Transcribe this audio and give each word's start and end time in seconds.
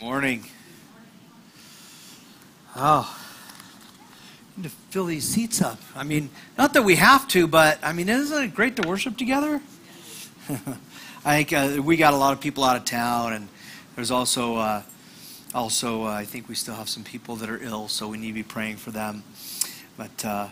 Morning. 0.00 0.44
Oh, 2.74 3.18
to 4.62 4.68
fill 4.68 5.06
these 5.06 5.28
seats 5.28 5.62
up. 5.62 5.78
I 5.94 6.02
mean, 6.02 6.30
not 6.58 6.72
that 6.74 6.82
we 6.82 6.96
have 6.96 7.28
to, 7.28 7.46
but 7.46 7.78
I 7.82 7.92
mean, 7.92 8.08
isn't 8.08 8.42
it 8.42 8.54
great 8.54 8.76
to 8.76 8.88
worship 8.88 9.16
together? 9.16 9.60
I 11.24 11.44
think 11.44 11.52
uh, 11.52 11.82
we 11.82 11.96
got 11.96 12.14
a 12.14 12.16
lot 12.16 12.32
of 12.32 12.40
people 12.40 12.64
out 12.64 12.76
of 12.76 12.84
town, 12.84 13.32
and 13.32 13.48
there's 13.94 14.10
also, 14.10 14.56
uh, 14.56 14.82
also, 15.54 16.04
uh, 16.04 16.10
I 16.10 16.24
think 16.24 16.48
we 16.48 16.54
still 16.56 16.74
have 16.74 16.88
some 16.88 17.04
people 17.04 17.36
that 17.36 17.48
are 17.48 17.62
ill, 17.62 17.86
so 17.86 18.08
we 18.08 18.18
need 18.18 18.28
to 18.28 18.34
be 18.34 18.42
praying 18.42 18.78
for 18.78 18.90
them. 18.90 19.22
But, 19.96 20.24
uh, 20.24 20.48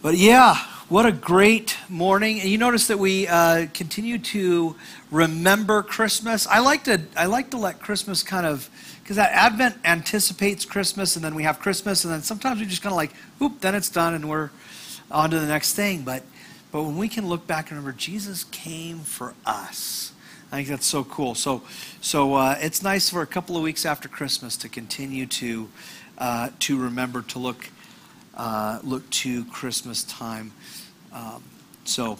but 0.00 0.16
yeah, 0.16 0.62
what 0.88 1.04
a 1.04 1.12
great 1.12 1.76
morning! 1.90 2.40
And 2.40 2.48
you 2.48 2.56
notice 2.56 2.86
that 2.86 2.98
we 2.98 3.28
uh, 3.28 3.66
continue 3.74 4.18
to 4.18 4.74
remember 5.10 5.82
Christmas. 5.82 6.46
I 6.46 6.60
like 6.60 6.84
to, 6.84 7.02
I 7.14 7.26
like 7.26 7.50
to 7.50 7.58
let 7.58 7.78
Christmas 7.78 8.22
kind 8.22 8.46
of 8.46 8.70
because 9.02 9.16
that 9.16 9.30
Advent 9.32 9.76
anticipates 9.84 10.64
Christmas, 10.64 11.14
and 11.14 11.22
then 11.22 11.34
we 11.34 11.42
have 11.42 11.58
Christmas, 11.58 12.04
and 12.04 12.12
then 12.12 12.22
sometimes 12.22 12.60
we 12.60 12.64
just 12.64 12.80
kind 12.80 12.92
of 12.92 12.96
like, 12.96 13.12
oop, 13.42 13.60
then 13.60 13.74
it's 13.74 13.90
done, 13.90 14.14
and 14.14 14.30
we're 14.30 14.48
on 15.10 15.28
to 15.28 15.38
the 15.38 15.46
next 15.46 15.74
thing. 15.74 16.02
But, 16.02 16.22
but 16.72 16.82
when 16.82 16.96
we 16.96 17.08
can 17.08 17.28
look 17.28 17.46
back 17.46 17.70
and 17.70 17.78
remember, 17.78 17.92
Jesus 17.98 18.44
came 18.44 19.00
for 19.00 19.34
us. 19.44 20.12
I 20.50 20.56
think 20.56 20.68
that's 20.68 20.86
so 20.86 21.04
cool. 21.04 21.34
So, 21.34 21.62
so 22.00 22.34
uh, 22.34 22.56
it's 22.60 22.82
nice 22.82 23.10
for 23.10 23.20
a 23.20 23.26
couple 23.26 23.58
of 23.58 23.62
weeks 23.62 23.84
after 23.84 24.08
Christmas 24.08 24.56
to 24.56 24.70
continue 24.70 25.26
to 25.26 25.68
uh, 26.16 26.50
to 26.60 26.78
remember 26.78 27.22
to 27.22 27.38
look 27.38 27.68
uh, 28.38 28.78
look 28.82 29.08
to 29.10 29.44
Christmas 29.46 30.04
time. 30.04 30.52
Um, 31.12 31.42
so 31.84 32.18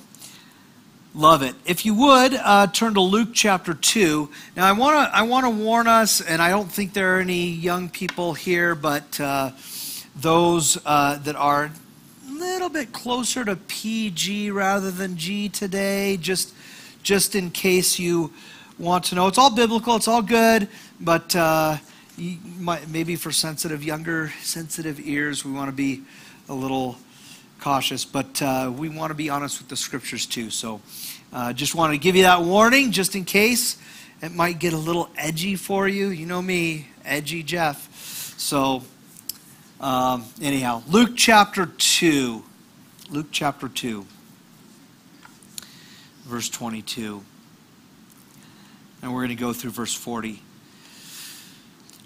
Love 1.14 1.42
it. 1.42 1.54
If 1.64 1.86
you 1.86 1.94
would 1.94 2.34
uh, 2.34 2.66
turn 2.68 2.94
to 2.94 3.00
Luke 3.00 3.30
chapter 3.32 3.72
two. 3.72 4.28
Now, 4.54 4.68
I 4.68 4.72
want 4.72 5.10
to 5.10 5.16
I 5.16 5.22
want 5.22 5.46
to 5.46 5.50
warn 5.50 5.88
us, 5.88 6.20
and 6.20 6.42
I 6.42 6.50
don't 6.50 6.70
think 6.70 6.92
there 6.92 7.16
are 7.16 7.20
any 7.20 7.48
young 7.48 7.88
people 7.88 8.34
here, 8.34 8.74
but 8.74 9.18
uh, 9.18 9.50
those 10.14 10.78
uh, 10.84 11.16
that 11.18 11.34
are 11.34 11.72
a 12.28 12.32
little 12.32 12.68
bit 12.68 12.92
closer 12.92 13.44
to 13.44 13.56
PG 13.56 14.50
rather 14.50 14.90
than 14.90 15.16
G 15.16 15.48
today, 15.48 16.18
just 16.18 16.54
just 17.02 17.34
in 17.34 17.50
case 17.50 17.98
you 17.98 18.30
want 18.78 19.04
to 19.06 19.14
know. 19.14 19.28
It's 19.28 19.38
all 19.38 19.54
biblical. 19.54 19.96
It's 19.96 20.08
all 20.08 20.22
good, 20.22 20.68
but 21.00 21.34
uh, 21.34 21.78
maybe 22.88 23.16
for 23.16 23.30
sensitive, 23.30 23.84
younger, 23.84 24.32
sensitive 24.42 25.00
ears, 25.00 25.44
we 25.44 25.52
want 25.52 25.68
to 25.68 25.76
be 25.76 26.02
a 26.48 26.54
little 26.54 26.96
cautious, 27.60 28.04
but 28.04 28.40
uh, 28.42 28.72
we 28.76 28.88
want 28.88 29.10
to 29.10 29.14
be 29.14 29.30
honest 29.30 29.58
with 29.60 29.68
the 29.68 29.76
scriptures 29.76 30.26
too. 30.26 30.50
So 30.50 30.80
uh, 31.32 31.52
just 31.52 31.74
want 31.74 31.92
to 31.92 31.98
give 31.98 32.16
you 32.16 32.22
that 32.22 32.42
warning 32.42 32.92
just 32.92 33.14
in 33.14 33.24
case 33.24 33.78
it 34.20 34.32
might 34.32 34.58
get 34.58 34.72
a 34.72 34.78
little 34.78 35.08
edgy 35.16 35.56
for 35.56 35.86
you. 35.86 36.08
You 36.08 36.26
know 36.26 36.42
me, 36.42 36.88
edgy 37.04 37.42
Jeff. 37.42 38.34
So, 38.38 38.82
um, 39.80 40.24
anyhow, 40.40 40.82
Luke 40.88 41.12
chapter 41.14 41.66
2. 41.66 42.44
Luke 43.10 43.28
chapter 43.30 43.68
2, 43.68 44.04
verse 46.26 46.50
22. 46.50 47.24
And 49.00 49.14
we're 49.14 49.20
going 49.20 49.30
to 49.30 49.34
go 49.34 49.54
through 49.54 49.70
verse 49.70 49.94
40. 49.94 50.42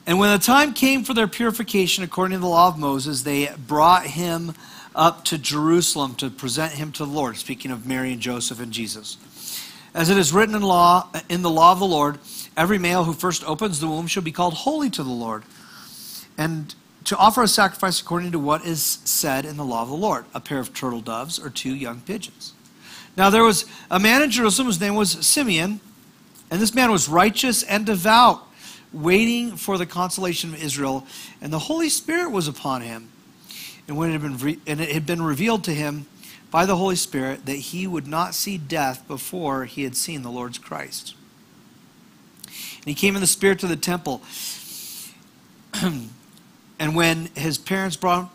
And 0.06 0.18
when 0.18 0.32
the 0.32 0.44
time 0.44 0.74
came 0.74 1.04
for 1.04 1.14
their 1.14 1.28
purification 1.28 2.02
according 2.02 2.36
to 2.36 2.40
the 2.40 2.48
law 2.48 2.68
of 2.68 2.78
Moses, 2.78 3.22
they 3.22 3.50
brought 3.66 4.06
him 4.06 4.54
up 4.94 5.24
to 5.26 5.38
Jerusalem 5.38 6.14
to 6.16 6.28
present 6.28 6.72
him 6.72 6.92
to 6.92 7.04
the 7.04 7.10
Lord, 7.10 7.36
speaking 7.36 7.70
of 7.70 7.86
Mary 7.86 8.12
and 8.12 8.20
Joseph 8.20 8.60
and 8.60 8.72
Jesus. 8.72 9.16
As 9.94 10.10
it 10.10 10.16
is 10.16 10.32
written 10.32 10.54
in 10.54 10.62
law 10.62 11.08
in 11.28 11.42
the 11.42 11.50
law 11.50 11.72
of 11.72 11.78
the 11.78 11.86
Lord, 11.86 12.18
every 12.56 12.78
male 12.78 13.04
who 13.04 13.12
first 13.12 13.44
opens 13.44 13.78
the 13.78 13.86
womb 13.86 14.06
shall 14.06 14.22
be 14.22 14.32
called 14.32 14.54
holy 14.54 14.90
to 14.90 15.02
the 15.02 15.10
Lord. 15.10 15.44
And 16.36 16.74
to 17.04 17.16
offer 17.16 17.42
a 17.42 17.48
sacrifice 17.48 18.00
according 18.00 18.32
to 18.32 18.38
what 18.38 18.64
is 18.64 18.98
said 19.04 19.44
in 19.44 19.56
the 19.56 19.64
law 19.64 19.82
of 19.82 19.88
the 19.88 19.94
Lord, 19.94 20.24
a 20.34 20.40
pair 20.40 20.58
of 20.58 20.72
turtle 20.72 21.00
doves 21.00 21.38
or 21.38 21.50
two 21.50 21.74
young 21.74 22.00
pigeons. 22.00 22.52
Now 23.16 23.30
there 23.30 23.44
was 23.44 23.66
a 23.90 24.00
man 24.00 24.22
in 24.22 24.30
Jerusalem 24.30 24.66
whose 24.66 24.80
name 24.80 24.94
was 24.94 25.12
Simeon, 25.26 25.80
and 26.50 26.60
this 26.60 26.74
man 26.74 26.90
was 26.90 27.08
righteous 27.08 27.62
and 27.62 27.84
devout, 27.84 28.42
waiting 28.92 29.56
for 29.56 29.78
the 29.78 29.86
consolation 29.86 30.54
of 30.54 30.62
Israel, 30.62 31.06
and 31.40 31.52
the 31.52 31.58
Holy 31.58 31.88
Spirit 31.88 32.30
was 32.30 32.48
upon 32.48 32.82
him 32.82 33.08
and 33.88 33.96
when 33.96 34.10
it 34.10 34.12
had 34.12 34.22
been, 34.22 34.38
re- 34.38 34.58
and 34.66 34.80
it 34.80 34.90
had 34.92 35.06
been 35.06 35.22
revealed 35.22 35.64
to 35.64 35.74
him 35.74 36.06
by 36.50 36.66
the 36.66 36.76
Holy 36.76 36.96
Spirit 36.96 37.46
that 37.46 37.56
he 37.56 37.86
would 37.86 38.06
not 38.06 38.34
see 38.34 38.58
death 38.58 39.06
before 39.08 39.64
he 39.64 39.84
had 39.84 39.96
seen 39.96 40.22
the 40.22 40.30
Lord's 40.30 40.58
Christ. 40.58 41.14
And 42.46 42.86
he 42.86 42.94
came 42.94 43.14
in 43.14 43.20
the 43.20 43.26
Spirit 43.26 43.58
to 43.60 43.66
the 43.66 43.76
temple. 43.76 44.22
and 46.78 46.94
when 46.94 47.26
his 47.34 47.58
parents 47.58 47.96
brought 47.96 48.30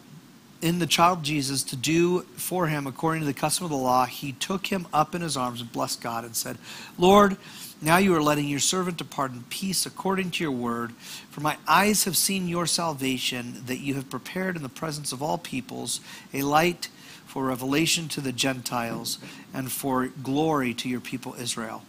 in 0.61 0.79
the 0.79 0.87
child 0.87 1.23
Jesus 1.23 1.63
to 1.63 1.75
do 1.75 2.21
for 2.35 2.67
him 2.67 2.87
according 2.87 3.21
to 3.21 3.27
the 3.27 3.33
custom 3.33 3.65
of 3.65 3.69
the 3.69 3.77
law, 3.77 4.05
he 4.05 4.33
took 4.33 4.67
him 4.67 4.87
up 4.91 5.13
in 5.13 5.21
his 5.21 5.37
arms 5.37 5.61
and 5.61 5.71
blessed 5.71 6.01
God 6.01 6.25
and 6.25 6.35
said, 6.35 6.57
Lord, 6.97 7.37
now 7.81 7.97
you 7.97 8.15
are 8.15 8.21
letting 8.21 8.47
your 8.47 8.59
servant 8.59 8.97
depart 8.97 9.31
in 9.31 9.43
peace 9.43 9.85
according 9.85 10.31
to 10.31 10.43
your 10.43 10.51
word. 10.51 10.93
For 11.29 11.41
my 11.41 11.57
eyes 11.67 12.05
have 12.05 12.17
seen 12.17 12.47
your 12.47 12.65
salvation, 12.65 13.63
that 13.67 13.79
you 13.79 13.93
have 13.95 14.09
prepared 14.09 14.55
in 14.55 14.63
the 14.63 14.69
presence 14.69 15.11
of 15.11 15.21
all 15.21 15.37
peoples 15.37 16.01
a 16.33 16.41
light 16.41 16.89
for 17.25 17.45
revelation 17.45 18.07
to 18.09 18.21
the 18.21 18.31
Gentiles 18.31 19.19
and 19.53 19.71
for 19.71 20.07
glory 20.07 20.73
to 20.73 20.89
your 20.89 21.01
people 21.01 21.35
Israel. 21.37 21.83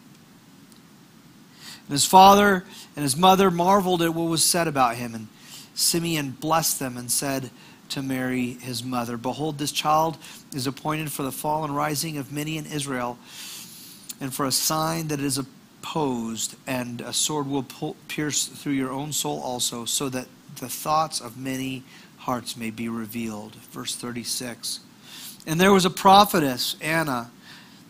And 1.89 1.93
his 1.93 2.05
father 2.05 2.65
and 2.95 3.03
his 3.03 3.17
mother 3.17 3.51
marveled 3.51 4.03
at 4.03 4.15
what 4.15 4.29
was 4.29 4.45
said 4.45 4.69
about 4.69 4.97
him. 4.97 5.15
And 5.15 5.29
Simeon 5.75 6.33
blessed 6.33 6.79
them 6.79 6.99
and 6.99 7.11
said 7.11 7.51
to 7.91 8.03
Mary, 8.03 8.59
his 8.61 8.85
mother, 8.85 9.17
Behold, 9.17 9.57
this 9.57 9.73
child 9.73 10.19
is 10.55 10.67
appointed 10.67 11.11
for 11.11 11.23
the 11.23 11.33
fall 11.33 11.65
and 11.65 11.75
rising 11.75 12.19
of 12.19 12.31
many 12.31 12.59
in 12.59 12.67
Israel, 12.67 13.17
and 14.21 14.35
for 14.35 14.45
a 14.45 14.53
sign 14.53 15.09
that 15.09 15.21
is 15.21 15.39
a 15.39 15.47
opposed, 15.83 16.57
and 16.67 17.01
a 17.01 17.13
sword 17.13 17.47
will 17.47 17.67
pierce 18.09 18.47
through 18.47 18.73
your 18.73 18.91
own 18.91 19.13
soul 19.13 19.41
also, 19.41 19.85
so 19.85 20.09
that 20.09 20.27
the 20.57 20.69
thoughts 20.69 21.21
of 21.21 21.37
many 21.37 21.85
hearts 22.19 22.57
may 22.57 22.71
be 22.71 22.89
revealed. 22.89 23.55
Verse 23.71 23.95
36. 23.95 24.81
And 25.47 25.61
there 25.61 25.73
was 25.73 25.85
a 25.85 25.91
prophetess, 25.91 26.77
Anna, 26.81 27.31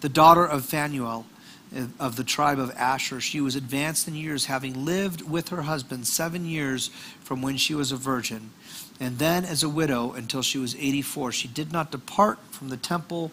the 0.00 0.08
daughter 0.08 0.44
of 0.44 0.64
Phanuel 0.64 1.26
eh, 1.74 1.86
of 1.98 2.16
the 2.16 2.24
tribe 2.24 2.58
of 2.58 2.70
Asher. 2.76 3.20
She 3.20 3.40
was 3.40 3.56
advanced 3.56 4.06
in 4.06 4.14
years, 4.14 4.44
having 4.44 4.84
lived 4.84 5.22
with 5.22 5.48
her 5.48 5.62
husband 5.62 6.06
seven 6.06 6.44
years 6.44 6.88
from 7.20 7.42
when 7.42 7.56
she 7.56 7.74
was 7.74 7.90
a 7.90 7.96
virgin, 7.96 8.50
and 9.00 9.18
then 9.18 9.44
as 9.44 9.62
a 9.62 9.68
widow 9.68 10.12
until 10.12 10.42
she 10.42 10.58
was 10.58 10.76
84. 10.76 11.32
She 11.32 11.48
did 11.48 11.72
not 11.72 11.90
depart 11.90 12.38
from 12.50 12.68
the 12.68 12.76
temple 12.76 13.32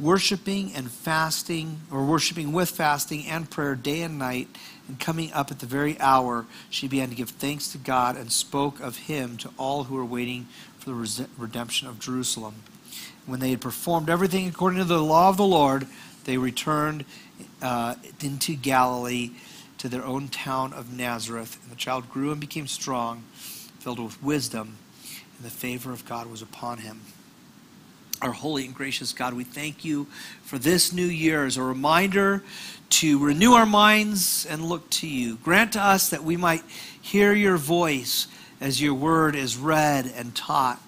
worshiping 0.00 0.72
and 0.74 0.90
fasting, 0.90 1.80
or 1.90 2.04
worshiping 2.04 2.52
with 2.52 2.70
fasting 2.70 3.26
and 3.26 3.50
prayer 3.50 3.74
day 3.74 4.02
and 4.02 4.18
night, 4.18 4.48
and 4.88 4.98
coming 4.98 5.32
up 5.32 5.50
at 5.50 5.60
the 5.60 5.66
very 5.66 6.00
hour, 6.00 6.46
she 6.70 6.88
began 6.88 7.10
to 7.10 7.14
give 7.14 7.30
thanks 7.30 7.68
to 7.68 7.78
God 7.78 8.16
and 8.16 8.32
spoke 8.32 8.80
of 8.80 8.96
him 8.96 9.36
to 9.36 9.50
all 9.58 9.84
who 9.84 9.94
were 9.94 10.04
waiting 10.04 10.48
for 10.78 10.90
the 10.90 11.28
redemption 11.36 11.86
of 11.86 12.00
Jerusalem. 12.00 12.54
When 13.26 13.40
they 13.40 13.50
had 13.50 13.60
performed 13.60 14.08
everything 14.08 14.48
according 14.48 14.78
to 14.78 14.84
the 14.84 15.02
law 15.02 15.28
of 15.28 15.36
the 15.36 15.44
Lord, 15.44 15.86
they 16.24 16.38
returned 16.38 17.04
uh, 17.62 17.94
into 18.22 18.54
Galilee 18.54 19.32
to 19.78 19.88
their 19.88 20.04
own 20.04 20.28
town 20.28 20.72
of 20.72 20.92
Nazareth. 20.92 21.58
And 21.62 21.70
the 21.70 21.76
child 21.76 22.10
grew 22.10 22.32
and 22.32 22.40
became 22.40 22.66
strong, 22.66 23.24
filled 23.78 23.98
with 23.98 24.22
wisdom, 24.22 24.76
and 25.36 25.46
the 25.46 25.50
favor 25.50 25.92
of 25.92 26.06
God 26.06 26.30
was 26.30 26.42
upon 26.42 26.78
him. 26.78 27.00
Our 28.22 28.32
holy 28.32 28.66
and 28.66 28.74
gracious 28.74 29.14
God, 29.14 29.32
we 29.32 29.44
thank 29.44 29.82
you 29.82 30.06
for 30.42 30.58
this 30.58 30.92
new 30.92 31.06
year 31.06 31.46
as 31.46 31.56
a 31.56 31.62
reminder 31.62 32.42
to 32.90 33.18
renew 33.18 33.52
our 33.52 33.64
minds 33.64 34.44
and 34.44 34.62
look 34.62 34.90
to 34.90 35.06
you. 35.06 35.36
Grant 35.36 35.72
to 35.72 35.80
us 35.80 36.10
that 36.10 36.22
we 36.22 36.36
might 36.36 36.62
hear 37.00 37.32
your 37.32 37.56
voice 37.56 38.26
as 38.60 38.82
your 38.82 38.92
word 38.92 39.34
is 39.34 39.56
read 39.56 40.12
and 40.14 40.34
taught. 40.34 40.78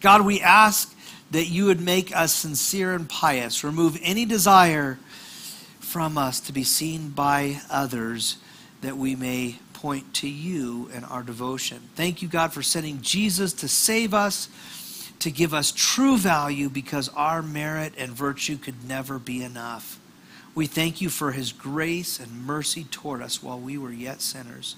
God, 0.00 0.24
we 0.24 0.40
ask 0.40 0.94
that 1.32 1.46
you 1.46 1.64
would 1.64 1.80
make 1.80 2.14
us 2.14 2.36
sincere 2.36 2.92
and 2.94 3.08
pious, 3.08 3.64
remove 3.64 3.98
any 4.00 4.24
desire 4.24 5.00
from 5.80 6.16
us 6.16 6.38
to 6.38 6.52
be 6.52 6.62
seen 6.62 7.08
by 7.08 7.60
others, 7.68 8.36
that 8.82 8.96
we 8.96 9.16
may 9.16 9.56
point 9.72 10.14
to 10.14 10.28
you 10.28 10.88
in 10.94 11.02
our 11.02 11.24
devotion. 11.24 11.80
Thank 11.96 12.22
you, 12.22 12.28
God, 12.28 12.52
for 12.52 12.62
sending 12.62 13.00
Jesus 13.02 13.52
to 13.54 13.66
save 13.66 14.14
us 14.14 14.48
to 15.20 15.30
give 15.30 15.52
us 15.52 15.72
true 15.74 16.16
value 16.16 16.68
because 16.68 17.08
our 17.10 17.42
merit 17.42 17.92
and 17.98 18.12
virtue 18.12 18.56
could 18.56 18.88
never 18.88 19.18
be 19.18 19.42
enough. 19.42 19.98
We 20.54 20.66
thank 20.66 21.00
you 21.00 21.08
for 21.08 21.32
his 21.32 21.52
grace 21.52 22.18
and 22.20 22.44
mercy 22.44 22.84
toward 22.90 23.22
us 23.22 23.42
while 23.42 23.58
we 23.58 23.78
were 23.78 23.92
yet 23.92 24.20
sinners. 24.20 24.76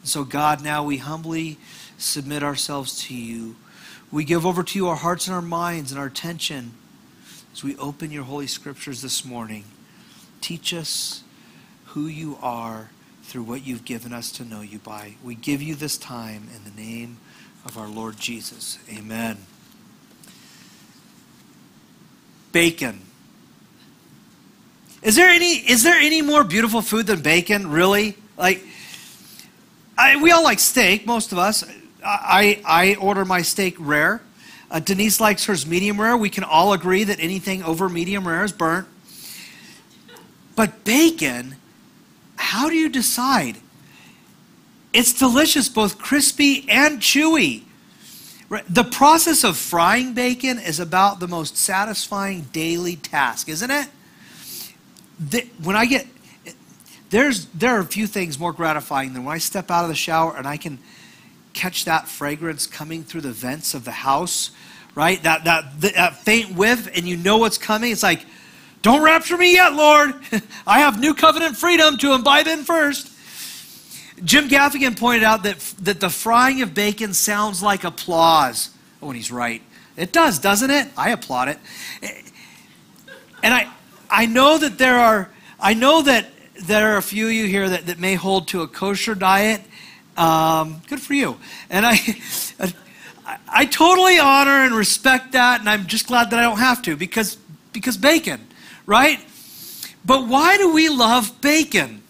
And 0.00 0.08
so, 0.08 0.24
God, 0.24 0.62
now 0.62 0.84
we 0.84 0.98
humbly 0.98 1.58
submit 1.98 2.42
ourselves 2.42 3.04
to 3.06 3.14
you. 3.14 3.56
We 4.10 4.24
give 4.24 4.46
over 4.46 4.62
to 4.62 4.78
you 4.78 4.88
our 4.88 4.96
hearts 4.96 5.26
and 5.26 5.34
our 5.34 5.42
minds 5.42 5.92
and 5.92 6.00
our 6.00 6.06
attention 6.06 6.72
as 7.52 7.62
we 7.62 7.76
open 7.76 8.10
your 8.10 8.24
holy 8.24 8.46
scriptures 8.46 9.02
this 9.02 9.24
morning. 9.24 9.64
Teach 10.40 10.72
us 10.72 11.22
who 11.86 12.06
you 12.06 12.38
are 12.40 12.90
through 13.22 13.42
what 13.42 13.66
you've 13.66 13.84
given 13.84 14.12
us 14.12 14.32
to 14.32 14.44
know 14.44 14.60
you 14.60 14.78
by. 14.78 15.14
We 15.22 15.34
give 15.34 15.62
you 15.62 15.74
this 15.74 15.98
time 15.98 16.48
in 16.54 16.64
the 16.64 16.80
name 16.80 17.18
of 17.64 17.76
our 17.76 17.88
Lord 17.88 18.16
Jesus. 18.18 18.78
Amen. 18.90 19.36
Bacon. 22.52 23.00
Is 25.02 25.16
there 25.16 25.28
any 25.28 25.54
is 25.54 25.82
there 25.82 25.98
any 25.98 26.20
more 26.20 26.44
beautiful 26.44 26.82
food 26.82 27.06
than 27.06 27.22
bacon? 27.22 27.70
Really? 27.70 28.16
Like 28.36 28.64
I, 30.00 30.16
we 30.16 30.32
all 30.32 30.42
like 30.42 30.58
steak, 30.58 31.06
most 31.06 31.30
of 31.30 31.36
us. 31.36 31.62
I, 32.02 32.62
I 32.64 32.94
order 32.94 33.26
my 33.26 33.42
steak 33.42 33.76
rare. 33.78 34.22
Uh, 34.70 34.80
Denise 34.80 35.20
likes 35.20 35.44
hers 35.44 35.66
medium 35.66 36.00
rare. 36.00 36.16
We 36.16 36.30
can 36.30 36.42
all 36.42 36.72
agree 36.72 37.04
that 37.04 37.20
anything 37.20 37.62
over 37.62 37.86
medium 37.86 38.26
rare 38.26 38.42
is 38.42 38.52
burnt. 38.52 38.88
But 40.56 40.84
bacon, 40.84 41.56
how 42.36 42.70
do 42.70 42.76
you 42.76 42.88
decide? 42.88 43.58
It's 44.94 45.12
delicious, 45.12 45.68
both 45.68 45.98
crispy 45.98 46.66
and 46.68 47.00
chewy. 47.00 47.64
The 48.68 48.84
process 48.84 49.44
of 49.44 49.56
frying 49.56 50.12
bacon 50.12 50.58
is 50.58 50.80
about 50.80 51.20
the 51.20 51.28
most 51.28 51.56
satisfying 51.56 52.42
daily 52.52 52.96
task, 52.96 53.48
isn't 53.48 53.70
it? 53.70 53.88
when 55.62 55.76
I 55.76 55.84
get 55.84 56.06
there's 57.10 57.46
there 57.46 57.76
are 57.76 57.80
a 57.80 57.84
few 57.84 58.06
things 58.06 58.38
more 58.38 58.52
gratifying 58.52 59.12
than 59.12 59.24
when 59.24 59.34
I 59.34 59.38
step 59.38 59.70
out 59.70 59.82
of 59.82 59.88
the 59.88 59.94
shower 59.94 60.36
and 60.36 60.46
I 60.46 60.56
can 60.56 60.78
catch 61.52 61.84
that 61.84 62.08
fragrance 62.08 62.66
coming 62.66 63.02
through 63.02 63.22
the 63.22 63.32
vents 63.32 63.74
of 63.74 63.84
the 63.84 63.90
house, 63.90 64.50
right? 64.94 65.22
That 65.22 65.44
that 65.44 65.80
that 65.80 66.16
faint 66.18 66.56
whiff, 66.56 66.88
and 66.96 67.06
you 67.06 67.16
know 67.16 67.38
what's 67.38 67.58
coming. 67.58 67.92
It's 67.92 68.02
like, 68.02 68.24
don't 68.82 69.02
rapture 69.02 69.36
me 69.36 69.54
yet, 69.54 69.74
Lord. 69.74 70.14
I 70.66 70.80
have 70.80 71.00
new 71.00 71.14
covenant 71.14 71.56
freedom 71.56 71.98
to 71.98 72.14
imbibe 72.14 72.46
in 72.46 72.64
first. 72.64 73.10
Jim 74.24 74.48
Gaffigan 74.48 74.98
pointed 74.98 75.24
out 75.24 75.42
that 75.44 75.58
that 75.80 76.00
the 76.00 76.10
frying 76.10 76.62
of 76.62 76.74
bacon 76.74 77.14
sounds 77.14 77.62
like 77.62 77.84
applause. 77.84 78.70
Oh, 79.02 79.08
and 79.08 79.16
he's 79.16 79.30
right. 79.30 79.62
It 79.96 80.12
does, 80.12 80.38
doesn't 80.38 80.70
it? 80.70 80.88
I 80.96 81.10
applaud 81.10 81.48
it. 81.48 81.58
And 83.42 83.54
I 83.54 83.70
I 84.10 84.26
know 84.26 84.58
that 84.58 84.78
there 84.78 84.98
are 84.98 85.30
I 85.58 85.74
know 85.74 86.02
that 86.02 86.26
there 86.62 86.92
are 86.92 86.96
a 86.96 87.02
few 87.02 87.26
of 87.26 87.32
you 87.32 87.46
here 87.46 87.68
that, 87.68 87.86
that 87.86 87.98
may 87.98 88.14
hold 88.14 88.48
to 88.48 88.62
a 88.62 88.68
kosher 88.68 89.14
diet. 89.14 89.62
Um, 90.16 90.82
good 90.88 91.00
for 91.00 91.14
you. 91.14 91.38
And 91.70 91.86
I, 91.86 91.98
I 93.48 93.66
totally 93.66 94.18
honor 94.18 94.64
and 94.64 94.74
respect 94.74 95.32
that, 95.32 95.60
and 95.60 95.68
I'm 95.68 95.86
just 95.86 96.06
glad 96.06 96.30
that 96.30 96.38
I 96.38 96.42
don't 96.42 96.58
have 96.58 96.82
to 96.82 96.96
because, 96.96 97.36
because 97.72 97.96
bacon, 97.96 98.46
right? 98.86 99.18
But 100.04 100.26
why 100.26 100.56
do 100.56 100.72
we 100.72 100.88
love 100.88 101.40
bacon? 101.40 102.02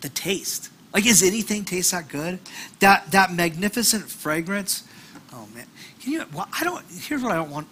The 0.00 0.08
taste. 0.08 0.70
Like, 0.92 1.06
is 1.06 1.22
anything 1.22 1.64
taste 1.64 1.92
that 1.92 2.08
good? 2.08 2.38
That, 2.80 3.10
that 3.12 3.32
magnificent 3.32 4.10
fragrance. 4.10 4.84
Oh, 5.32 5.46
man. 5.54 5.66
Can 6.00 6.12
you, 6.12 6.24
well, 6.32 6.48
I 6.58 6.64
don't, 6.64 6.84
here's 6.90 7.22
what 7.22 7.32
I 7.32 7.36
don't 7.36 7.50
want. 7.50 7.68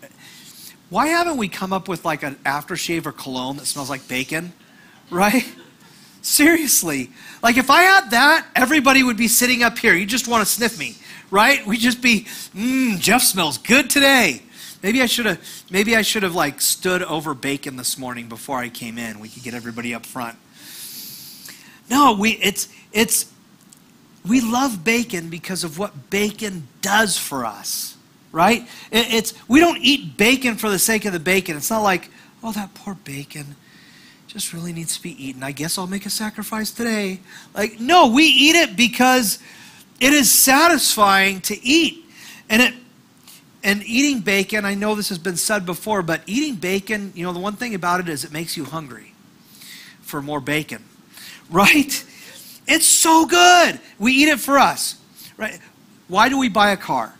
Why 0.91 1.09
haven't 1.09 1.37
we 1.37 1.49
come 1.49 1.73
up 1.73 1.89
with 1.89 2.05
like 2.05 2.23
an 2.23 2.37
aftershave 2.47 3.07
or 3.07 3.13
cologne 3.13 3.57
that 3.57 3.67
smells 3.67 3.91
like 3.91 4.07
bacon? 4.09 4.53
right? 5.11 5.47
Seriously. 6.23 7.11
Like 7.43 7.57
if 7.57 7.71
I 7.71 7.83
had 7.83 8.11
that, 8.11 8.47
everybody 8.55 9.03
would 9.03 9.17
be 9.17 9.29
sitting 9.29 9.63
up 9.63 9.79
here. 9.79 9.95
You 9.95 10.07
just 10.07 10.29
want 10.29 10.47
to 10.47 10.53
sniff 10.53 10.79
me, 10.79 10.97
right? 11.31 11.65
We'd 11.67 11.81
just 11.81 12.03
be, 12.03 12.25
mmm, 12.55 12.99
Jeff 12.99 13.23
smells 13.23 13.59
good 13.59 13.89
today. 13.89 14.43
Maybe 14.83 15.03
I 15.03 15.07
should 15.07 15.27
have 15.27 15.65
maybe 15.71 15.97
I 15.97 16.03
should 16.03 16.23
have 16.23 16.37
like 16.37 16.61
stood 16.61 17.03
over 17.03 17.35
bacon 17.35 17.77
this 17.77 17.99
morning 17.99 18.29
before 18.29 18.59
I 18.59 18.69
came 18.69 18.97
in. 18.97 19.19
We 19.19 19.29
could 19.29 19.43
get 19.43 19.55
everybody 19.55 19.93
up 19.93 20.07
front. 20.07 20.39
No, 21.91 22.13
we 22.19 22.33
it's 22.33 22.69
it's 22.93 23.33
we 24.27 24.41
love 24.41 24.85
bacon 24.85 25.31
because 25.31 25.65
of 25.65 25.79
what 25.79 26.11
bacon 26.11 26.69
does 26.83 27.17
for 27.17 27.45
us, 27.45 27.97
right? 28.33 28.63
It, 28.91 29.13
it's 29.13 29.35
we 29.49 29.61
don't 29.61 29.79
eat 29.83 30.17
bacon 30.17 30.57
for 30.57 30.69
the 30.71 30.79
sake 30.79 31.05
of 31.05 31.13
the 31.13 31.21
bacon. 31.21 31.57
It's 31.57 31.71
not 31.71 31.83
like, 31.83 32.11
oh, 32.43 32.53
that 32.53 32.75
poor 32.75 32.95
bacon 32.95 33.57
just 34.27 34.53
really 34.53 34.73
needs 34.73 34.97
to 34.97 35.03
be 35.03 35.25
eaten. 35.25 35.43
I 35.43 35.53
guess 35.53 35.79
I'll 35.79 35.87
make 35.87 36.05
a 36.05 36.11
sacrifice 36.11 36.71
today. 36.71 37.21
Like, 37.55 37.81
no, 37.81 38.09
we 38.09 38.25
eat 38.25 38.55
it 38.55 38.77
because 38.77 39.39
it 40.01 40.13
is 40.13 40.31
satisfying 40.31 41.41
to 41.43 41.65
eat. 41.65 42.05
And 42.51 42.63
it 42.63 42.75
and 43.65 43.83
eating 43.85 44.21
bacon, 44.21 44.65
I 44.65 44.75
know 44.75 44.95
this 44.95 45.09
has 45.09 45.19
been 45.19 45.37
said 45.37 45.67
before, 45.67 46.03
but 46.03 46.23
eating 46.27 46.55
bacon, 46.55 47.13
you 47.17 47.25
know, 47.25 47.33
the 47.33 47.41
one 47.41 47.57
thing 47.57 47.75
about 47.75 47.99
it 48.01 48.09
is 48.09 48.25
it 48.25 48.33
makes 48.33 48.57
you 48.57 48.65
hungry 48.65 49.15
for 50.01 50.23
more 50.23 50.41
bacon. 50.41 50.85
Right? 51.51 52.05
It's 52.67 52.87
so 52.87 53.25
good. 53.25 53.81
We 53.99 54.13
eat 54.13 54.29
it 54.29 54.41
for 54.41 54.59
us. 54.59 54.97
Right? 55.37 55.59
Why 56.09 56.29
do 56.29 56.39
we 56.39 56.49
buy 56.49 56.71
a 56.71 56.77
car? 56.77 57.15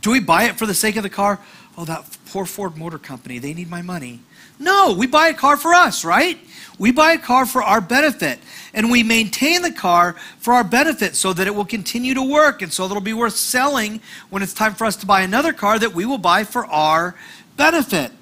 Do 0.00 0.10
we 0.10 0.20
buy 0.20 0.44
it 0.44 0.56
for 0.56 0.66
the 0.66 0.74
sake 0.74 0.96
of 0.96 1.02
the 1.02 1.10
car? 1.10 1.40
Oh, 1.76 1.84
that 1.84 2.04
poor 2.26 2.44
Ford 2.44 2.76
Motor 2.76 2.98
Company, 2.98 3.38
they 3.38 3.54
need 3.54 3.70
my 3.70 3.82
money. 3.82 4.20
No, 4.58 4.94
we 4.96 5.06
buy 5.06 5.28
a 5.28 5.34
car 5.34 5.56
for 5.56 5.74
us, 5.74 6.04
right? 6.04 6.38
We 6.78 6.92
buy 6.92 7.12
a 7.12 7.18
car 7.18 7.46
for 7.46 7.62
our 7.62 7.80
benefit. 7.80 8.38
And 8.74 8.90
we 8.90 9.02
maintain 9.02 9.62
the 9.62 9.72
car 9.72 10.14
for 10.38 10.54
our 10.54 10.64
benefit 10.64 11.14
so 11.14 11.32
that 11.32 11.46
it 11.46 11.54
will 11.54 11.64
continue 11.64 12.14
to 12.14 12.22
work 12.22 12.62
and 12.62 12.72
so 12.72 12.84
that 12.84 12.92
it'll 12.92 13.02
be 13.02 13.12
worth 13.12 13.36
selling 13.36 14.00
when 14.30 14.42
it's 14.42 14.54
time 14.54 14.74
for 14.74 14.84
us 14.84 14.96
to 14.96 15.06
buy 15.06 15.22
another 15.22 15.52
car 15.52 15.78
that 15.78 15.94
we 15.94 16.06
will 16.06 16.18
buy 16.18 16.44
for 16.44 16.66
our 16.66 17.14
benefit. 17.56 18.12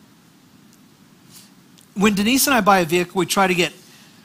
When 1.95 2.15
Denise 2.15 2.47
and 2.47 2.55
I 2.55 2.61
buy 2.61 2.81
a 2.81 2.85
vehicle, 2.85 3.19
we 3.19 3.27
try 3.27 3.47
to 3.47 3.55
get 3.55 3.73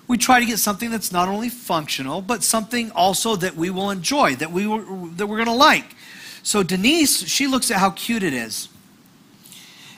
we 0.07 0.17
try 0.17 0.39
to 0.39 0.45
get 0.45 0.59
something 0.59 0.91
that's 0.91 1.11
not 1.11 1.27
only 1.27 1.49
functional, 1.49 2.21
but 2.21 2.43
something 2.43 2.91
also 2.91 3.35
that 3.37 3.55
we 3.55 3.71
will 3.71 3.89
enjoy, 3.89 4.35
that 4.35 4.51
we 4.51 4.65
that 4.65 5.27
we're 5.27 5.37
going 5.37 5.45
to 5.45 5.51
like. 5.51 5.95
So 6.43 6.61
Denise, 6.61 7.27
she 7.27 7.47
looks 7.47 7.71
at 7.71 7.77
how 7.77 7.89
cute 7.91 8.21
it 8.21 8.33
is. 8.33 8.69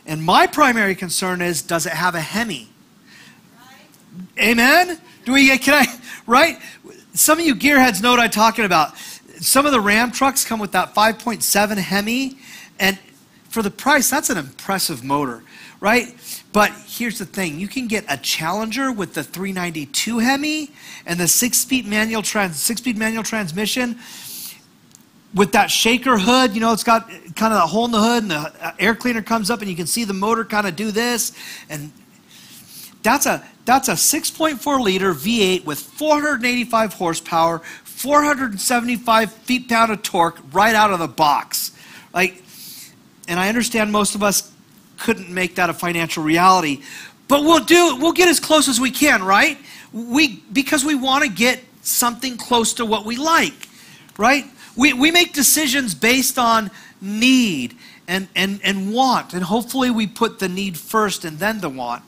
And 0.06 0.24
my 0.24 0.48
primary 0.48 0.96
concern 0.96 1.42
is 1.42 1.62
does 1.62 1.86
it 1.86 1.92
have 1.92 2.16
a 2.16 2.22
Hemi? 2.22 2.70
Right. 3.60 4.50
Amen? 4.50 5.02
Do 5.26 5.34
we 5.34 5.58
can 5.58 5.74
I 5.74 6.00
right? 6.26 6.60
Some 7.14 7.40
of 7.40 7.46
you 7.46 7.56
gearheads 7.56 8.02
know 8.02 8.12
what 8.12 8.20
I'm 8.20 8.30
talking 8.30 8.64
about. 8.64 8.98
Some 9.40 9.66
of 9.66 9.74
the 9.74 9.82
Ram 9.82 10.12
trucks 10.12 10.46
come 10.46 10.60
with 10.60 10.72
that 10.72 10.96
5.7 10.96 11.78
Hemi 11.78 12.38
and 12.80 12.98
for 13.50 13.62
the 13.62 13.72
price 13.72 14.10
that's 14.10 14.30
an 14.30 14.38
impressive 14.38 15.04
motor, 15.04 15.44
right? 15.82 16.16
But 16.54 16.72
here's 16.88 17.20
the 17.20 17.26
thing, 17.26 17.60
you 17.60 17.68
can 17.68 17.88
get 17.88 18.06
a 18.10 18.18
Challenger 18.18 18.92
with 18.92 19.14
the 19.14 19.24
392 19.24 20.20
Hemi 20.20 20.72
and 21.06 21.20
the 21.20 21.26
6-speed 21.26 21.86
manual 21.86 22.22
trans 22.22 22.56
6-speed 22.56 22.98
manual 22.98 23.24
transmission 23.24 24.00
with 25.34 25.52
that 25.52 25.70
shaker 25.70 26.18
hood, 26.18 26.54
you 26.56 26.62
know, 26.62 26.74
it's 26.74 26.84
got 26.84 27.10
kind 27.36 27.54
of 27.54 27.64
a 27.64 27.68
hole 27.68 27.86
in 27.86 27.92
the 27.92 28.02
hood 28.02 28.24
and 28.24 28.32
the 28.32 28.38
uh, 28.38 28.72
air 28.80 28.96
cleaner 28.96 29.22
comes 29.22 29.50
up 29.50 29.62
and 29.62 29.70
you 29.70 29.76
can 29.76 29.88
see 29.88 30.04
the 30.04 30.14
motor 30.14 30.44
kind 30.44 30.68
of 30.68 30.76
do 30.76 30.92
this. 30.92 31.34
And 31.70 31.92
that's 33.04 33.26
a, 33.26 33.46
that's 33.66 33.88
a 33.88 33.94
6.4 33.94 34.82
liter 34.82 35.14
V8 35.14 35.66
with 35.66 35.80
485 35.80 36.94
horsepower, 36.94 37.60
475 37.84 39.32
feet 39.32 39.70
pound 39.70 39.92
of 39.92 40.02
torque 40.02 40.40
right 40.52 40.76
out 40.76 40.92
of 40.92 41.00
the 41.00 41.08
box. 41.08 41.72
Like, 42.14 42.44
and 43.28 43.40
I 43.40 43.50
understand 43.50 43.92
most 43.92 44.16
of 44.16 44.24
us 44.24 44.52
couldn't 44.98 45.30
make 45.30 45.56
that 45.56 45.70
a 45.70 45.74
financial 45.74 46.24
reality, 46.24 46.82
but 47.28 47.44
we'll 47.44 47.64
do, 47.64 47.98
we'll 47.98 48.14
get 48.14 48.28
as 48.28 48.40
close 48.40 48.68
as 48.68 48.80
we 48.80 48.92
can, 48.92 49.24
right? 49.24 49.58
We, 49.94 50.44
because 50.52 50.84
we 50.84 50.96
want 50.96 51.24
to 51.24 51.30
get 51.30 51.62
something 51.82 52.38
close 52.38 52.74
to 52.76 52.86
what 52.86 53.06
we 53.06 53.18
like, 53.18 53.68
right? 54.18 54.46
We, 54.76 54.94
we 54.94 55.12
make 55.12 55.34
decisions 55.34 55.96
based 55.96 56.38
on 56.38 56.72
need 57.02 57.76
and, 58.08 58.28
and, 58.36 58.60
and 58.64 58.94
want, 58.94 59.34
and 59.34 59.44
hopefully 59.44 59.92
we 59.92 60.08
put 60.08 60.40
the 60.40 60.48
need 60.50 60.78
first 60.78 61.26
and 61.26 61.40
then 61.40 61.60
the 61.60 61.70
want. 61.70 62.04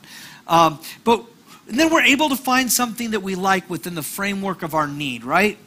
Um, 0.46 0.80
but 1.04 1.24
then 1.66 1.92
we're 1.92 2.02
able 2.02 2.28
to 2.30 2.36
find 2.36 2.70
something 2.70 3.12
that 3.12 3.20
we 3.20 3.34
like 3.34 3.68
within 3.70 3.94
the 3.94 4.02
framework 4.02 4.62
of 4.62 4.74
our 4.74 4.88
need, 4.88 5.24
right? 5.24 5.58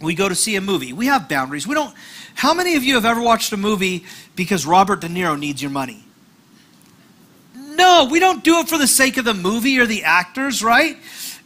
We 0.00 0.14
go 0.14 0.28
to 0.28 0.34
see 0.34 0.56
a 0.56 0.60
movie. 0.60 0.92
We 0.92 1.06
have 1.06 1.28
boundaries. 1.28 1.66
We 1.66 1.74
don't. 1.74 1.94
How 2.34 2.54
many 2.54 2.74
of 2.74 2.82
you 2.82 2.96
have 2.96 3.04
ever 3.04 3.20
watched 3.20 3.52
a 3.52 3.56
movie 3.56 4.04
because 4.34 4.66
Robert 4.66 5.00
De 5.00 5.08
Niro 5.08 5.38
needs 5.38 5.62
your 5.62 5.70
money? 5.70 6.02
No, 7.76 8.08
we 8.10 8.20
don't 8.20 8.44
do 8.44 8.58
it 8.58 8.68
for 8.68 8.78
the 8.78 8.86
sake 8.86 9.16
of 9.16 9.24
the 9.24 9.34
movie 9.34 9.78
or 9.78 9.86
the 9.86 10.04
actors, 10.04 10.62
right? 10.62 10.96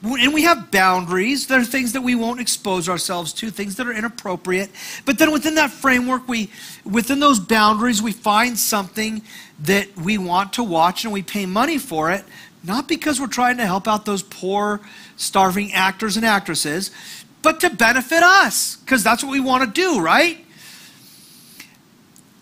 and 0.02 0.35
we 0.35 0.42
have 0.42 0.71
boundaries. 0.71 1.47
There 1.47 1.61
are 1.61 1.64
things 1.64 1.92
that 1.95 2.02
we 2.02 2.14
won't 2.14 2.40
expose 2.40 2.88
ourselves 2.88 3.33
to, 3.35 3.50
things 3.50 3.76
that 3.76 3.87
are 3.87 3.92
inappropriate. 3.92 4.71
But 5.04 5.18
then 5.18 5.33
within 5.33 5.54
that 5.56 5.71
framework, 5.71 6.28
we 6.28 6.50
within 6.85 7.18
those 7.18 7.40
boundaries, 7.40 8.02
we 8.02 8.12
find 8.12 8.59
something 8.59 9.23
that 9.61 9.97
we 9.97 10.18
want 10.18 10.52
to 10.54 10.62
watch 10.62 11.04
and 11.04 11.12
we 11.12 11.23
pay 11.23 11.47
money 11.47 11.78
for 11.78 12.11
it, 12.11 12.25
not 12.62 12.88
because 12.88 13.21
we're 13.21 13.26
trying 13.26 13.56
to 13.56 13.66
help 13.66 13.88
out 13.88 14.04
those 14.04 14.23
poor, 14.23 14.80
starving 15.16 15.73
actors 15.73 16.16
and 16.16 16.26
actresses, 16.26 16.90
but 17.42 17.61
to 17.61 17.71
benefit 17.71 18.23
us, 18.23 18.76
because 18.76 19.02
that's 19.02 19.25
what 19.25 19.33
we 19.33 19.40
want 19.40 19.64
to 19.64 19.71
do, 19.71 20.00
right? 20.00 20.46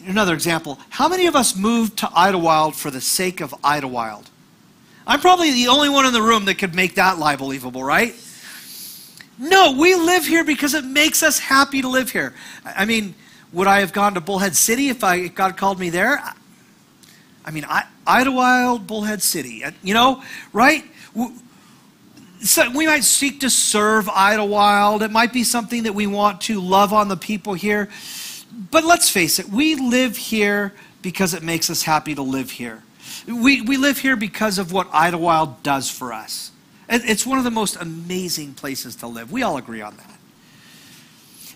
Another 0.07 0.35
example. 0.35 0.79
How 0.91 1.09
many 1.09 1.27
of 1.27 1.35
us 1.35 1.57
moved 1.57 1.99
to 1.99 2.07
Idyllwild 2.07 2.75
for 2.75 2.91
the 2.91 3.01
sake 3.01 3.41
of 3.41 3.53
Idyllwild? 3.63 4.27
I'm 5.07 5.21
probably 5.21 5.53
the 5.53 5.69
only 5.69 5.89
one 5.89 6.07
in 6.07 6.13
the 6.13 6.23
room 6.23 6.45
that 6.47 6.57
could 6.57 6.75
make 6.75 6.95
that 6.97 7.19
lie 7.19 7.37
believable, 7.37 7.83
right? 7.83 8.15
No, 9.39 9.73
we 9.73 9.95
live 9.95 10.27
here 10.27 10.45
because 10.45 10.75
it 10.75 10.85
makes 10.85 11.23
us 11.23 11.39
happy 11.39 11.83
to 11.83 11.89
live 11.89 12.11
here. 12.11 12.35
I 12.65 12.85
mean, 12.85 13.15
would 13.53 13.67
I 13.67 13.81
have 13.81 13.93
gone 13.93 14.15
to 14.15 14.21
Bullhead 14.21 14.55
City 14.55 14.89
if, 14.89 15.03
I, 15.03 15.17
if 15.17 15.35
God 15.35 15.57
called 15.57 15.79
me 15.79 15.91
there? 15.91 16.23
I 17.45 17.51
mean, 17.51 17.65
I, 17.69 17.85
Idyllwild, 18.07 18.87
Bullhead 18.87 19.23
City, 19.23 19.65
uh, 19.65 19.73
you 19.83 19.95
know, 19.95 20.23
right? 20.53 20.85
So 22.41 22.71
we 22.71 22.87
might 22.87 23.05
seek 23.05 23.41
to 23.41 23.51
serve 23.51 24.07
Idyllwild. 24.07 25.03
It 25.03 25.11
might 25.11 25.33
be 25.33 25.45
something 25.45 25.85
that 25.85 25.95
we 25.95 26.07
want 26.07 26.43
to 26.43 26.61
love 26.61 26.93
on 26.93 27.09
the 27.09 27.17
people 27.17 27.55
here. 27.55 27.89
But 28.71 28.85
let's 28.85 29.09
face 29.09 29.39
it, 29.39 29.49
we 29.49 29.75
live 29.75 30.17
here 30.17 30.73
because 31.03 31.35
it 31.35 31.43
makes 31.43 31.71
us 31.71 31.83
happy 31.83 32.15
to 32.15 32.23
live 32.23 32.51
here. 32.53 32.83
We, 33.27 33.61
we 33.61 33.77
live 33.77 33.99
here 33.99 34.17
because 34.17 34.59
of 34.59 34.73
what 34.73 34.91
Idyllwild 34.91 35.63
does 35.63 35.91
for 35.91 36.13
us. 36.13 36.51
It's 36.89 37.27
one 37.27 37.39
of 37.39 37.45
the 37.45 37.51
most 37.51 37.77
amazing 37.77 38.55
places 38.55 38.97
to 38.97 39.07
live. 39.07 39.33
We 39.33 39.43
all 39.43 39.57
agree 39.57 39.81
on 39.81 39.97
that. 39.97 40.19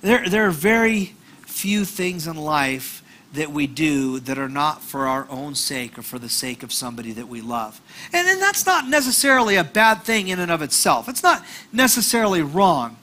There, 0.00 0.28
there 0.28 0.46
are 0.46 0.50
very 0.50 1.14
few 1.46 1.84
things 1.84 2.26
in 2.26 2.36
life 2.36 3.02
that 3.34 3.50
we 3.50 3.66
do 3.66 4.20
that 4.20 4.38
are 4.38 4.48
not 4.48 4.82
for 4.82 5.06
our 5.06 5.26
own 5.28 5.54
sake 5.54 5.98
or 5.98 6.02
for 6.02 6.18
the 6.18 6.28
sake 6.28 6.62
of 6.62 6.72
somebody 6.72 7.12
that 7.12 7.28
we 7.28 7.40
love. 7.40 7.80
And, 8.12 8.26
and 8.26 8.40
that's 8.40 8.64
not 8.64 8.88
necessarily 8.88 9.56
a 9.56 9.64
bad 9.64 10.02
thing 10.02 10.28
in 10.28 10.38
and 10.38 10.50
of 10.50 10.62
itself. 10.62 11.08
It's 11.08 11.22
not 11.22 11.44
necessarily 11.72 12.40
wrong. 12.40 12.96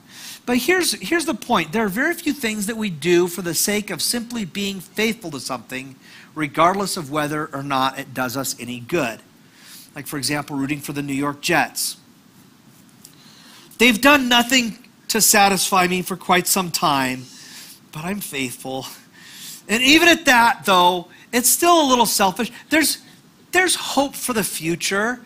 But 0.46 0.58
here's, 0.58 0.92
here's 0.92 1.26
the 1.26 1.34
point 1.34 1.72
there 1.72 1.84
are 1.84 1.88
very 1.88 2.14
few 2.14 2.32
things 2.32 2.66
that 2.66 2.76
we 2.76 2.88
do 2.88 3.26
for 3.26 3.42
the 3.42 3.54
sake 3.54 3.90
of 3.90 4.00
simply 4.00 4.44
being 4.44 4.78
faithful 4.78 5.32
to 5.32 5.40
something, 5.40 5.96
regardless 6.36 6.96
of 6.96 7.10
whether 7.10 7.46
or 7.52 7.64
not 7.64 7.98
it 7.98 8.14
does 8.14 8.36
us 8.36 8.54
any 8.60 8.78
good. 8.78 9.20
Like, 9.94 10.06
for 10.06 10.18
example, 10.18 10.56
rooting 10.56 10.80
for 10.80 10.92
the 10.92 11.02
New 11.02 11.14
York 11.14 11.40
Jets. 11.40 11.96
They've 13.78 14.00
done 14.00 14.28
nothing 14.28 14.78
to 15.08 15.20
satisfy 15.20 15.86
me 15.88 16.02
for 16.02 16.16
quite 16.16 16.46
some 16.46 16.70
time, 16.70 17.24
but 17.92 18.04
I'm 18.04 18.20
faithful. 18.20 18.86
And 19.68 19.82
even 19.82 20.08
at 20.08 20.26
that, 20.26 20.64
though, 20.64 21.08
it's 21.32 21.48
still 21.48 21.82
a 21.82 21.86
little 21.88 22.06
selfish. 22.06 22.52
There's, 22.70 22.98
there's 23.50 23.74
hope 23.74 24.14
for 24.14 24.32
the 24.32 24.44
future. 24.44 25.20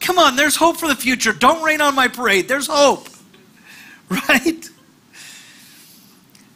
Come 0.00 0.18
on, 0.18 0.36
there's 0.36 0.56
hope 0.56 0.76
for 0.76 0.88
the 0.88 0.94
future. 0.94 1.32
Don't 1.32 1.62
rain 1.62 1.80
on 1.80 1.94
my 1.94 2.08
parade. 2.08 2.48
There's 2.48 2.66
hope. 2.66 3.08
Right? 4.28 4.68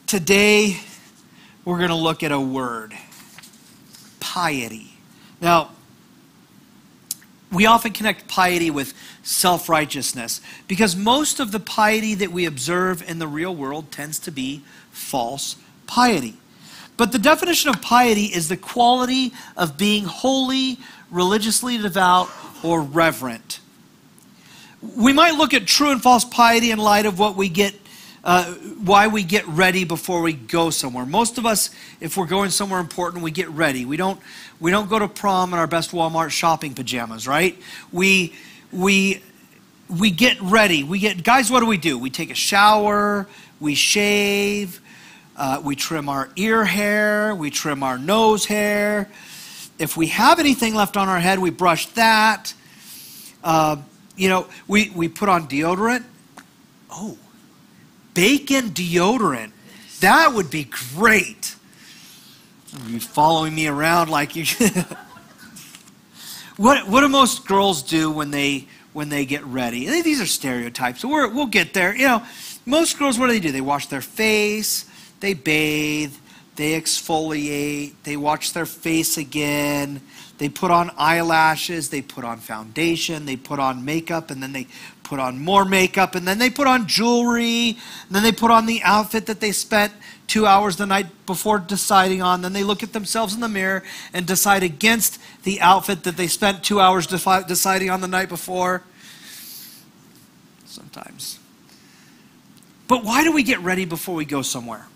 Today, 0.06 0.80
we're 1.64 1.78
going 1.78 1.90
to 1.90 1.94
look 1.94 2.22
at 2.22 2.32
a 2.32 2.40
word 2.40 2.94
piety. 4.20 4.96
Now, 5.40 5.70
we 7.50 7.66
often 7.66 7.92
connect 7.92 8.28
piety 8.28 8.70
with 8.70 8.94
self 9.22 9.68
righteousness 9.68 10.40
because 10.66 10.94
most 10.94 11.40
of 11.40 11.52
the 11.52 11.60
piety 11.60 12.14
that 12.14 12.30
we 12.30 12.44
observe 12.46 13.02
in 13.08 13.18
the 13.18 13.26
real 13.26 13.54
world 13.54 13.90
tends 13.90 14.18
to 14.20 14.30
be 14.30 14.62
false 14.90 15.56
piety. 15.86 16.34
But 16.96 17.12
the 17.12 17.18
definition 17.18 17.70
of 17.70 17.80
piety 17.80 18.26
is 18.26 18.48
the 18.48 18.56
quality 18.56 19.32
of 19.56 19.78
being 19.78 20.04
holy, 20.04 20.78
religiously 21.10 21.78
devout, 21.78 22.28
or 22.62 22.82
reverent. 22.82 23.60
We 24.80 25.12
might 25.12 25.34
look 25.34 25.54
at 25.54 25.66
true 25.66 25.90
and 25.90 26.02
false 26.02 26.24
piety 26.24 26.70
in 26.70 26.78
light 26.78 27.06
of 27.06 27.18
what 27.18 27.36
we 27.36 27.48
get 27.48 27.74
uh, 28.24 28.52
why 28.84 29.06
we 29.06 29.22
get 29.22 29.46
ready 29.48 29.84
before 29.84 30.20
we 30.20 30.32
go 30.32 30.70
somewhere. 30.70 31.06
Most 31.06 31.38
of 31.38 31.46
us, 31.46 31.70
if 32.00 32.16
we're 32.16 32.26
going 32.26 32.50
somewhere 32.50 32.80
important, 32.80 33.22
we 33.22 33.30
get 33.30 33.48
ready. 33.48 33.84
We 33.84 33.96
don't, 33.96 34.20
we 34.60 34.70
don't 34.70 34.90
go 34.90 34.98
to 34.98 35.08
prom 35.08 35.52
in 35.52 35.58
our 35.58 35.66
best 35.66 35.92
Walmart 35.92 36.30
shopping 36.30 36.74
pajamas, 36.74 37.26
right? 37.26 37.56
We, 37.92 38.34
we, 38.72 39.22
we 39.88 40.10
get 40.10 40.38
ready. 40.42 40.82
We 40.82 40.98
get, 40.98 41.22
guys, 41.22 41.50
what 41.50 41.60
do 41.60 41.66
we 41.66 41.78
do? 41.78 41.98
We 41.98 42.10
take 42.10 42.30
a 42.30 42.34
shower, 42.34 43.26
we 43.60 43.74
shave, 43.74 44.80
uh, 45.36 45.62
we 45.64 45.76
trim 45.76 46.08
our 46.08 46.28
ear 46.36 46.64
hair, 46.64 47.34
we 47.34 47.50
trim 47.50 47.82
our 47.82 47.96
nose 47.96 48.44
hair. 48.44 49.08
If 49.78 49.96
we 49.96 50.08
have 50.08 50.40
anything 50.40 50.74
left 50.74 50.96
on 50.96 51.08
our 51.08 51.20
head, 51.20 51.38
we 51.38 51.50
brush 51.50 51.86
that. 51.94 52.52
Uh, 53.42 53.76
you 54.18 54.28
know, 54.28 54.46
we, 54.66 54.90
we 54.90 55.08
put 55.08 55.28
on 55.28 55.48
deodorant. 55.48 56.04
Oh, 56.90 57.16
bacon 58.14 58.70
deodorant. 58.70 59.52
That 60.00 60.34
would 60.34 60.50
be 60.50 60.64
great. 60.94 61.54
You 62.86 63.00
following 63.00 63.54
me 63.54 63.66
around 63.68 64.10
like 64.10 64.36
you. 64.36 64.44
what 66.56 66.86
what 66.86 67.00
do 67.00 67.08
most 67.08 67.46
girls 67.46 67.82
do 67.82 68.10
when 68.10 68.30
they 68.30 68.68
when 68.92 69.08
they 69.08 69.24
get 69.24 69.44
ready? 69.44 69.86
These 70.02 70.20
are 70.20 70.26
stereotypes. 70.26 71.04
We're, 71.04 71.28
we'll 71.28 71.46
get 71.46 71.72
there. 71.72 71.94
You 71.94 72.06
know, 72.06 72.22
most 72.66 72.98
girls, 72.98 73.18
what 73.18 73.28
do 73.28 73.32
they 73.32 73.40
do? 73.40 73.52
They 73.52 73.60
wash 73.60 73.86
their 73.86 74.00
face, 74.02 74.84
they 75.20 75.34
bathe, 75.34 76.14
they 76.56 76.78
exfoliate, 76.78 77.92
they 78.02 78.16
wash 78.16 78.50
their 78.50 78.66
face 78.66 79.16
again, 79.16 80.02
they 80.38 80.48
put 80.48 80.70
on 80.70 80.90
eyelashes, 80.96 81.90
they 81.90 82.00
put 82.00 82.24
on 82.24 82.38
foundation, 82.38 83.26
they 83.26 83.36
put 83.36 83.58
on 83.58 83.84
makeup, 83.84 84.30
and 84.30 84.42
then 84.42 84.52
they 84.52 84.68
put 85.02 85.18
on 85.18 85.38
more 85.40 85.64
makeup, 85.64 86.14
and 86.14 86.26
then 86.26 86.38
they 86.38 86.50
put 86.50 86.66
on 86.66 86.86
jewelry, 86.86 87.70
and 87.70 88.10
then 88.10 88.22
they 88.22 88.32
put 88.32 88.50
on 88.50 88.66
the 88.66 88.82
outfit 88.82 89.26
that 89.26 89.40
they 89.40 89.52
spent 89.52 89.92
two 90.28 90.46
hours 90.46 90.76
the 90.76 90.86
night 90.86 91.06
before 91.26 91.58
deciding 91.58 92.22
on. 92.22 92.42
Then 92.42 92.52
they 92.52 92.62
look 92.62 92.82
at 92.82 92.92
themselves 92.92 93.34
in 93.34 93.40
the 93.40 93.48
mirror 93.48 93.82
and 94.12 94.26
decide 94.26 94.62
against 94.62 95.18
the 95.42 95.60
outfit 95.60 96.04
that 96.04 96.16
they 96.16 96.28
spent 96.28 96.62
two 96.62 96.80
hours 96.80 97.06
defi- 97.06 97.46
deciding 97.48 97.90
on 97.90 98.00
the 98.00 98.08
night 98.08 98.28
before. 98.28 98.84
Sometimes. 100.66 101.38
But 102.86 103.02
why 103.04 103.24
do 103.24 103.32
we 103.32 103.42
get 103.42 103.58
ready 103.60 103.86
before 103.86 104.14
we 104.14 104.24
go 104.24 104.42
somewhere? 104.42 104.86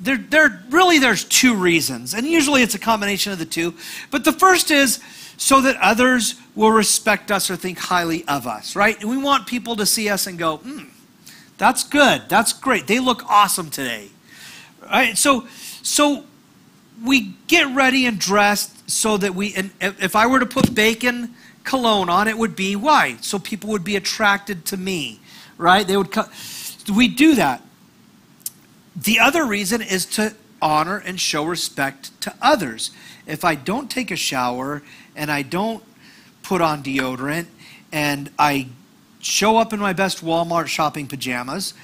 There, 0.00 0.18
there 0.18 0.62
really 0.68 0.98
there's 0.98 1.24
two 1.24 1.54
reasons, 1.54 2.14
and 2.14 2.26
usually 2.26 2.62
it's 2.62 2.74
a 2.74 2.78
combination 2.78 3.32
of 3.32 3.38
the 3.38 3.46
two. 3.46 3.74
But 4.10 4.24
the 4.24 4.32
first 4.32 4.70
is 4.70 5.00
so 5.36 5.60
that 5.62 5.76
others 5.80 6.34
will 6.54 6.70
respect 6.70 7.30
us 7.30 7.50
or 7.50 7.56
think 7.56 7.78
highly 7.78 8.26
of 8.28 8.46
us, 8.46 8.76
right? 8.76 9.00
And 9.00 9.10
we 9.10 9.16
want 9.16 9.46
people 9.46 9.76
to 9.76 9.86
see 9.86 10.08
us 10.08 10.26
and 10.26 10.38
go, 10.38 10.58
hmm, 10.58 10.84
that's 11.58 11.84
good. 11.84 12.22
That's 12.28 12.52
great. 12.52 12.86
They 12.86 13.00
look 13.00 13.24
awesome 13.28 13.70
today. 13.70 14.08
Right? 14.82 15.16
So, 15.16 15.46
so 15.82 16.24
we 17.02 17.34
get 17.46 17.74
ready 17.74 18.06
and 18.06 18.18
dressed 18.18 18.90
so 18.90 19.16
that 19.16 19.34
we, 19.34 19.54
and 19.54 19.70
if 19.80 20.14
I 20.14 20.26
were 20.26 20.40
to 20.40 20.46
put 20.46 20.74
bacon 20.74 21.34
cologne 21.64 22.08
on, 22.08 22.28
it 22.28 22.36
would 22.36 22.54
be 22.54 22.76
why? 22.76 23.16
So 23.20 23.38
people 23.38 23.70
would 23.70 23.84
be 23.84 23.96
attracted 23.96 24.64
to 24.66 24.76
me, 24.76 25.20
right? 25.56 25.86
They 25.86 25.96
would 25.96 26.12
come. 26.12 26.28
We 26.94 27.08
do 27.08 27.34
that. 27.36 27.62
The 28.96 29.18
other 29.18 29.44
reason 29.44 29.82
is 29.82 30.06
to 30.06 30.34
honor 30.62 30.98
and 30.98 31.20
show 31.20 31.44
respect 31.44 32.18
to 32.22 32.34
others. 32.40 32.90
If 33.26 33.44
I 33.44 33.54
don't 33.54 33.90
take 33.90 34.10
a 34.10 34.16
shower 34.16 34.82
and 35.16 35.30
I 35.30 35.42
don't 35.42 35.82
put 36.42 36.60
on 36.60 36.82
deodorant 36.82 37.46
and 37.92 38.30
I 38.38 38.68
show 39.20 39.56
up 39.56 39.72
in 39.72 39.80
my 39.80 39.92
best 39.92 40.24
Walmart 40.24 40.68
shopping 40.68 41.06
pajamas, 41.06 41.74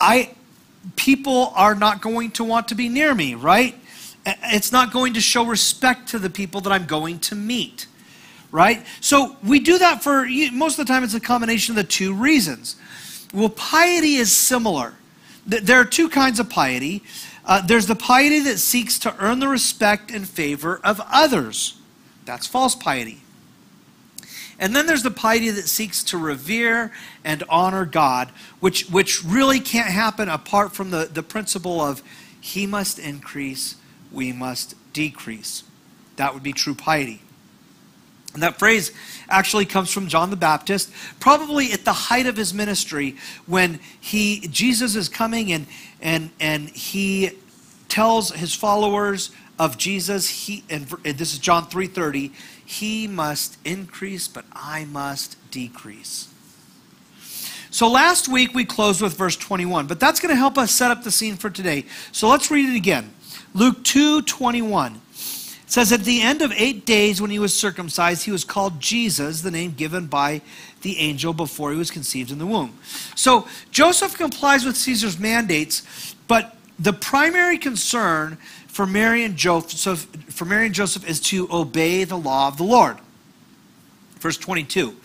I 0.00 0.34
people 0.96 1.52
are 1.54 1.74
not 1.74 2.00
going 2.00 2.30
to 2.32 2.44
want 2.44 2.68
to 2.68 2.74
be 2.74 2.88
near 2.88 3.14
me, 3.14 3.34
right? 3.34 3.74
It's 4.24 4.72
not 4.72 4.92
going 4.92 5.14
to 5.14 5.20
show 5.20 5.44
respect 5.44 6.08
to 6.10 6.18
the 6.18 6.30
people 6.30 6.60
that 6.62 6.72
I'm 6.72 6.86
going 6.86 7.18
to 7.20 7.34
meet, 7.34 7.86
right? 8.50 8.86
So 9.00 9.36
we 9.42 9.58
do 9.58 9.78
that 9.78 10.02
for 10.02 10.26
most 10.52 10.78
of 10.78 10.86
the 10.86 10.92
time, 10.92 11.02
it's 11.02 11.14
a 11.14 11.20
combination 11.20 11.72
of 11.72 11.76
the 11.76 11.90
two 11.90 12.14
reasons. 12.14 12.76
Well, 13.34 13.48
piety 13.50 14.16
is 14.16 14.34
similar. 14.34 14.94
There 15.48 15.80
are 15.80 15.84
two 15.84 16.10
kinds 16.10 16.38
of 16.38 16.50
piety. 16.50 17.02
Uh, 17.44 17.62
there's 17.62 17.86
the 17.86 17.96
piety 17.96 18.40
that 18.40 18.58
seeks 18.58 18.98
to 18.98 19.16
earn 19.18 19.40
the 19.40 19.48
respect 19.48 20.10
and 20.10 20.28
favor 20.28 20.78
of 20.84 21.00
others. 21.10 21.80
That's 22.26 22.46
false 22.46 22.74
piety. 22.74 23.22
And 24.58 24.76
then 24.76 24.86
there's 24.86 25.02
the 25.02 25.10
piety 25.10 25.48
that 25.50 25.68
seeks 25.68 26.04
to 26.04 26.18
revere 26.18 26.92
and 27.24 27.42
honor 27.48 27.86
God, 27.86 28.28
which, 28.60 28.90
which 28.90 29.24
really 29.24 29.60
can't 29.60 29.88
happen 29.88 30.28
apart 30.28 30.72
from 30.72 30.90
the, 30.90 31.08
the 31.10 31.22
principle 31.22 31.80
of 31.80 32.02
He 32.38 32.66
must 32.66 32.98
increase, 32.98 33.76
we 34.12 34.32
must 34.32 34.74
decrease. 34.92 35.62
That 36.16 36.34
would 36.34 36.42
be 36.42 36.52
true 36.52 36.74
piety. 36.74 37.22
And 38.38 38.44
that 38.44 38.56
phrase 38.56 38.92
actually 39.28 39.64
comes 39.64 39.90
from 39.90 40.06
John 40.06 40.30
the 40.30 40.36
Baptist, 40.36 40.92
probably 41.18 41.72
at 41.72 41.84
the 41.84 41.92
height 41.92 42.26
of 42.26 42.36
his 42.36 42.54
ministry, 42.54 43.16
when 43.46 43.80
he 43.98 44.46
Jesus 44.46 44.94
is 44.94 45.08
coming 45.08 45.50
and 45.50 45.66
and 46.00 46.30
and 46.38 46.68
he 46.68 47.32
tells 47.88 48.30
his 48.30 48.54
followers 48.54 49.32
of 49.58 49.76
Jesus, 49.76 50.28
he 50.28 50.62
and, 50.70 50.86
and 51.04 51.18
this 51.18 51.32
is 51.32 51.40
John 51.40 51.66
3:30, 51.66 52.30
he 52.64 53.08
must 53.08 53.58
increase, 53.64 54.28
but 54.28 54.44
I 54.52 54.84
must 54.84 55.36
decrease. 55.50 56.28
So 57.70 57.90
last 57.90 58.28
week 58.28 58.54
we 58.54 58.64
closed 58.64 59.02
with 59.02 59.14
verse 59.14 59.36
21, 59.36 59.88
but 59.88 59.98
that's 59.98 60.20
going 60.20 60.30
to 60.30 60.38
help 60.38 60.58
us 60.58 60.70
set 60.70 60.92
up 60.92 61.02
the 61.02 61.10
scene 61.10 61.34
for 61.34 61.50
today. 61.50 61.86
So 62.12 62.28
let's 62.28 62.52
read 62.52 62.72
it 62.72 62.76
again. 62.76 63.12
Luke 63.52 63.82
2 63.82 64.22
21. 64.22 65.00
It 65.68 65.72
says 65.72 65.92
at 65.92 66.04
the 66.04 66.22
end 66.22 66.40
of 66.40 66.50
eight 66.52 66.86
days 66.86 67.20
when 67.20 67.30
he 67.30 67.38
was 67.38 67.54
circumcised, 67.54 68.24
he 68.24 68.30
was 68.30 68.42
called 68.42 68.80
Jesus, 68.80 69.42
the 69.42 69.50
name 69.50 69.72
given 69.72 70.06
by 70.06 70.40
the 70.80 70.96
angel 70.96 71.34
before 71.34 71.72
he 71.72 71.76
was 71.76 71.90
conceived 71.90 72.30
in 72.30 72.38
the 72.38 72.46
womb. 72.46 72.78
So 73.14 73.46
Joseph 73.70 74.16
complies 74.16 74.64
with 74.64 74.78
Caesar's 74.78 75.18
mandates, 75.18 76.14
but 76.26 76.56
the 76.78 76.94
primary 76.94 77.58
concern 77.58 78.38
for 78.66 78.86
Mary 78.86 79.24
and 79.24 79.36
Joseph, 79.36 80.06
for 80.30 80.46
Mary 80.46 80.64
and 80.64 80.74
Joseph 80.74 81.06
is 81.06 81.20
to 81.20 81.46
obey 81.52 82.04
the 82.04 82.16
law 82.16 82.48
of 82.48 82.56
the 82.56 82.64
Lord. 82.64 82.96
Verse 84.20 84.38
22. 84.38 84.96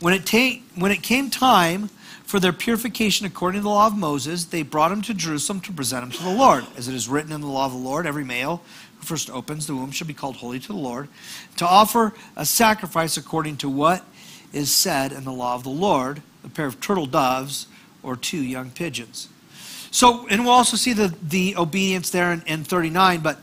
When 0.00 0.14
it, 0.14 0.26
ta- 0.26 0.60
when 0.74 0.90
it 0.90 1.04
came 1.04 1.30
time 1.30 1.90
for 2.24 2.40
their 2.40 2.52
purification 2.52 3.24
according 3.24 3.60
to 3.60 3.62
the 3.62 3.68
law 3.68 3.86
of 3.86 3.96
Moses, 3.96 4.46
they 4.46 4.62
brought 4.62 4.90
him 4.90 5.00
to 5.02 5.14
Jerusalem 5.14 5.60
to 5.60 5.72
present 5.72 6.02
him 6.02 6.10
to 6.10 6.22
the 6.24 6.34
Lord. 6.34 6.66
As 6.76 6.88
it 6.88 6.94
is 6.96 7.08
written 7.08 7.30
in 7.30 7.40
the 7.40 7.46
law 7.46 7.66
of 7.66 7.72
the 7.72 7.78
Lord, 7.78 8.04
every 8.04 8.24
male 8.24 8.62
first 9.06 9.30
opens 9.30 9.66
the 9.66 9.74
womb 9.74 9.90
shall 9.90 10.06
be 10.06 10.14
called 10.14 10.36
holy 10.36 10.58
to 10.60 10.68
the 10.68 10.74
Lord, 10.74 11.08
to 11.56 11.66
offer 11.66 12.12
a 12.36 12.44
sacrifice 12.44 13.16
according 13.16 13.56
to 13.58 13.68
what 13.68 14.04
is 14.52 14.72
said 14.72 15.12
in 15.12 15.24
the 15.24 15.32
law 15.32 15.54
of 15.54 15.62
the 15.62 15.70
Lord, 15.70 16.22
a 16.44 16.48
pair 16.48 16.66
of 16.66 16.80
turtle 16.80 17.06
doves 17.06 17.66
or 18.02 18.16
two 18.16 18.42
young 18.42 18.70
pigeons. 18.70 19.28
So, 19.90 20.26
and 20.28 20.44
we'll 20.44 20.52
also 20.52 20.76
see 20.76 20.92
the, 20.92 21.14
the 21.22 21.56
obedience 21.56 22.10
there 22.10 22.32
in, 22.32 22.42
in 22.46 22.64
39, 22.64 23.20
but 23.20 23.38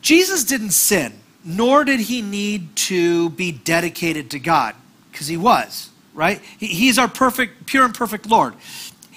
Jesus 0.00 0.44
didn't 0.44 0.70
sin, 0.70 1.12
nor 1.44 1.84
did 1.84 2.00
he 2.00 2.22
need 2.22 2.74
to 2.76 3.30
be 3.30 3.52
dedicated 3.52 4.30
to 4.32 4.38
God, 4.38 4.74
because 5.10 5.26
he 5.26 5.36
was 5.36 5.90
right? 6.14 6.40
He's 6.58 6.98
our 6.98 7.08
perfect, 7.08 7.66
pure 7.66 7.84
and 7.84 7.92
perfect 7.92 8.26
Lord. 8.26 8.54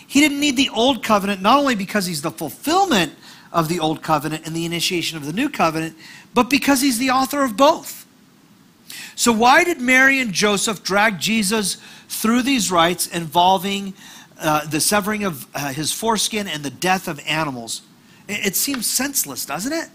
He 0.08 0.20
didn't 0.20 0.40
need 0.40 0.58
the 0.58 0.70
old 0.70 1.04
covenant, 1.04 1.42
not 1.42 1.60
only 1.60 1.76
because 1.76 2.06
he's 2.06 2.22
the 2.22 2.32
fulfillment 2.32 3.14
of 3.52 3.70
the 3.70 3.80
old 3.80 4.02
covenant 4.02 4.46
and 4.46 4.56
the 4.56 4.66
initiation 4.66 5.18
of 5.18 5.26
the 5.26 5.34
new 5.34 5.50
covenant, 5.50 5.96
but 6.34 6.50
because 6.50 6.82
he's 6.82 6.98
the 6.98 7.10
author 7.10 7.44
of 7.44 7.58
both. 7.58 8.06
So, 9.16 9.32
why 9.32 9.64
did 9.64 9.82
Mary 9.82 10.20
and 10.20 10.32
Joseph 10.32 10.84
drag 10.84 11.20
Jesus 11.20 11.78
through 12.08 12.44
these 12.44 12.72
rites 12.72 13.08
involving 13.08 13.94
uh, 14.40 14.66
the 14.68 14.80
severing 14.80 15.24
of 15.24 15.48
uh, 15.56 15.74
his 15.74 15.92
foreskin 15.92 16.48
and 16.48 16.64
the 16.64 16.70
death 16.70 17.08
of 17.08 17.20
animals? 17.28 17.82
It, 18.28 18.48
it 18.48 18.56
seems 18.56 18.86
senseless, 18.88 19.46
doesn't 19.46 19.74
it? 19.74 19.90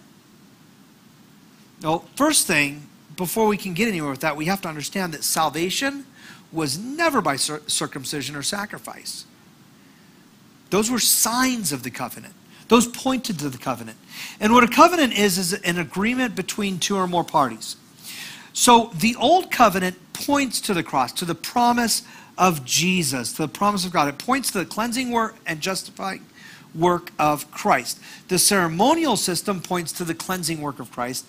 Well, 1.83 2.05
first 2.17 2.47
thing, 2.47 2.89
before 3.17 3.47
we 3.47 3.57
can 3.57 3.75
get 3.75 3.89
anywhere 3.89 4.11
with 4.11 4.21
that, 4.21 4.37
we 4.37 4.47
have 4.47 4.61
to 4.63 4.69
understand 4.69 5.15
that 5.15 5.25
salvation 5.25 6.07
was 6.53 6.79
never 6.79 7.21
by 7.21 7.37
circumcision 7.37 8.37
or 8.37 8.43
sacrifice. 8.43 9.25
Those 10.71 10.91
were 10.91 10.99
signs 10.99 11.73
of 11.73 11.83
the 11.83 11.91
covenant. 11.91 12.35
Those 12.73 12.87
pointed 12.87 13.39
to 13.41 13.51
the 13.51 13.59
covenant. 13.59 13.99
And 14.41 14.55
what 14.55 14.65
a 14.65 14.67
covenant 14.67 15.13
is, 15.13 15.37
is 15.37 15.53
an 15.53 15.79
agreement 15.79 16.35
between 16.35 16.79
two 16.79 16.97
or 16.97 17.07
more 17.07 17.23
parties. 17.23 17.77
So 18.55 18.91
the 18.95 19.15
old 19.17 19.51
covenant 19.51 19.99
points 20.15 20.59
to 20.63 20.73
the 20.73 20.83
cross, 20.83 21.13
to 21.13 21.27
the 21.27 21.35
promise 21.35 22.03
of 22.39 22.65
Jesus, 22.65 23.35
to 23.35 23.43
the 23.43 23.49
promise 23.49 23.85
of 23.85 23.93
God. 23.93 24.09
It 24.09 24.17
points 24.17 24.51
to 24.53 24.59
the 24.61 24.65
cleansing 24.65 25.11
work 25.11 25.37
and 25.45 25.61
justifying 25.61 26.25
work 26.75 27.13
of 27.19 27.51
Christ. 27.51 28.01
The 28.29 28.39
ceremonial 28.39 29.19
system 29.19 29.61
points 29.61 29.93
to 29.93 30.05
the 30.05 30.15
cleansing 30.15 30.63
work 30.63 30.79
of 30.79 30.91
Christ 30.91 31.27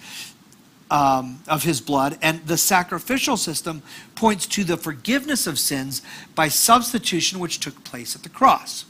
um, 0.89 1.41
of 1.50 1.63
his 1.63 1.81
blood, 1.81 2.17
and 2.21 2.47
the 2.47 2.55
sacrificial 2.55 3.35
system 3.35 3.81
points 4.15 4.45
to 4.45 4.63
the 4.63 4.77
forgiveness 4.77 5.45
of 5.45 5.59
sins 5.59 6.03
by 6.35 6.47
substitution, 6.47 7.39
which 7.39 7.59
took 7.59 7.83
place 7.83 8.15
at 8.15 8.23
the 8.23 8.29
cross. 8.29 8.85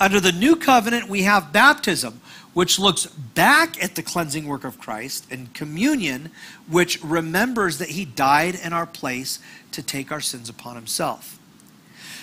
Under 0.00 0.20
the 0.20 0.32
new 0.32 0.54
covenant, 0.56 1.08
we 1.08 1.22
have 1.22 1.52
baptism, 1.52 2.20
which 2.54 2.78
looks 2.78 3.06
back 3.06 3.82
at 3.82 3.94
the 3.94 4.02
cleansing 4.02 4.46
work 4.46 4.64
of 4.64 4.78
Christ, 4.78 5.26
and 5.30 5.52
communion, 5.54 6.30
which 6.68 7.02
remembers 7.02 7.78
that 7.78 7.90
he 7.90 8.04
died 8.04 8.54
in 8.54 8.72
our 8.72 8.86
place 8.86 9.40
to 9.72 9.82
take 9.82 10.12
our 10.12 10.20
sins 10.20 10.48
upon 10.48 10.76
himself. 10.76 11.38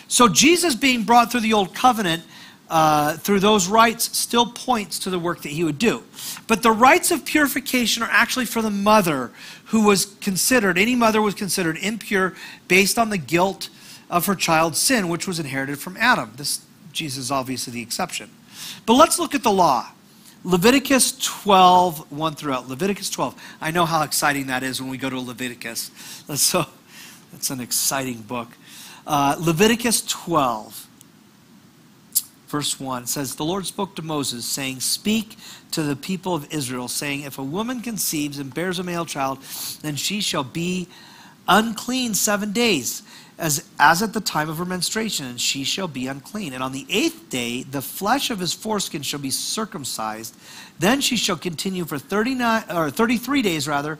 So, 0.08 0.29
Jesus 0.29 0.75
being 0.75 1.03
brought 1.03 1.32
through 1.32 1.41
the 1.41 1.53
old 1.53 1.74
covenant 1.74 2.24
uh, 2.70 3.14
through 3.18 3.40
those 3.40 3.68
rites 3.68 4.18
still 4.18 4.48
points 4.48 5.00
to 5.00 5.09
the 5.09 5.20
work 5.20 5.42
that 5.44 5.50
he 5.50 5.64
would 5.64 5.77
do. 5.77 6.03
But 6.48 6.64
the 6.64 6.72
rites 6.72 7.11
of 7.11 7.25
purification 7.25 8.01
are 8.01 8.09
actually 8.09 8.46
for 8.46 8.61
the 8.61 8.72
mother 8.72 9.31
who 9.66 9.85
was 9.85 10.05
considered, 10.05 10.77
any 10.77 10.96
mother 10.96 11.22
was 11.22 11.35
considered 11.35 11.77
impure 11.77 12.33
based 12.68 12.98
on 12.98 13.09
the 13.09 13.18
guilt 13.18 13.70
of 14.09 14.25
her 14.25 14.35
child's 14.35 14.79
sin, 14.79 15.09
which 15.09 15.27
was 15.27 15.40
inherited 15.40 15.77
from 15.77 15.98
Adam. 15.98 16.31
This 16.38 16.65
Jesus 16.96 17.25
is 17.25 17.31
obviously 17.31 17.74
the 17.74 17.81
exception. 17.81 18.29
But 18.86 18.94
let's 18.94 19.20
look 19.20 19.36
at 19.36 19.44
the 19.44 19.51
law. 19.51 19.92
Leviticus 20.44 21.18
12, 21.20 22.12
1 22.12 22.36
throughout. 22.36 22.70
Leviticus 22.70 23.10
12. 23.10 23.36
I 23.62 23.72
know 23.72 23.86
how 23.86 24.03
exciting 24.03 24.48
that 24.48 24.64
is 24.64 24.81
when 24.81 24.90
we 24.90 24.98
go 24.98 25.10
to 25.10 25.20
Leviticus. 25.20 25.92
That's 26.27 26.42
so 26.42 26.66
that's 27.31 27.50
an 27.50 27.60
exciting 27.60 28.22
book. 28.22 28.50
Uh, 29.05 29.36
Leviticus 29.40 30.01
12 30.05 30.88
verse 32.48 32.79
1 32.79 33.05
says, 33.08 33.36
The 33.36 33.44
Lord 33.44 33.66
spoke 33.66 33.96
to 33.98 34.01
Moses, 34.01 34.46
saying, 34.46 34.79
Speak 34.79 35.36
to 35.72 35.84
the 35.84 35.96
people 35.96 36.34
of 36.34 36.53
Israel, 36.53 36.88
saying, 36.88 37.24
If 37.24 37.38
a 37.38 37.44
woman 37.44 37.81
conceives 37.81 38.40
and 38.40 38.53
bears 38.53 38.79
a 38.79 38.84
male 38.84 39.05
child, 39.05 39.40
then 39.81 39.98
she 39.98 40.22
shall 40.22 40.46
be 40.46 40.88
unclean 41.48 42.14
seven 42.14 42.53
days, 42.53 43.03
as, 43.38 43.68
as 43.80 44.02
at 44.02 44.14
the 44.14 44.22
time 44.22 44.50
of 44.50 44.58
her 44.58 44.66
menstruation, 44.66 45.26
and 45.26 45.40
she 45.40 45.64
shall 45.64 45.88
be 45.88 46.08
unclean. 46.08 46.54
And 46.54 46.64
on 46.64 46.72
the 46.72 46.86
eighth 46.90 47.30
day, 47.30 47.64
the 47.64 47.82
flesh 47.82 48.30
of 48.30 48.40
his 48.40 48.54
foreskin 48.54 49.02
shall 49.02 49.20
be 49.20 49.32
circumcised. 49.32 50.36
Then 50.80 51.02
she 51.02 51.18
shall 51.18 51.38
continue 51.38 51.86
for 51.86 51.98
39, 51.98 52.64
or 52.74 52.90
33 52.90 53.42
days, 53.42 53.68
rather, 53.68 54.00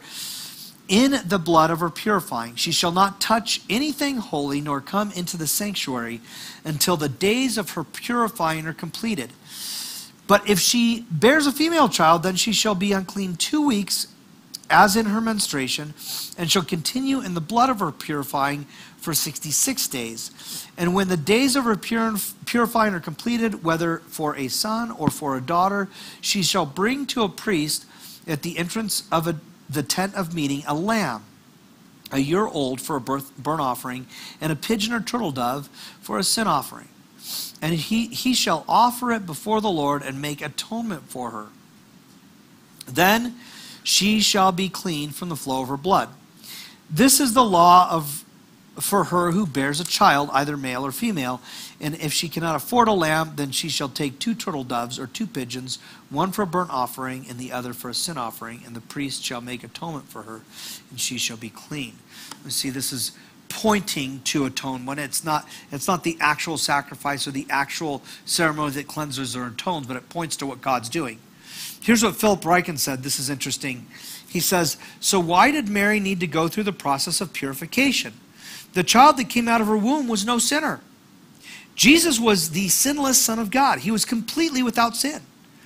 in 0.88 1.20
the 1.26 1.40
blood 1.40 1.72
of 1.72 1.80
her 1.80 1.90
purifying. 1.90 2.56
She 2.56 2.72
shall 2.72 2.92
not 2.92 3.20
touch 3.20 3.62
anything 3.70 4.18
holy, 4.18 4.62
nor 4.62 4.80
come 4.82 5.12
into 5.12 5.36
the 5.36 5.48
sanctuary 5.48 6.22
until 6.64 6.96
the 6.96 7.10
days 7.10 7.58
of 7.58 7.72
her 7.72 7.84
purifying 7.84 8.68
are 8.68 8.74
completed. 8.74 9.34
But 10.28 10.50
if 10.50 10.60
she 10.60 11.06
bears 11.12 11.46
a 11.46 11.52
female 11.52 11.90
child, 11.90 12.24
then 12.24 12.36
she 12.36 12.52
shall 12.52 12.76
be 12.76 12.94
unclean 12.94 13.36
two 13.36 13.66
weeks, 13.66 14.08
as 14.70 14.96
in 14.96 15.08
her 15.08 15.22
menstruation, 15.22 15.94
and 16.38 16.50
shall 16.50 16.64
continue 16.64 17.22
in 17.22 17.34
the 17.34 17.42
blood 17.42 17.70
of 17.70 17.80
her 17.80 17.92
purifying 17.92 18.66
for 18.98 19.14
66 19.14 19.88
days. 19.88 20.68
And 20.78 20.96
when 20.96 21.08
the 21.08 21.18
days 21.18 21.56
of 21.56 21.66
her 21.66 21.76
purifying 21.76 22.94
are 22.94 23.00
completed, 23.00 23.64
whether 23.64 24.00
for 24.08 24.36
a 24.36 24.48
son 24.48 24.92
or 24.92 25.10
for 25.10 25.38
a 25.38 25.42
daughter, 25.42 25.90
she 26.22 26.42
shall 26.42 26.66
bring 26.66 27.06
to 27.08 27.24
a 27.24 27.30
priest 27.30 27.86
at 28.28 28.42
the 28.42 28.58
entrance 28.58 29.04
of 29.12 29.28
a 29.28 29.40
the 29.70 29.84
tent 29.84 30.16
of 30.16 30.34
meeting 30.34 30.64
a 30.68 30.74
lamb, 30.74 31.24
a 32.12 32.20
year 32.20 32.46
old 32.46 32.80
for 32.80 32.96
a 32.96 33.02
birth, 33.02 33.36
burnt 33.38 33.62
offering, 33.62 34.08
and 34.40 34.52
a 34.52 34.56
pigeon 34.56 34.94
or 34.94 35.02
turtle 35.02 35.32
dove 35.32 35.68
for 36.02 36.18
a 36.18 36.24
sin 36.24 36.48
offering. 36.48 36.88
And 37.62 37.74
he, 37.74 38.08
he 38.08 38.34
shall 38.34 38.64
offer 38.68 39.12
it 39.12 39.26
before 39.26 39.62
the 39.62 39.70
Lord 39.70 40.04
and 40.04 40.22
make 40.22 40.42
atonement 40.42 41.10
for 41.10 41.32
her. 41.32 41.48
Then 42.88 43.36
she 43.86 44.20
shall 44.20 44.52
be 44.52 44.68
clean 44.68 45.12
from 45.12 45.30
the 45.30 45.36
flow 45.36 45.62
of 45.62 45.70
her 45.70 45.78
blood. 45.78 46.10
This 46.90 47.20
is 47.20 47.34
the 47.34 47.44
law 47.44 47.90
of 47.90 48.26
for 48.80 49.06
her 49.06 49.32
who 49.32 49.48
bears 49.48 49.80
a 49.80 49.86
child, 49.86 50.30
either 50.34 50.58
male 50.58 50.86
or 50.86 50.92
female. 50.92 51.40
And 51.80 51.96
if 51.96 52.12
she 52.12 52.28
cannot 52.28 52.58
afford 52.58 52.90
a 52.90 52.94
lamb, 52.94 53.34
then 53.38 53.52
she 53.52 53.70
shall 53.70 53.88
take 53.88 54.20
two 54.20 54.34
turtle 54.34 54.66
doves 54.66 55.00
or 55.00 55.08
two 55.08 55.28
pigeons, 55.28 55.80
one 56.10 56.34
for 56.34 56.42
a 56.42 56.48
burnt 56.48 56.72
offering 56.72 57.26
and 57.30 57.40
the 57.40 57.54
other 57.54 57.72
for 57.72 57.90
a 57.90 57.94
sin 57.94 58.18
offering, 58.18 58.64
and 58.66 58.76
the 58.76 58.82
priest 58.82 59.24
shall 59.24 59.40
make 59.40 59.64
atonement 59.64 60.10
for 60.10 60.24
her, 60.24 60.42
and 60.90 61.00
she 61.00 61.18
shall 61.18 61.38
be 61.38 61.50
clean. 61.50 61.94
You 62.44 62.52
see, 62.52 62.70
this 62.70 62.92
is 62.92 63.14
pointing 63.48 64.22
to 64.24 64.46
atonement. 64.46 65.00
It's 65.00 65.24
not, 65.24 65.48
it's 65.72 65.88
not 65.88 66.04
the 66.04 66.18
actual 66.20 66.58
sacrifice 66.58 67.28
or 67.28 67.32
the 67.32 67.48
actual 67.50 68.02
ceremony 68.26 68.72
that 68.74 68.88
cleanses 68.88 69.38
or 69.38 69.48
atones, 69.48 69.88
but 69.88 69.96
it 69.96 70.10
points 70.10 70.36
to 70.38 70.46
what 70.46 70.62
God's 70.62 70.90
doing. 70.90 71.20
Here's 71.86 72.04
what 72.04 72.16
Philip 72.16 72.42
Ryken 72.42 72.80
said. 72.80 73.04
This 73.04 73.20
is 73.20 73.30
interesting. 73.30 73.86
He 74.28 74.40
says, 74.40 74.78
So 75.00 75.20
why 75.20 75.52
did 75.52 75.70
Mary 75.70 76.00
need 76.00 76.20
to 76.22 76.26
go 76.28 76.48
through 76.48 76.64
the 76.64 76.74
process 76.74 77.22
of 77.22 77.32
purification? 77.32 78.14
The 78.74 78.84
child 78.84 79.18
that 79.18 79.30
came 79.30 79.48
out 79.48 79.62
of 79.62 79.68
her 79.68 79.78
womb 79.78 80.08
was 80.08 80.26
no 80.26 80.40
sinner. 80.40 80.82
Jesus 81.76 82.20
was 82.20 82.50
the 82.50 82.70
sinless 82.70 83.22
Son 83.22 83.38
of 83.38 83.52
God. 83.52 83.80
He 83.80 83.92
was 83.92 84.04
completely 84.04 84.64
without 84.64 84.96
sin, 84.96 85.22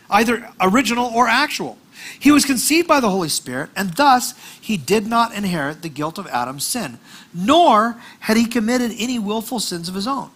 either 0.09 0.49
original 0.59 1.05
or 1.05 1.29
actual. 1.29 1.77
He 2.19 2.33
was 2.33 2.43
conceived 2.43 2.85
by 2.85 2.99
the 2.99 3.09
Holy 3.09 3.29
Spirit, 3.29 3.69
and 3.73 3.93
thus 3.93 4.33
he 4.59 4.75
did 4.75 5.07
not 5.07 5.33
inherit 5.33 5.83
the 5.83 5.89
guilt 5.89 6.17
of 6.17 6.27
Adam's 6.27 6.65
sin, 6.65 6.99
nor 7.33 7.95
had 8.19 8.35
he 8.35 8.45
committed 8.45 8.91
any 8.97 9.19
willful 9.19 9.61
sins 9.61 9.87
of 9.87 9.95
his 9.95 10.05
own. 10.05 10.31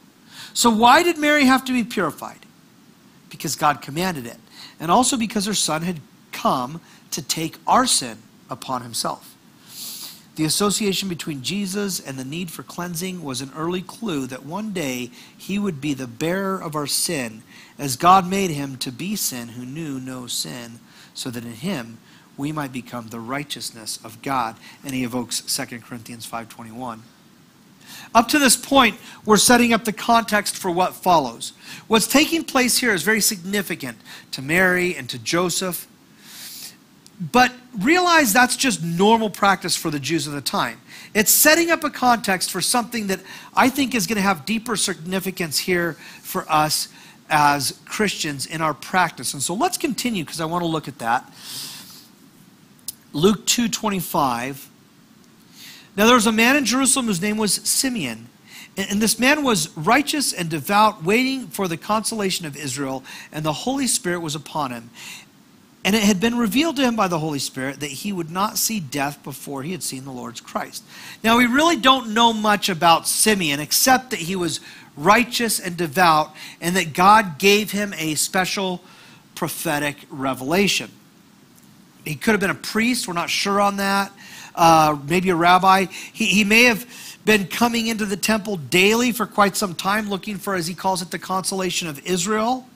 So, 0.53 0.69
why 0.69 1.03
did 1.03 1.17
Mary 1.17 1.43
have 1.43 1.65
to 1.65 1.73
be 1.73 1.83
purified? 1.83 2.39
Because 3.29 3.57
God 3.57 3.81
commanded 3.81 4.25
it, 4.25 4.37
and 4.83 4.91
also 4.91 5.15
because 5.15 5.45
her 5.45 5.53
son 5.53 5.81
had 5.83 6.01
come 6.33 6.81
to 7.09 7.21
take 7.21 7.55
our 7.65 7.85
sin 7.85 8.17
upon 8.49 8.81
himself. 8.81 9.33
The 10.35 10.43
association 10.43 11.07
between 11.07 11.41
Jesus 11.41 12.01
and 12.01 12.19
the 12.19 12.25
need 12.25 12.51
for 12.51 12.63
cleansing 12.63 13.23
was 13.23 13.39
an 13.39 13.51
early 13.55 13.81
clue 13.81 14.27
that 14.27 14.45
one 14.45 14.73
day 14.73 15.09
he 15.37 15.57
would 15.57 15.79
be 15.79 15.93
the 15.93 16.05
bearer 16.05 16.61
of 16.61 16.75
our 16.75 16.85
sin, 16.85 17.43
as 17.79 17.95
God 17.95 18.29
made 18.29 18.49
him 18.49 18.75
to 18.79 18.91
be 18.91 19.15
sin 19.15 19.49
who 19.49 19.65
knew 19.65 20.01
no 20.01 20.27
sin, 20.27 20.81
so 21.13 21.29
that 21.29 21.45
in 21.45 21.53
him 21.53 21.97
we 22.35 22.51
might 22.51 22.73
become 22.73 23.07
the 23.07 23.21
righteousness 23.21 23.99
of 24.03 24.21
God. 24.21 24.57
And 24.83 24.93
he 24.93 25.05
evokes 25.05 25.39
2 25.39 25.79
Corinthians 25.79 26.29
5.21. 26.29 26.99
Up 28.15 28.27
to 28.29 28.39
this 28.39 28.55
point, 28.55 28.97
we're 29.25 29.37
setting 29.37 29.73
up 29.73 29.85
the 29.85 29.93
context 29.93 30.57
for 30.57 30.69
what 30.69 30.93
follows. 30.93 31.53
What's 31.87 32.07
taking 32.07 32.43
place 32.43 32.77
here 32.77 32.93
is 32.93 33.03
very 33.03 33.21
significant 33.21 33.97
to 34.31 34.41
Mary 34.41 34.95
and 34.95 35.09
to 35.09 35.17
Joseph. 35.17 35.87
But 37.31 37.51
realize 37.79 38.33
that's 38.33 38.55
just 38.55 38.83
normal 38.83 39.29
practice 39.29 39.75
for 39.75 39.89
the 39.89 39.99
Jews 39.99 40.27
of 40.27 40.33
the 40.33 40.41
time. 40.41 40.79
It's 41.13 41.31
setting 41.31 41.71
up 41.71 41.83
a 41.83 41.89
context 41.89 42.51
for 42.51 42.61
something 42.61 43.07
that 43.07 43.19
I 43.55 43.69
think 43.69 43.95
is 43.95 44.07
going 44.07 44.15
to 44.17 44.21
have 44.21 44.45
deeper 44.45 44.75
significance 44.75 45.59
here 45.59 45.93
for 46.21 46.45
us 46.51 46.89
as 47.29 47.79
Christians 47.85 48.45
in 48.45 48.61
our 48.61 48.73
practice. 48.73 49.33
And 49.33 49.41
so 49.41 49.53
let's 49.53 49.77
continue 49.77 50.23
because 50.23 50.41
I 50.41 50.45
want 50.45 50.63
to 50.63 50.67
look 50.67 50.87
at 50.87 50.99
that. 50.99 51.31
Luke 53.13 53.45
2:25 53.45 54.69
Now 55.95 56.05
there 56.05 56.15
was 56.15 56.27
a 56.27 56.31
man 56.31 56.55
in 56.55 56.65
Jerusalem 56.65 57.05
whose 57.05 57.21
name 57.21 57.37
was 57.37 57.53
Simeon 57.53 58.29
and 58.75 59.01
this 59.01 59.19
man 59.19 59.43
was 59.43 59.75
righteous 59.77 60.33
and 60.33 60.49
devout, 60.49 61.03
waiting 61.03 61.47
for 61.47 61.67
the 61.67 61.77
consolation 61.77 62.45
of 62.45 62.57
Israel, 62.57 63.03
and 63.31 63.45
the 63.45 63.53
Holy 63.53 63.85
Spirit 63.85 64.21
was 64.21 64.33
upon 64.33 64.71
him. 64.71 64.89
And 65.85 65.95
it 65.95 66.01
had 66.01 66.19
been 66.19 66.37
revealed 66.37 66.77
to 66.77 66.81
him 66.81 66.95
by 66.95 67.07
the 67.07 67.19
Holy 67.19 67.39
Spirit 67.39 67.81
that 67.81 67.91
he 67.91 68.11
would 68.11 68.31
not 68.31 68.57
see 68.57 68.79
death 68.79 69.21
before 69.23 69.61
he 69.63 69.73
had 69.73 69.83
seen 69.83 70.05
the 70.05 70.11
Lord's 70.11 70.41
Christ. 70.41 70.83
Now, 71.23 71.37
we 71.37 71.45
really 71.45 71.75
don't 71.75 72.13
know 72.13 72.33
much 72.33 72.69
about 72.69 73.07
Simeon 73.07 73.59
except 73.59 74.09
that 74.09 74.19
he 74.19 74.35
was 74.35 74.59
righteous 74.95 75.59
and 75.59 75.75
devout 75.75 76.33
and 76.61 76.75
that 76.75 76.93
God 76.93 77.37
gave 77.37 77.71
him 77.71 77.93
a 77.97 78.15
special 78.15 78.81
prophetic 79.35 79.97
revelation. 80.09 80.89
He 82.05 82.15
could 82.15 82.31
have 82.31 82.41
been 82.41 82.49
a 82.49 82.55
priest, 82.55 83.07
we're 83.07 83.13
not 83.13 83.29
sure 83.29 83.61
on 83.61 83.77
that. 83.77 84.11
Uh, 84.55 84.97
maybe 85.07 85.29
a 85.29 85.35
rabbi. 85.35 85.85
He, 85.85 86.25
he 86.25 86.43
may 86.43 86.63
have 86.63 86.85
been 87.25 87.47
coming 87.47 87.87
into 87.87 88.05
the 88.05 88.17
temple 88.17 88.57
daily 88.57 89.11
for 89.11 89.25
quite 89.25 89.55
some 89.55 89.73
time, 89.73 90.09
looking 90.09 90.37
for, 90.37 90.55
as 90.55 90.67
he 90.67 90.73
calls 90.73 91.01
it, 91.01 91.09
the 91.09 91.19
consolation 91.19 91.87
of 91.87 92.05
Israel. 92.05 92.67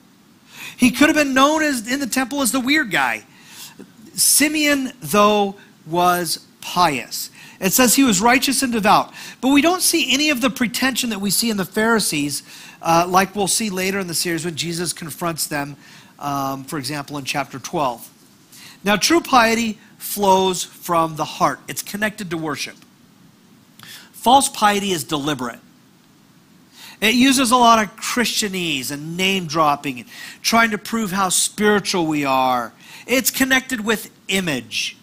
He 0.76 0.90
could 0.90 1.08
have 1.08 1.16
been 1.16 1.34
known 1.34 1.62
as 1.62 1.90
in 1.90 2.00
the 2.00 2.06
temple 2.06 2.42
as 2.42 2.52
the 2.52 2.60
weird 2.60 2.90
guy. 2.90 3.24
Simeon, 4.14 4.92
though, 5.00 5.56
was 5.86 6.46
pious. 6.60 7.30
It 7.60 7.72
says 7.72 7.94
he 7.94 8.04
was 8.04 8.20
righteous 8.20 8.62
and 8.62 8.72
devout. 8.72 9.12
But 9.40 9.48
we 9.48 9.60
don't 9.60 9.82
see 9.82 10.12
any 10.12 10.30
of 10.30 10.40
the 10.40 10.50
pretension 10.50 11.10
that 11.10 11.20
we 11.20 11.30
see 11.30 11.50
in 11.50 11.56
the 11.56 11.64
Pharisees, 11.64 12.42
uh, 12.82 13.06
like 13.08 13.34
we'll 13.34 13.48
see 13.48 13.70
later 13.70 13.98
in 13.98 14.06
the 14.06 14.14
series 14.14 14.44
when 14.44 14.54
Jesus 14.54 14.92
confronts 14.92 15.46
them, 15.46 15.76
um, 16.18 16.64
for 16.64 16.78
example, 16.78 17.18
in 17.18 17.24
chapter 17.24 17.58
12. 17.58 18.08
Now, 18.84 18.96
true 18.96 19.20
piety 19.20 19.78
flows 19.98 20.62
from 20.62 21.16
the 21.16 21.24
heart, 21.24 21.60
it's 21.68 21.82
connected 21.82 22.30
to 22.30 22.38
worship. 22.38 22.76
False 24.12 24.48
piety 24.48 24.90
is 24.90 25.04
deliberate. 25.04 25.60
It 27.00 27.14
uses 27.14 27.52
a 27.52 27.56
lot 27.56 27.82
of 27.82 27.94
Christianese 27.96 28.90
and 28.90 29.16
name 29.16 29.46
dropping, 29.46 30.00
and 30.00 30.08
trying 30.42 30.70
to 30.70 30.78
prove 30.78 31.12
how 31.12 31.28
spiritual 31.28 32.06
we 32.06 32.24
are. 32.24 32.72
It's 33.06 33.30
connected 33.30 33.84
with 33.84 34.10
image. 34.26 34.96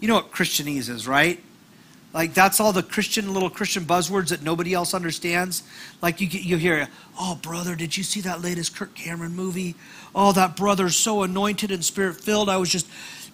You 0.00 0.08
know 0.08 0.14
what 0.14 0.30
Christianese 0.30 0.88
is, 0.88 1.08
right? 1.08 1.42
Like 2.12 2.34
that's 2.34 2.60
all 2.60 2.72
the 2.72 2.82
Christian 2.82 3.32
little 3.32 3.48
Christian 3.48 3.84
buzzwords 3.84 4.28
that 4.28 4.42
nobody 4.42 4.74
else 4.74 4.92
understands. 4.92 5.62
Like 6.02 6.20
you 6.20 6.26
you 6.26 6.56
hear, 6.58 6.88
"Oh 7.18 7.36
brother, 7.36 7.74
did 7.74 7.96
you 7.96 8.02
see 8.02 8.20
that 8.20 8.42
latest 8.42 8.76
Kirk 8.76 8.94
Cameron 8.94 9.34
movie? 9.34 9.74
Oh, 10.14 10.32
that 10.32 10.56
brother's 10.56 10.96
so 10.96 11.22
anointed 11.22 11.70
and 11.70 11.84
spirit 11.84 12.20
filled. 12.20 12.50
I 12.50 12.58
was 12.58 12.68
just 12.68 12.86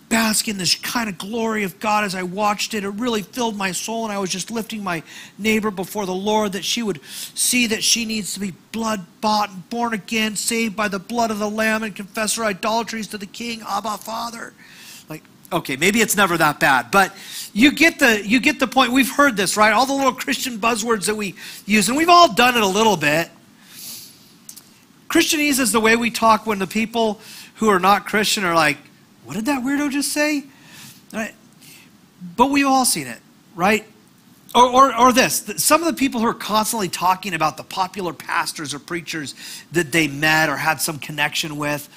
basking 0.09 0.53
in 0.53 0.59
this 0.59 0.75
kind 0.75 1.09
of 1.09 1.19
glory 1.19 1.65
of 1.65 1.79
God 1.81 2.05
as 2.05 2.15
I 2.15 2.23
watched 2.23 2.73
it. 2.75 2.85
It 2.85 2.89
really 2.91 3.23
filled 3.23 3.57
my 3.57 3.73
soul, 3.73 4.05
and 4.05 4.13
I 4.13 4.19
was 4.19 4.31
just 4.31 4.51
lifting 4.51 4.83
my 4.83 5.03
neighbor 5.39 5.71
before 5.71 6.07
the 6.07 6.15
Lord 6.15 6.53
that 6.53 6.65
she 6.65 6.83
would 6.83 7.01
see 7.35 7.67
that 7.67 7.83
she 7.83 8.05
needs 8.05 8.35
to 8.35 8.41
be 8.41 8.53
blood 8.73 9.05
bought 9.21 9.51
and 9.51 9.69
born 9.71 9.93
again, 9.93 10.37
saved 10.37 10.77
by 10.77 10.89
the 10.89 10.99
blood 10.99 11.31
of 11.31 11.39
the 11.39 11.51
Lamb, 11.51 11.83
and 11.83 11.95
confess 11.95 12.37
her 12.37 12.45
idolatries 12.45 13.09
to 13.09 13.19
the 13.19 13.27
King, 13.27 13.63
Abba 13.69 13.99
Father. 13.99 14.55
Okay, 15.51 15.77
maybe 15.77 16.01
it's 16.01 16.17
never 16.17 16.37
that 16.37 16.61
bad, 16.61 16.91
but 16.91 17.15
you 17.55 17.73
get 17.73 17.99
the 17.99 18.27
you 18.27 18.39
get 18.39 18.61
the 18.61 18.67
point. 18.67 18.93
We've 18.93 19.11
heard 19.11 19.37
this, 19.37 19.57
right? 19.57 19.73
All 19.73 19.87
the 19.87 19.95
little 19.95 20.13
Christian 20.13 20.59
buzzwords 20.59 21.07
that 21.07 21.15
we 21.15 21.35
use, 21.65 21.89
and 21.89 21.97
we've 21.97 22.09
all 22.09 22.33
done 22.33 22.57
it 22.57 22.63
a 22.63 22.67
little 22.67 22.97
bit. 22.97 23.31
Christianese 25.09 25.59
is 25.59 25.73
the 25.73 25.81
way 25.81 25.97
we 25.97 26.11
talk 26.11 26.47
when 26.47 26.59
the 26.59 26.67
people 26.67 27.21
who 27.57 27.69
are 27.69 27.81
not 27.81 28.05
Christian 28.05 28.45
are 28.45 28.55
like, 28.55 28.77
what 29.25 29.35
did 29.35 29.47
that 29.47 29.65
weirdo 29.65 29.91
just 29.91 30.13
say? 30.13 30.45
Right? 31.13 31.35
But 32.37 32.51
we've 32.51 32.67
all 32.67 32.85
seen 32.85 33.07
it, 33.07 33.19
right? 33.55 33.87
Or, 34.55 34.67
or, 34.67 34.97
or, 34.99 35.13
this 35.13 35.45
some 35.57 35.83
of 35.83 35.87
the 35.87 35.99
people 35.99 36.21
who 36.21 36.27
are 36.27 36.35
constantly 36.35 36.89
talking 36.89 37.35
about 37.35 37.57
the 37.57 37.63
popular 37.63 38.15
pastors 38.15 38.73
or 38.73 38.79
preachers 38.79 39.35
that 39.73 39.93
they 39.93 40.09
met 40.09 40.49
or 40.49 40.57
had 40.57 40.81
some 40.81 40.99
connection 40.99 41.59
with 41.59 41.89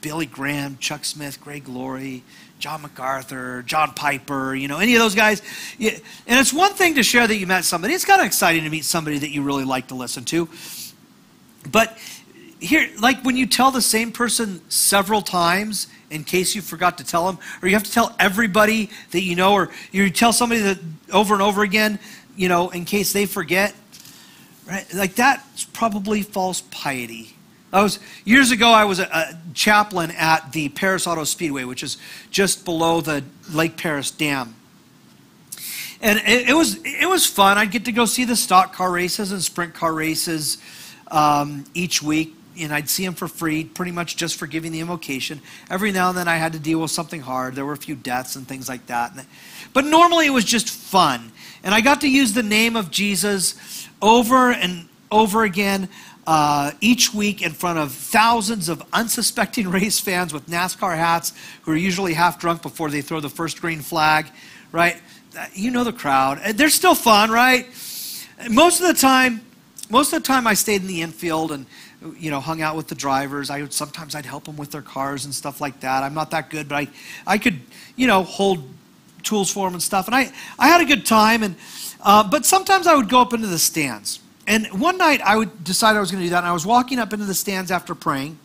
Billy 0.00 0.26
Graham, 0.26 0.78
Chuck 0.78 1.04
Smith, 1.04 1.40
Greg 1.40 1.68
Laurie, 1.68 2.22
John 2.58 2.82
MacArthur, 2.82 3.62
John 3.62 3.92
Piper, 3.94 4.54
you 4.54 4.68
know, 4.68 4.78
any 4.78 4.94
of 4.94 5.00
those 5.00 5.14
guys. 5.14 5.42
And 5.78 6.00
it's 6.26 6.52
one 6.52 6.72
thing 6.72 6.94
to 6.96 7.02
share 7.02 7.26
that 7.26 7.36
you 7.36 7.46
met 7.46 7.64
somebody, 7.64 7.94
it's 7.94 8.04
kind 8.04 8.20
of 8.20 8.26
exciting 8.26 8.64
to 8.64 8.70
meet 8.70 8.84
somebody 8.84 9.18
that 9.18 9.30
you 9.30 9.42
really 9.42 9.64
like 9.64 9.88
to 9.88 9.94
listen 9.94 10.24
to. 10.26 10.48
But 11.70 11.98
here, 12.58 12.88
like 13.00 13.22
when 13.22 13.36
you 13.36 13.46
tell 13.46 13.70
the 13.70 13.82
same 13.82 14.12
person 14.12 14.60
several 14.70 15.22
times, 15.22 15.88
in 16.10 16.24
case 16.24 16.54
you 16.54 16.60
forgot 16.60 16.98
to 16.98 17.04
tell 17.04 17.26
them, 17.26 17.38
or 17.62 17.68
you 17.68 17.74
have 17.74 17.84
to 17.84 17.92
tell 17.92 18.14
everybody 18.18 18.90
that 19.12 19.22
you 19.22 19.36
know, 19.36 19.54
or 19.54 19.70
you 19.92 20.10
tell 20.10 20.32
somebody 20.32 20.60
that 20.60 20.78
over 21.12 21.34
and 21.34 21.42
over 21.42 21.62
again, 21.62 21.98
you 22.36 22.48
know, 22.48 22.70
in 22.70 22.84
case 22.84 23.12
they 23.12 23.26
forget, 23.26 23.74
right? 24.68 24.86
Like 24.92 25.14
that's 25.14 25.64
probably 25.64 26.22
false 26.22 26.62
piety. 26.70 27.36
I 27.72 27.82
was 27.82 27.98
years 28.24 28.50
ago. 28.50 28.70
I 28.70 28.84
was 28.84 28.98
a, 28.98 29.04
a 29.04 29.38
chaplain 29.54 30.10
at 30.12 30.52
the 30.52 30.68
Perris 30.70 31.06
Auto 31.06 31.24
Speedway, 31.24 31.64
which 31.64 31.82
is 31.82 31.98
just 32.30 32.64
below 32.64 33.00
the 33.00 33.24
Lake 33.52 33.76
Perris 33.76 34.10
Dam, 34.10 34.54
and 36.00 36.18
it, 36.20 36.50
it 36.50 36.54
was 36.54 36.78
it 36.84 37.08
was 37.08 37.26
fun. 37.26 37.58
I'd 37.58 37.70
get 37.70 37.84
to 37.84 37.92
go 37.92 38.06
see 38.06 38.24
the 38.24 38.36
stock 38.36 38.72
car 38.72 38.90
races 38.90 39.32
and 39.32 39.42
sprint 39.42 39.74
car 39.74 39.92
races 39.92 40.58
um, 41.08 41.64
each 41.74 42.02
week 42.02 42.34
and 42.58 42.72
I'd 42.72 42.88
see 42.88 43.04
them 43.04 43.14
for 43.14 43.28
free, 43.28 43.64
pretty 43.64 43.92
much 43.92 44.16
just 44.16 44.36
for 44.36 44.46
giving 44.46 44.72
the 44.72 44.80
invocation. 44.80 45.40
Every 45.70 45.92
now 45.92 46.08
and 46.08 46.18
then 46.18 46.28
I 46.28 46.36
had 46.36 46.52
to 46.52 46.58
deal 46.58 46.80
with 46.80 46.90
something 46.90 47.20
hard. 47.20 47.54
There 47.54 47.64
were 47.64 47.72
a 47.72 47.78
few 47.78 47.94
deaths 47.94 48.36
and 48.36 48.46
things 48.46 48.68
like 48.68 48.86
that. 48.86 49.12
But 49.72 49.84
normally 49.84 50.26
it 50.26 50.30
was 50.30 50.44
just 50.44 50.68
fun. 50.68 51.32
And 51.62 51.74
I 51.74 51.80
got 51.80 52.00
to 52.02 52.10
use 52.10 52.32
the 52.32 52.42
name 52.42 52.76
of 52.76 52.90
Jesus 52.90 53.88
over 54.02 54.50
and 54.50 54.88
over 55.10 55.44
again 55.44 55.88
uh, 56.26 56.72
each 56.80 57.12
week 57.14 57.42
in 57.42 57.52
front 57.52 57.78
of 57.78 57.92
thousands 57.92 58.68
of 58.68 58.82
unsuspecting 58.92 59.68
race 59.70 59.98
fans 59.98 60.32
with 60.32 60.46
NASCAR 60.46 60.96
hats 60.96 61.32
who 61.62 61.72
are 61.72 61.76
usually 61.76 62.14
half 62.14 62.38
drunk 62.38 62.62
before 62.62 62.90
they 62.90 63.02
throw 63.02 63.20
the 63.20 63.30
first 63.30 63.60
green 63.60 63.80
flag, 63.80 64.26
right? 64.72 65.00
Uh, 65.38 65.46
you 65.54 65.70
know 65.70 65.84
the 65.84 65.92
crowd. 65.92 66.40
They're 66.54 66.70
still 66.70 66.94
fun, 66.94 67.30
right? 67.30 67.66
Most 68.50 68.80
of 68.80 68.86
the 68.86 68.94
time, 68.94 69.40
most 69.90 70.12
of 70.12 70.22
the 70.22 70.26
time 70.26 70.46
I 70.46 70.54
stayed 70.54 70.82
in 70.82 70.86
the 70.86 71.02
infield 71.02 71.52
and 71.52 71.66
you 72.16 72.30
know, 72.30 72.40
hung 72.40 72.62
out 72.62 72.76
with 72.76 72.88
the 72.88 72.94
drivers. 72.94 73.50
I 73.50 73.62
would 73.62 73.72
sometimes 73.72 74.14
I'd 74.14 74.24
help 74.24 74.44
them 74.44 74.56
with 74.56 74.70
their 74.70 74.82
cars 74.82 75.24
and 75.24 75.34
stuff 75.34 75.60
like 75.60 75.80
that. 75.80 76.02
I'm 76.02 76.14
not 76.14 76.30
that 76.30 76.50
good, 76.50 76.68
but 76.68 76.76
I, 76.76 76.88
I 77.26 77.38
could, 77.38 77.60
you 77.96 78.06
know, 78.06 78.22
hold 78.22 78.66
tools 79.22 79.52
for 79.52 79.66
them 79.66 79.74
and 79.74 79.82
stuff. 79.82 80.06
And 80.06 80.14
I, 80.14 80.32
I 80.58 80.68
had 80.68 80.80
a 80.80 80.86
good 80.86 81.04
time. 81.04 81.42
And 81.42 81.56
uh, 82.02 82.28
but 82.28 82.46
sometimes 82.46 82.86
I 82.86 82.94
would 82.94 83.08
go 83.08 83.20
up 83.20 83.34
into 83.34 83.46
the 83.46 83.58
stands. 83.58 84.20
And 84.50 84.66
one 84.80 84.98
night 84.98 85.20
I 85.20 85.36
would 85.36 85.62
decide 85.62 85.94
I 85.94 86.00
was 86.00 86.10
going 86.10 86.22
to 86.22 86.26
do 86.26 86.30
that. 86.30 86.38
And 86.38 86.46
I 86.48 86.52
was 86.52 86.66
walking 86.66 86.98
up 86.98 87.12
into 87.12 87.24
the 87.24 87.34
stands 87.34 87.70
after 87.70 87.94
praying. 87.94 88.36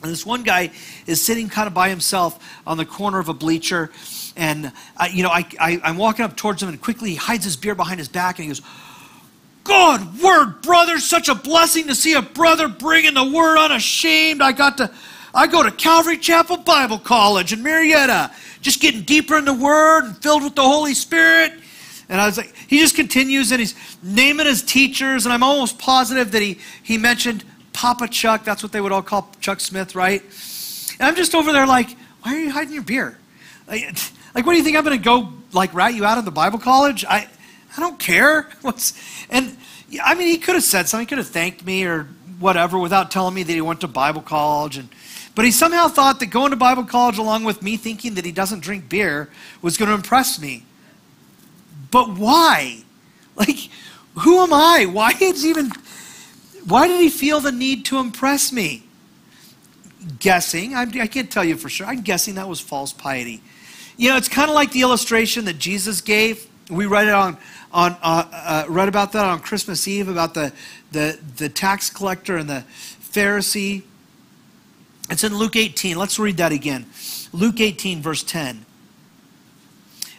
And 0.00 0.12
this 0.12 0.24
one 0.24 0.44
guy 0.44 0.70
is 1.08 1.20
sitting 1.20 1.48
kind 1.48 1.66
of 1.66 1.74
by 1.74 1.88
himself 1.88 2.38
on 2.64 2.76
the 2.76 2.86
corner 2.86 3.18
of 3.18 3.28
a 3.28 3.34
bleacher. 3.34 3.90
And, 4.36 4.70
I, 4.96 5.08
you 5.08 5.24
know, 5.24 5.30
I, 5.30 5.44
I, 5.58 5.80
I'm 5.82 5.96
walking 5.96 6.24
up 6.24 6.36
towards 6.36 6.62
him 6.62 6.68
and 6.68 6.80
quickly 6.80 7.10
he 7.10 7.16
hides 7.16 7.44
his 7.44 7.56
beer 7.56 7.74
behind 7.74 7.98
his 7.98 8.06
back 8.06 8.38
and 8.38 8.44
he 8.44 8.48
goes, 8.50 8.62
Good 9.64 10.22
word, 10.22 10.62
brother. 10.62 11.00
Such 11.00 11.28
a 11.28 11.34
blessing 11.34 11.88
to 11.88 11.96
see 11.96 12.14
a 12.14 12.22
brother 12.22 12.68
bringing 12.68 13.14
the 13.14 13.24
word 13.24 13.58
unashamed. 13.58 14.40
I 14.40 14.52
got 14.52 14.78
to, 14.78 14.92
I 15.34 15.48
go 15.48 15.64
to 15.64 15.72
Calvary 15.72 16.18
Chapel 16.18 16.58
Bible 16.58 17.00
College 17.00 17.52
in 17.52 17.58
Murrieta, 17.58 18.32
just 18.60 18.80
getting 18.80 19.02
deeper 19.02 19.36
in 19.36 19.46
the 19.46 19.54
word 19.54 20.04
and 20.04 20.16
filled 20.18 20.44
with 20.44 20.54
the 20.54 20.62
Holy 20.62 20.94
Spirit. 20.94 21.54
And 22.08 22.20
I 22.20 22.26
was 22.26 22.36
like, 22.36 22.54
he 22.54 22.78
just 22.78 22.94
continues 22.94 23.50
and 23.50 23.60
he's 23.60 23.74
naming 24.02 24.46
his 24.46 24.62
teachers. 24.62 25.24
And 25.24 25.32
I'm 25.32 25.42
almost 25.42 25.78
positive 25.78 26.32
that 26.32 26.42
he, 26.42 26.58
he 26.82 26.98
mentioned 26.98 27.44
Papa 27.72 28.08
Chuck. 28.08 28.44
That's 28.44 28.62
what 28.62 28.72
they 28.72 28.80
would 28.80 28.92
all 28.92 29.02
call 29.02 29.30
Chuck 29.40 29.60
Smith, 29.60 29.94
right? 29.94 30.22
And 31.00 31.08
I'm 31.08 31.16
just 31.16 31.34
over 31.34 31.52
there 31.52 31.66
like, 31.66 31.96
why 32.22 32.34
are 32.34 32.38
you 32.38 32.50
hiding 32.50 32.74
your 32.74 32.82
beer? 32.82 33.18
Like, 33.66 33.82
like 34.34 34.46
what 34.46 34.52
do 34.52 34.58
you 34.58 34.64
think 34.64 34.76
I'm 34.76 34.84
going 34.84 34.98
to 34.98 35.04
go 35.04 35.32
like 35.52 35.72
rat 35.74 35.94
you 35.94 36.04
out 36.04 36.18
of 36.18 36.24
the 36.24 36.30
Bible 36.30 36.58
college? 36.58 37.04
I, 37.04 37.28
I 37.76 37.80
don't 37.80 37.98
care. 37.98 38.48
What's 38.62 38.94
and 39.30 39.56
I 40.02 40.14
mean, 40.14 40.28
he 40.28 40.38
could 40.38 40.54
have 40.54 40.64
said 40.64 40.88
something. 40.88 41.06
He 41.06 41.08
could 41.08 41.18
have 41.18 41.28
thanked 41.28 41.64
me 41.64 41.84
or 41.84 42.08
whatever 42.38 42.78
without 42.78 43.10
telling 43.10 43.34
me 43.34 43.42
that 43.42 43.52
he 43.52 43.60
went 43.60 43.80
to 43.82 43.88
Bible 43.88 44.22
college. 44.22 44.76
And 44.76 44.88
But 45.34 45.44
he 45.44 45.50
somehow 45.50 45.88
thought 45.88 46.20
that 46.20 46.26
going 46.26 46.50
to 46.50 46.56
Bible 46.56 46.84
college 46.84 47.18
along 47.18 47.44
with 47.44 47.62
me 47.62 47.76
thinking 47.76 48.14
that 48.14 48.24
he 48.24 48.32
doesn't 48.32 48.60
drink 48.60 48.88
beer 48.88 49.30
was 49.62 49.76
going 49.76 49.88
to 49.88 49.94
impress 49.94 50.40
me. 50.40 50.63
But 51.94 52.10
why? 52.18 52.78
Like, 53.36 53.68
who 54.20 54.40
am 54.42 54.52
I? 54.52 54.86
Why 54.86 55.12
is 55.20 55.44
even 55.44 55.72
why 56.68 56.86
did 56.86 57.00
he 57.00 57.08
feel 57.08 57.40
the 57.40 57.50
need 57.50 57.84
to 57.86 57.98
impress 57.98 58.52
me? 58.52 58.84
Guessing, 60.20 60.76
I'm, 60.76 60.88
I 61.00 61.08
can 61.08 61.24
not 61.24 61.32
tell 61.32 61.44
you 61.44 61.56
for 61.56 61.68
sure. 61.68 61.88
I'm 61.88 62.02
guessing 62.02 62.36
that 62.36 62.48
was 62.48 62.60
false 62.60 62.92
piety. 62.92 63.42
You 63.96 64.10
know, 64.10 64.16
it's 64.16 64.28
kind 64.28 64.48
of 64.48 64.54
like 64.54 64.70
the 64.70 64.82
illustration 64.82 65.46
that 65.46 65.58
Jesus 65.58 66.00
gave. 66.00 66.46
We 66.70 66.86
read 66.86 67.08
it 67.08 67.14
on 67.14 67.38
on 67.72 67.96
uh, 68.02 68.24
uh, 68.32 68.64
read 68.68 68.88
about 68.88 69.10
that 69.12 69.26
on 69.26 69.40
Christmas 69.40 69.88
Eve 69.88 70.08
about 70.08 70.34
the 70.34 70.52
the 70.92 71.18
the 71.36 71.48
tax 71.48 71.90
collector 71.90 72.36
and 72.36 72.48
the 72.48 72.64
Pharisee. 73.02 73.82
It's 75.10 75.24
in 75.24 75.36
Luke 75.36 75.56
18. 75.56 75.96
Let's 75.96 76.20
read 76.20 76.36
that 76.36 76.52
again. 76.52 76.86
Luke 77.32 77.60
18, 77.60 78.00
verse 78.00 78.22
10. 78.22 78.63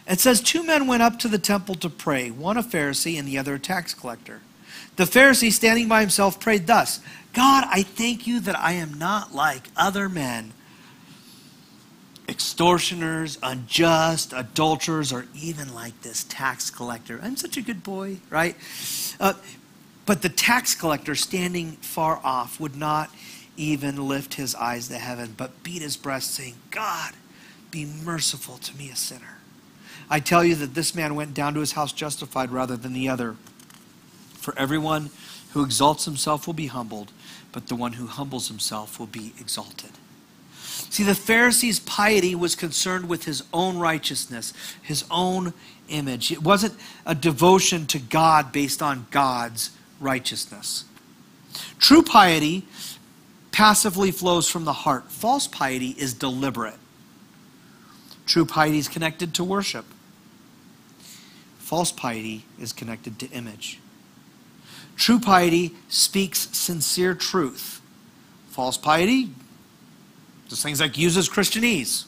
It 0.08 0.20
says, 0.20 0.40
Two 0.40 0.64
men 0.64 0.86
went 0.86 1.02
up 1.02 1.18
to 1.20 1.28
the 1.28 1.38
temple 1.38 1.74
to 1.76 1.90
pray, 1.90 2.30
one 2.30 2.56
a 2.56 2.62
Pharisee 2.62 3.18
and 3.18 3.26
the 3.26 3.38
other 3.38 3.54
a 3.54 3.58
tax 3.58 3.94
collector. 3.94 4.40
The 4.96 5.04
Pharisee, 5.04 5.52
standing 5.52 5.88
by 5.88 6.00
himself, 6.00 6.40
prayed 6.40 6.66
thus 6.66 7.00
God, 7.32 7.64
I 7.70 7.82
thank 7.82 8.26
you 8.26 8.40
that 8.40 8.58
I 8.58 8.72
am 8.72 8.94
not 8.94 9.34
like 9.34 9.64
other 9.76 10.08
men, 10.08 10.52
extortioners, 12.28 13.38
unjust, 13.42 14.32
adulterers, 14.32 15.12
or 15.12 15.26
even 15.34 15.74
like 15.74 16.00
this 16.02 16.24
tax 16.24 16.70
collector. 16.70 17.20
I'm 17.22 17.36
such 17.36 17.56
a 17.56 17.62
good 17.62 17.82
boy, 17.82 18.18
right? 18.30 18.56
Uh, 19.20 19.34
but 20.06 20.22
the 20.22 20.28
tax 20.28 20.74
collector, 20.74 21.14
standing 21.14 21.72
far 21.72 22.20
off, 22.24 22.58
would 22.58 22.76
not 22.76 23.10
even 23.56 24.08
lift 24.08 24.34
his 24.34 24.54
eyes 24.54 24.88
to 24.88 24.98
heaven, 24.98 25.34
but 25.36 25.62
beat 25.62 25.82
his 25.82 25.96
breast, 25.96 26.34
saying, 26.34 26.54
God, 26.70 27.12
be 27.70 27.84
merciful 27.84 28.58
to 28.58 28.76
me, 28.76 28.88
a 28.90 28.96
sinner. 28.96 29.35
I 30.08 30.20
tell 30.20 30.44
you 30.44 30.54
that 30.56 30.74
this 30.74 30.94
man 30.94 31.14
went 31.14 31.34
down 31.34 31.54
to 31.54 31.60
his 31.60 31.72
house 31.72 31.92
justified 31.92 32.50
rather 32.50 32.76
than 32.76 32.92
the 32.92 33.08
other. 33.08 33.36
For 34.34 34.56
everyone 34.58 35.10
who 35.52 35.64
exalts 35.64 36.04
himself 36.04 36.46
will 36.46 36.54
be 36.54 36.68
humbled, 36.68 37.12
but 37.52 37.68
the 37.68 37.74
one 37.74 37.94
who 37.94 38.06
humbles 38.06 38.48
himself 38.48 38.98
will 38.98 39.06
be 39.06 39.32
exalted. 39.40 39.90
See, 40.90 41.02
the 41.02 41.14
Pharisee's 41.14 41.80
piety 41.80 42.34
was 42.34 42.54
concerned 42.54 43.08
with 43.08 43.24
his 43.24 43.42
own 43.52 43.78
righteousness, 43.78 44.52
his 44.82 45.04
own 45.10 45.54
image. 45.88 46.30
It 46.30 46.42
wasn't 46.42 46.74
a 47.04 47.14
devotion 47.14 47.86
to 47.86 47.98
God 47.98 48.52
based 48.52 48.82
on 48.82 49.06
God's 49.10 49.70
righteousness. 50.00 50.84
True 51.78 52.02
piety 52.02 52.66
passively 53.52 54.10
flows 54.10 54.50
from 54.50 54.66
the 54.66 54.72
heart, 54.72 55.10
false 55.10 55.46
piety 55.46 55.94
is 55.98 56.12
deliberate. 56.12 56.76
True 58.26 58.44
piety 58.44 58.76
is 58.78 58.88
connected 58.88 59.32
to 59.34 59.44
worship, 59.44 59.86
false 61.66 61.90
piety 61.90 62.44
is 62.60 62.72
connected 62.72 63.18
to 63.18 63.28
image. 63.30 63.80
True 64.94 65.18
piety 65.18 65.74
speaks 65.88 66.48
sincere 66.56 67.12
truth. 67.12 67.80
False 68.50 68.76
piety, 68.76 69.30
just 70.48 70.62
things 70.62 70.80
like 70.80 70.96
uses 70.96 71.28
Christianese. 71.28 72.04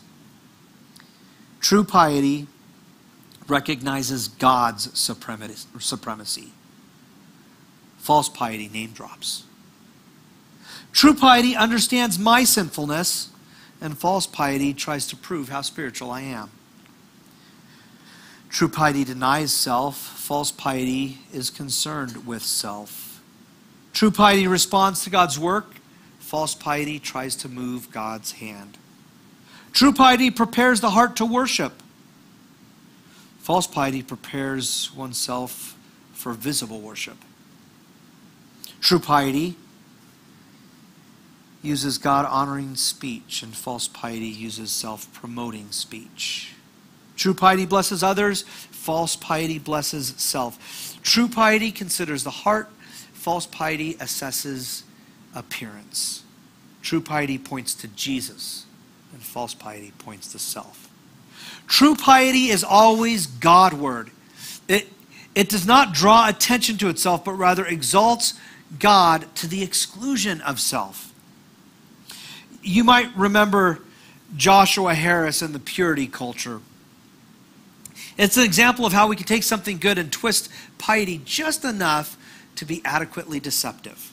True 1.59 1.83
piety 1.83 2.47
recognizes 3.49 4.29
God's 4.29 4.97
supremacy. 4.97 6.53
False 7.99 8.29
piety 8.29 8.69
name 8.69 8.93
drops. 8.93 9.43
True 10.93 11.15
piety 11.15 11.57
understands 11.57 12.17
my 12.17 12.45
sinfulness, 12.45 13.31
and 13.81 13.99
false 13.99 14.25
piety 14.25 14.73
tries 14.73 15.09
to 15.09 15.17
prove 15.17 15.49
how 15.49 15.63
spiritual 15.63 16.13
I 16.13 16.21
am. 16.21 16.53
True 18.49 18.69
piety 18.69 19.05
denies 19.05 19.53
self. 19.53 19.97
False 19.97 20.51
piety 20.51 21.19
is 21.33 21.51
concerned 21.51 22.27
with 22.27 22.43
self. 22.43 23.23
True 23.93 24.11
piety 24.11 24.47
responds 24.47 25.05
to 25.05 25.11
God's 25.11 25.39
work. 25.39 25.77
False 26.19 26.55
piety 26.55 26.99
tries 26.99 27.35
to 27.37 27.49
move 27.49 27.91
God's 27.91 28.33
hand. 28.33 28.79
True 29.73 29.93
piety 29.93 30.31
prepares 30.31 30.81
the 30.81 30.91
heart 30.91 31.17
to 31.17 31.25
worship. 31.25 31.83
False 33.39 33.67
piety 33.67 34.03
prepares 34.03 34.91
oneself 34.95 35.77
for 36.13 36.33
visible 36.33 36.81
worship. 36.81 37.17
True 38.81 38.99
piety 38.99 39.57
uses 41.63 41.99
God 41.99 42.27
honoring 42.27 42.77
speech, 42.77 43.43
and 43.43 43.55
false 43.55 43.89
piety 43.89 44.27
uses 44.27 44.71
self 44.71 45.13
promoting 45.13 45.71
speech. 45.71 46.55
True 47.19 47.35
piety 47.35 47.67
blesses 47.67 48.05
others, 48.05 48.43
false 48.43 49.17
piety 49.17 49.59
blesses 49.59 50.15
self. 50.17 50.97
True 51.03 51.29
piety 51.29 51.73
considers 51.73 52.23
the 52.23 52.31
heart, 52.31 52.71
false 53.13 53.45
piety 53.45 53.95
assesses 53.95 54.85
appearance. 55.35 56.23
True 56.81 57.01
piety 57.01 57.37
points 57.37 57.75
to 57.75 57.89
Jesus, 57.89 58.67
and 59.13 59.21
false 59.21 59.53
piety 59.53 59.93
points 59.99 60.31
to 60.31 60.39
self. 60.39 60.89
True 61.67 61.97
piety 61.97 62.51
is 62.51 62.63
always 62.63 63.27
Godward. 63.27 64.13
It, 64.69 64.89
it 65.35 65.49
does 65.49 65.67
not 65.67 65.93
draw 65.93 66.29
attention 66.29 66.79
to 66.79 66.89
itself, 66.89 67.25
but 67.25 67.33
rather 67.33 67.67
exalts 67.67 68.35
God 68.79 69.27
to 69.37 69.49
the 69.49 69.65
exclusion 69.65 70.41
of 70.43 70.61
self. 70.61 71.13
You 72.63 72.85
might 72.85 73.15
remember 73.17 73.81
Joshua 74.37 74.95
Harris 74.95 75.43
and 75.43 75.53
the 75.53 75.59
purity 75.59 76.07
culture. 76.07 76.61
It's 78.19 78.37
an 78.37 78.43
example 78.43 78.85
of 78.85 78.93
how 78.93 79.07
we 79.07 79.15
can 79.15 79.27
take 79.27 79.45
something 79.45 79.79
good 79.79 79.97
and 79.97 80.13
twist 80.13 80.51
piety 80.77 81.23
just 81.25 81.65
enough 81.65 82.19
to 82.57 82.65
be 82.65 82.83
adequately 82.85 83.39
deceptive. 83.39 84.13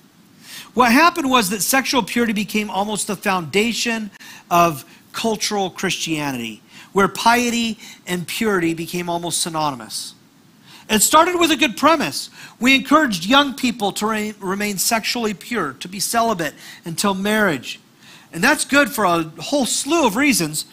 What 0.76 0.92
happened 0.92 1.30
was 1.30 1.50
that 1.50 1.62
sexual 1.62 2.04
purity 2.04 2.34
became 2.34 2.70
almost 2.70 3.08
the 3.08 3.16
foundation 3.16 4.12
of 4.52 4.86
cultural 5.12 5.72
Christianity, 5.72 6.62
where 6.94 7.08
piety 7.08 7.80
and 8.06 8.28
purity 8.28 8.76
became 8.76 9.10
almost 9.10 9.42
synonymous. 9.42 10.14
It 10.88 11.02
started 11.02 11.40
with 11.40 11.50
a 11.50 11.56
good 11.56 11.76
premise. 11.76 12.30
We 12.60 12.76
encouraged 12.76 13.26
young 13.26 13.56
people 13.56 13.92
to 13.94 14.06
re- 14.06 14.36
remain 14.40 14.78
sexually 14.78 15.34
pure, 15.34 15.74
to 15.80 15.88
be 15.88 16.00
celibate 16.00 16.54
until 16.84 17.16
marriage. 17.16 17.80
And 18.32 18.44
that's 18.44 18.66
good 18.66 18.90
for 18.90 19.06
a 19.06 19.24
whole 19.42 19.66
slew 19.66 20.06
of 20.06 20.16
reasons 20.16 20.66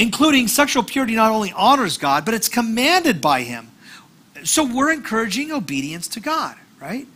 including 0.00 0.48
sexual 0.48 0.82
purity 0.82 1.14
not 1.14 1.30
only 1.30 1.52
honors 1.52 1.98
God, 1.98 2.24
but 2.24 2.32
it's 2.32 2.48
commanded 2.48 3.20
by 3.20 3.42
Him. 3.42 3.70
So 4.44 4.64
we're 4.64 4.92
encouraging 4.92 5.52
obedience 5.52 6.08
to 6.08 6.20
God, 6.20 6.56
right? 6.80 7.06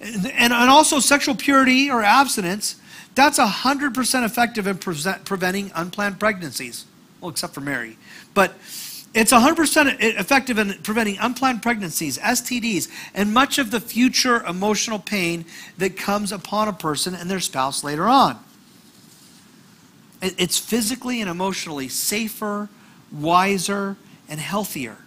And, 0.00 0.26
and, 0.26 0.52
also 0.52 0.98
sexual 0.98 1.36
purity 1.36 1.88
or 1.88 2.02
abstinence, 2.02 2.80
that's 3.14 3.38
100% 3.38 4.24
effective 4.24 4.66
in 4.66 4.78
pre- 4.78 4.96
preventing 5.24 5.70
unplanned 5.76 6.18
pregnancies. 6.18 6.84
Well, 7.20 7.30
except 7.30 7.54
for 7.54 7.60
Mary. 7.60 7.96
But 8.34 8.54
it's 9.14 9.32
100% 9.32 9.98
effective 10.00 10.58
in 10.58 10.72
preventing 10.82 11.18
unplanned 11.20 11.62
pregnancies, 11.62 12.18
STDs, 12.18 12.90
and 13.14 13.32
much 13.32 13.58
of 13.58 13.70
the 13.70 13.78
future 13.78 14.42
emotional 14.42 14.98
pain 14.98 15.44
that 15.78 15.96
comes 15.96 16.32
upon 16.32 16.66
a 16.66 16.72
person 16.72 17.14
and 17.14 17.30
their 17.30 17.38
spouse 17.38 17.84
later 17.84 18.08
on. 18.08 18.42
It's 20.22 20.56
physically 20.58 21.20
and 21.20 21.28
emotionally 21.28 21.88
safer, 21.88 22.68
wiser, 23.10 23.96
and 24.28 24.38
healthier. 24.38 24.98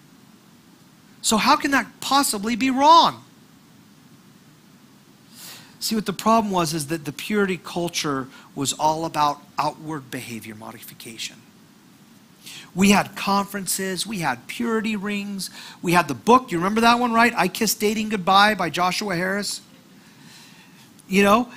So, 1.22 1.38
how 1.38 1.56
can 1.56 1.72
that 1.72 1.88
possibly 2.02 2.56
be 2.56 2.70
wrong? 2.70 3.24
See, 5.80 5.96
what 5.96 6.06
the 6.06 6.14
problem 6.14 6.52
was 6.52 6.74
is 6.74 6.88
that 6.88 7.06
the 7.06 7.12
purity 7.12 7.58
culture 7.58 8.28
was 8.56 8.74
all 8.74 9.06
about 9.06 9.42
outward 9.58 10.12
behavior 10.12 10.56
modification. 10.56 11.38
We 12.74 12.92
had 12.92 13.16
conferences, 13.16 14.06
we 14.06 14.20
had 14.20 14.48
purity 14.48 14.96
rings, 14.96 15.50
we 15.82 15.94
had 15.94 16.08
the 16.08 16.14
book. 16.14 16.52
You 16.52 16.58
remember 16.58 16.82
that 16.82 17.00
one, 17.00 17.14
right? 17.14 17.34
I 17.38 17.48
Kissed 17.48 17.80
Dating 17.80 18.10
Goodbye 18.10 18.56
by 18.56 18.70
Joshua 18.70 19.16
Harris. 19.16 19.62
You 21.08 21.24
know, 21.24 21.50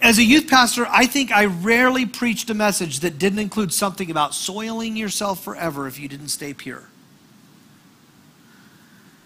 as 0.00 0.18
a 0.18 0.24
youth 0.24 0.48
pastor, 0.48 0.86
I 0.88 1.06
think 1.06 1.32
I 1.32 1.46
rarely 1.46 2.06
preached 2.06 2.50
a 2.50 2.54
message 2.54 3.00
that 3.00 3.18
didn't 3.18 3.38
include 3.38 3.72
something 3.72 4.10
about 4.10 4.34
soiling 4.34 4.96
yourself 4.96 5.42
forever 5.42 5.86
if 5.86 5.98
you 5.98 6.08
didn't 6.08 6.28
stay 6.28 6.52
pure. 6.54 6.84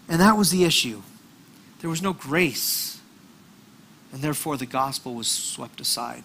And 0.09 0.21
that 0.21 0.37
was 0.37 0.51
the 0.51 0.65
issue. 0.65 1.03
There 1.81 1.91
was 1.91 2.03
no 2.03 2.13
grace, 2.13 3.01
and 4.13 4.23
therefore 4.23 4.57
the 4.57 4.67
gospel 4.67 5.15
was 5.15 5.29
swept 5.29 5.81
aside. 5.81 6.25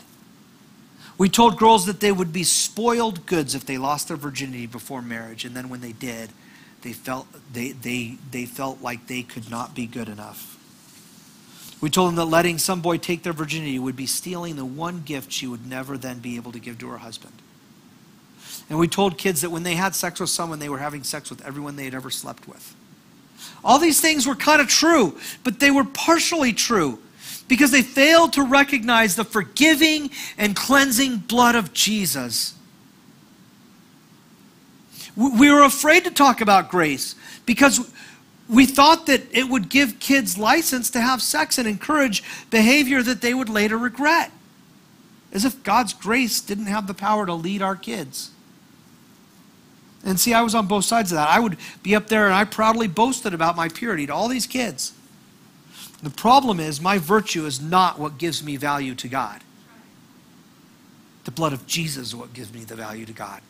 We 1.17 1.29
told 1.29 1.57
girls 1.57 1.85
that 1.85 1.99
they 1.99 2.11
would 2.11 2.33
be 2.33 2.43
spoiled 2.43 3.25
goods 3.25 3.53
if 3.53 3.65
they 3.65 3.77
lost 3.77 4.07
their 4.07 4.17
virginity 4.17 4.65
before 4.65 5.01
marriage, 5.01 5.45
and 5.45 5.55
then 5.55 5.69
when 5.69 5.81
they 5.81 5.91
did, 5.91 6.31
they 6.81 6.93
felt, 6.93 7.27
they, 7.51 7.71
they, 7.71 8.17
they 8.31 8.45
felt 8.45 8.81
like 8.81 9.07
they 9.07 9.21
could 9.21 9.49
not 9.49 9.75
be 9.75 9.85
good 9.85 10.09
enough. 10.09 10.57
We 11.83 11.89
told 11.89 12.07
them 12.07 12.15
that 12.15 12.27
letting 12.27 12.59
some 12.59 12.79
boy 12.79 12.97
take 12.97 13.23
their 13.23 13.33
virginity 13.33 13.77
would 13.77 13.97
be 13.97 14.05
stealing 14.05 14.55
the 14.55 14.63
one 14.63 15.01
gift 15.01 15.33
she 15.33 15.47
would 15.47 15.67
never 15.67 15.97
then 15.97 16.19
be 16.19 16.37
able 16.37 16.53
to 16.53 16.59
give 16.59 16.77
to 16.77 16.87
her 16.87 16.99
husband. 16.99 17.33
And 18.69 18.79
we 18.79 18.87
told 18.87 19.17
kids 19.17 19.41
that 19.41 19.49
when 19.49 19.63
they 19.63 19.75
had 19.75 19.93
sex 19.93 20.21
with 20.21 20.29
someone, 20.29 20.59
they 20.59 20.69
were 20.69 20.77
having 20.77 21.03
sex 21.03 21.29
with 21.29 21.45
everyone 21.45 21.75
they 21.75 21.83
had 21.83 21.93
ever 21.93 22.09
slept 22.09 22.47
with. 22.47 22.73
All 23.65 23.79
these 23.79 23.99
things 23.99 24.25
were 24.25 24.33
kind 24.33 24.61
of 24.61 24.69
true, 24.69 25.17
but 25.43 25.59
they 25.59 25.71
were 25.71 25.83
partially 25.83 26.53
true 26.53 26.99
because 27.49 27.71
they 27.71 27.81
failed 27.81 28.31
to 28.31 28.43
recognize 28.43 29.17
the 29.17 29.25
forgiving 29.25 30.09
and 30.37 30.55
cleansing 30.55 31.17
blood 31.17 31.55
of 31.55 31.73
Jesus. 31.73 32.53
We 35.17 35.51
were 35.51 35.63
afraid 35.63 36.05
to 36.05 36.11
talk 36.11 36.39
about 36.39 36.69
grace 36.69 37.15
because 37.45 37.91
we 38.49 38.65
thought 38.65 39.05
that 39.05 39.23
it 39.31 39.47
would 39.49 39.69
give 39.69 39.99
kids 39.99 40.37
license 40.37 40.89
to 40.91 41.01
have 41.01 41.21
sex 41.21 41.57
and 41.57 41.67
encourage 41.67 42.23
behavior 42.49 43.01
that 43.01 43.21
they 43.21 43.33
would 43.33 43.49
later 43.49 43.77
regret. 43.77 44.31
As 45.31 45.45
if 45.45 45.63
God's 45.63 45.93
grace 45.93 46.41
didn't 46.41 46.67
have 46.67 46.85
the 46.85 46.93
power 46.93 47.25
to 47.25 47.33
lead 47.33 47.61
our 47.61 47.75
kids. 47.75 48.31
And 50.05 50.19
see, 50.19 50.33
I 50.33 50.41
was 50.41 50.53
on 50.53 50.67
both 50.67 50.85
sides 50.85 51.11
of 51.11 51.15
that. 51.15 51.29
I 51.29 51.39
would 51.39 51.57
be 51.81 51.95
up 51.95 52.07
there 52.07 52.25
and 52.25 52.33
I 52.33 52.43
proudly 52.43 52.87
boasted 52.87 53.33
about 53.33 53.55
my 53.55 53.69
purity 53.69 54.05
to 54.07 54.13
all 54.13 54.27
these 54.27 54.45
kids. 54.45 54.93
The 56.03 56.09
problem 56.09 56.59
is, 56.59 56.81
my 56.81 56.97
virtue 56.97 57.45
is 57.45 57.61
not 57.61 57.97
what 57.97 58.17
gives 58.17 58.43
me 58.43 58.57
value 58.57 58.93
to 58.95 59.07
God. 59.07 59.41
The 61.23 61.31
blood 61.31 61.53
of 61.53 61.65
Jesus 61.65 62.07
is 62.07 62.15
what 62.15 62.33
gives 62.33 62.53
me 62.53 62.65
the 62.65 62.75
value 62.75 63.05
to 63.05 63.13
God. 63.13 63.41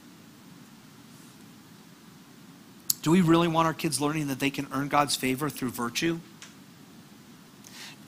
Do 3.04 3.12
we 3.12 3.22
really 3.22 3.50
want 3.50 3.68
our 3.68 3.74
kids 3.74 4.02
learning 4.02 4.28
that 4.28 4.39
they 4.39 4.50
can 4.50 4.66
earn 4.72 4.88
God's 4.88 5.16
favor 5.16 5.50
through 5.50 5.70
virtue? 5.70 6.20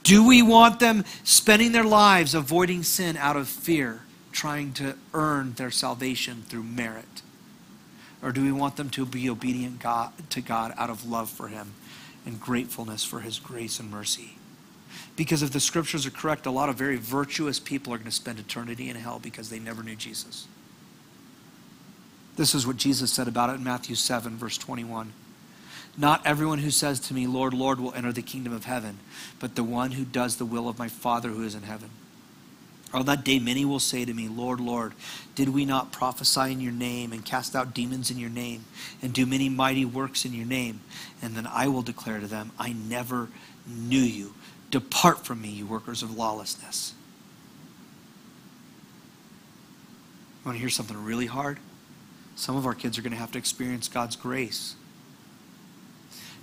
Do 0.02 0.26
we 0.26 0.42
want 0.42 0.80
them 0.80 1.04
spending 1.22 1.72
their 1.72 1.84
lives 1.84 2.34
avoiding 2.34 2.82
sin 2.82 3.16
out 3.16 3.36
of 3.36 3.46
fear, 3.46 4.00
trying 4.32 4.72
to 4.74 4.96
earn 5.12 5.52
their 5.54 5.70
salvation 5.70 6.44
through 6.48 6.62
merit? 6.62 7.22
Or 8.22 8.32
do 8.32 8.42
we 8.42 8.52
want 8.52 8.76
them 8.76 8.88
to 8.90 9.04
be 9.04 9.28
obedient 9.28 9.80
God, 9.80 10.12
to 10.30 10.40
God 10.40 10.72
out 10.78 10.90
of 10.90 11.06
love 11.06 11.28
for 11.28 11.48
Him 11.48 11.74
and 12.24 12.40
gratefulness 12.40 13.04
for 13.04 13.20
His 13.20 13.38
grace 13.38 13.78
and 13.78 13.90
mercy? 13.90 14.38
Because 15.14 15.42
if 15.42 15.50
the 15.50 15.60
scriptures 15.60 16.06
are 16.06 16.10
correct, 16.10 16.46
a 16.46 16.50
lot 16.50 16.70
of 16.70 16.76
very 16.76 16.96
virtuous 16.96 17.60
people 17.60 17.92
are 17.92 17.98
going 17.98 18.10
to 18.10 18.16
spend 18.16 18.38
eternity 18.38 18.88
in 18.88 18.96
hell 18.96 19.18
because 19.18 19.50
they 19.50 19.58
never 19.58 19.82
knew 19.82 19.96
Jesus. 19.96 20.46
This 22.36 22.54
is 22.54 22.66
what 22.66 22.76
Jesus 22.76 23.12
said 23.12 23.28
about 23.28 23.50
it 23.50 23.54
in 23.54 23.64
Matthew 23.64 23.96
7, 23.96 24.36
verse 24.36 24.58
21. 24.58 25.12
Not 25.98 26.26
everyone 26.26 26.58
who 26.58 26.70
says 26.70 27.00
to 27.00 27.14
me, 27.14 27.26
Lord, 27.26 27.54
Lord, 27.54 27.80
will 27.80 27.94
enter 27.94 28.12
the 28.12 28.22
kingdom 28.22 28.52
of 28.52 28.66
heaven, 28.66 28.98
but 29.40 29.54
the 29.54 29.64
one 29.64 29.92
who 29.92 30.04
does 30.04 30.36
the 30.36 30.44
will 30.44 30.68
of 30.68 30.78
my 30.78 30.88
Father 30.88 31.30
who 31.30 31.42
is 31.42 31.54
in 31.54 31.62
heaven. 31.62 31.90
On 32.92 33.06
that 33.06 33.24
day, 33.24 33.38
many 33.38 33.64
will 33.64 33.80
say 33.80 34.04
to 34.04 34.14
me, 34.14 34.28
Lord, 34.28 34.60
Lord, 34.60 34.92
did 35.34 35.48
we 35.48 35.64
not 35.64 35.92
prophesy 35.92 36.52
in 36.52 36.60
your 36.60 36.72
name 36.72 37.12
and 37.12 37.24
cast 37.24 37.56
out 37.56 37.74
demons 37.74 38.10
in 38.10 38.18
your 38.18 38.30
name 38.30 38.64
and 39.02 39.12
do 39.12 39.26
many 39.26 39.48
mighty 39.48 39.84
works 39.84 40.24
in 40.24 40.32
your 40.32 40.46
name? 40.46 40.80
And 41.20 41.34
then 41.34 41.46
I 41.46 41.68
will 41.68 41.82
declare 41.82 42.20
to 42.20 42.26
them, 42.26 42.52
I 42.58 42.72
never 42.72 43.28
knew 43.66 43.98
you. 43.98 44.34
Depart 44.70 45.24
from 45.24 45.42
me, 45.42 45.48
you 45.48 45.66
workers 45.66 46.02
of 46.02 46.16
lawlessness. 46.16 46.94
Want 50.44 50.56
to 50.56 50.60
hear 50.60 50.70
something 50.70 51.02
really 51.02 51.26
hard? 51.26 51.58
Some 52.36 52.54
of 52.56 52.66
our 52.66 52.74
kids 52.74 52.98
are 52.98 53.02
going 53.02 53.12
to 53.12 53.18
have 53.18 53.32
to 53.32 53.38
experience 53.38 53.88
God's 53.88 54.14
grace. 54.14 54.76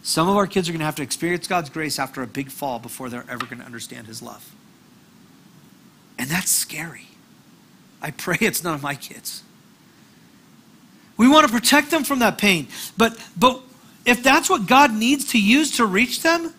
Some 0.01 0.27
of 0.27 0.36
our 0.36 0.47
kids 0.47 0.67
are 0.67 0.73
going 0.73 0.79
to 0.79 0.86
have 0.86 0.95
to 0.95 1.03
experience 1.03 1.47
God's 1.47 1.69
grace 1.69 1.97
after 1.97 2.21
a 2.21 2.27
big 2.27 2.51
fall 2.51 2.79
before 2.79 3.10
they're 3.10 3.25
ever 3.29 3.45
going 3.45 3.60
to 3.60 3.65
understand 3.65 4.08
His 4.08 4.21
love. 4.21 4.53
And 6.17 6.29
that's 6.29 6.51
scary. 6.51 7.08
I 8.01 8.12
pray 8.12 8.38
it's 8.41 8.63
none 8.63 8.73
of 8.73 8.84
my 8.84 8.95
kids. 8.95 9.43
We 11.15 11.29
want 11.29 11.47
to 11.47 11.53
protect 11.53 11.91
them 11.91 12.03
from 12.03 12.19
that 12.19 12.38
pain. 12.38 12.67
But, 12.97 13.17
but 13.38 13.62
if 14.06 14.23
that's 14.23 14.49
what 14.49 14.65
God 14.65 14.93
needs 14.93 15.25
to 15.32 15.41
use 15.41 15.77
to 15.77 15.86
reach 15.86 16.23
them, 16.23 16.53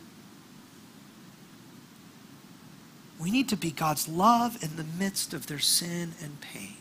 we 3.21 3.31
need 3.31 3.49
to 3.49 3.57
be 3.57 3.73
God's 3.73 4.09
love 4.09 4.63
in 4.63 4.77
the 4.77 4.85
midst 4.85 5.35
of 5.35 5.49
their 5.49 5.59
sin 5.59 6.13
and 6.23 6.41
pain. 6.41 6.77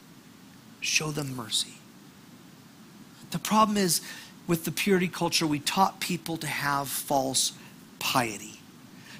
Show 0.81 1.11
them 1.11 1.35
mercy. 1.35 1.73
The 3.33 3.39
problem 3.39 3.77
is 3.77 4.01
with 4.45 4.63
the 4.63 4.71
purity 4.71 5.07
culture, 5.07 5.47
we 5.47 5.59
taught 5.59 5.99
people 5.99 6.37
to 6.37 6.47
have 6.47 6.87
false 6.87 7.53
piety, 7.97 8.61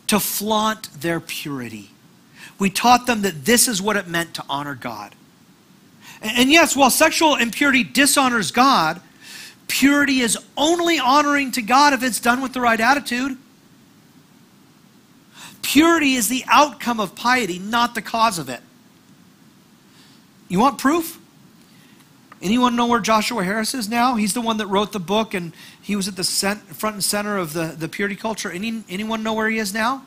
to 0.08 0.20
flaunt 0.20 1.02
their 1.02 1.20
purity. 1.20 1.90
We 2.60 2.70
taught 2.70 3.08
them 3.08 3.24
that 3.24 3.46
this 3.46 3.68
is 3.68 3.82
what 3.82 3.98
it 3.98 4.08
meant 4.08 4.36
to 4.36 4.44
honor 4.48 4.76
God. 4.76 5.16
And 6.22 6.52
yes, 6.52 6.76
while 6.76 6.92
sexual 6.92 7.36
impurity 7.36 7.84
dishonors 7.84 8.52
God, 8.52 9.02
purity 9.68 10.20
is 10.20 10.38
only 10.56 11.00
honoring 11.00 11.52
to 11.54 11.64
God 11.64 11.94
if 11.94 12.04
it's 12.04 12.20
done 12.20 12.42
with 12.42 12.54
the 12.54 12.62
right 12.62 12.80
attitude. 12.80 13.38
Purity 15.64 16.14
is 16.14 16.30
the 16.30 16.44
outcome 16.48 17.00
of 17.00 17.16
piety, 17.16 17.58
not 17.58 17.96
the 17.96 18.02
cause 18.02 18.38
of 18.38 18.48
it. 18.48 18.62
You 20.50 20.60
want 20.60 20.78
proof? 20.78 21.20
Anyone 22.44 22.76
know 22.76 22.88
where 22.88 23.00
Joshua 23.00 23.42
Harris 23.42 23.74
is 23.74 23.88
now? 23.88 24.16
He's 24.16 24.34
the 24.34 24.42
one 24.42 24.58
that 24.58 24.68
wrote 24.68 24.92
the 24.92 25.00
book 25.00 25.34
and 25.34 25.54
he 25.82 25.96
was 25.96 26.10
at 26.10 26.18
the 26.18 26.26
cent- 26.26 26.60
front 26.76 26.96
and 26.96 27.04
center 27.04 27.38
of 27.38 27.54
the, 27.54 27.68
the 27.78 27.88
purity 27.88 28.18
culture. 28.18 28.52
Any, 28.52 28.84
anyone 28.90 29.24
know 29.24 29.34
where 29.34 29.50
he 29.50 29.58
is 29.58 29.74
now? 29.74 30.04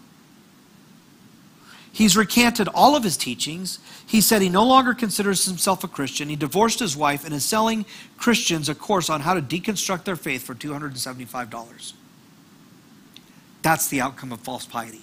He's 1.91 2.15
recanted 2.15 2.69
all 2.69 2.95
of 2.95 3.05
his 3.05 3.17
teachings. 3.17 3.79
He 4.07 4.21
said 4.21 4.43
he 4.43 4.51
no 4.51 4.67
longer 4.67 4.93
considers 4.93 5.47
himself 5.47 5.83
a 5.83 5.89
Christian. 5.89 6.29
He 6.29 6.37
divorced 6.37 6.79
his 6.79 6.95
wife 6.95 7.25
and 7.25 7.33
is 7.33 7.43
selling 7.43 7.87
Christians 8.19 8.69
a 8.69 8.75
course 8.75 9.09
on 9.09 9.23
how 9.23 9.33
to 9.33 9.41
deconstruct 9.41 10.05
their 10.05 10.15
faith 10.15 10.43
for 10.43 10.55
$275. 10.55 11.95
That's 13.63 13.89
the 13.89 14.03
outcome 14.03 14.31
of 14.31 14.41
false 14.41 14.67
piety. 14.67 15.01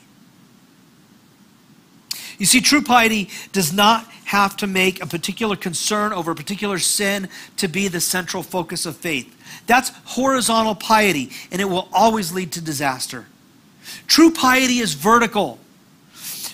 You 2.44 2.48
see, 2.48 2.60
true 2.60 2.82
piety 2.82 3.30
does 3.54 3.72
not 3.72 4.06
have 4.26 4.58
to 4.58 4.68
make 4.68 5.02
a 5.02 5.08
particular 5.08 5.56
concern 5.56 6.12
over 6.12 6.32
a 6.32 6.36
particular 6.36 6.78
sin 6.78 7.30
to 7.56 7.70
be 7.70 7.88
the 7.88 8.02
central 8.02 8.44
focus 8.44 8.86
of 8.86 8.98
faith. 8.98 9.34
That's 9.66 9.94
horizontal 10.04 10.76
piety, 10.76 11.30
and 11.54 11.62
it 11.62 11.64
will 11.70 11.88
always 11.94 12.34
lead 12.34 12.52
to 12.52 12.62
disaster. 12.62 13.28
True 14.08 14.30
piety 14.30 14.80
is 14.80 14.94
vertical. 14.94 15.58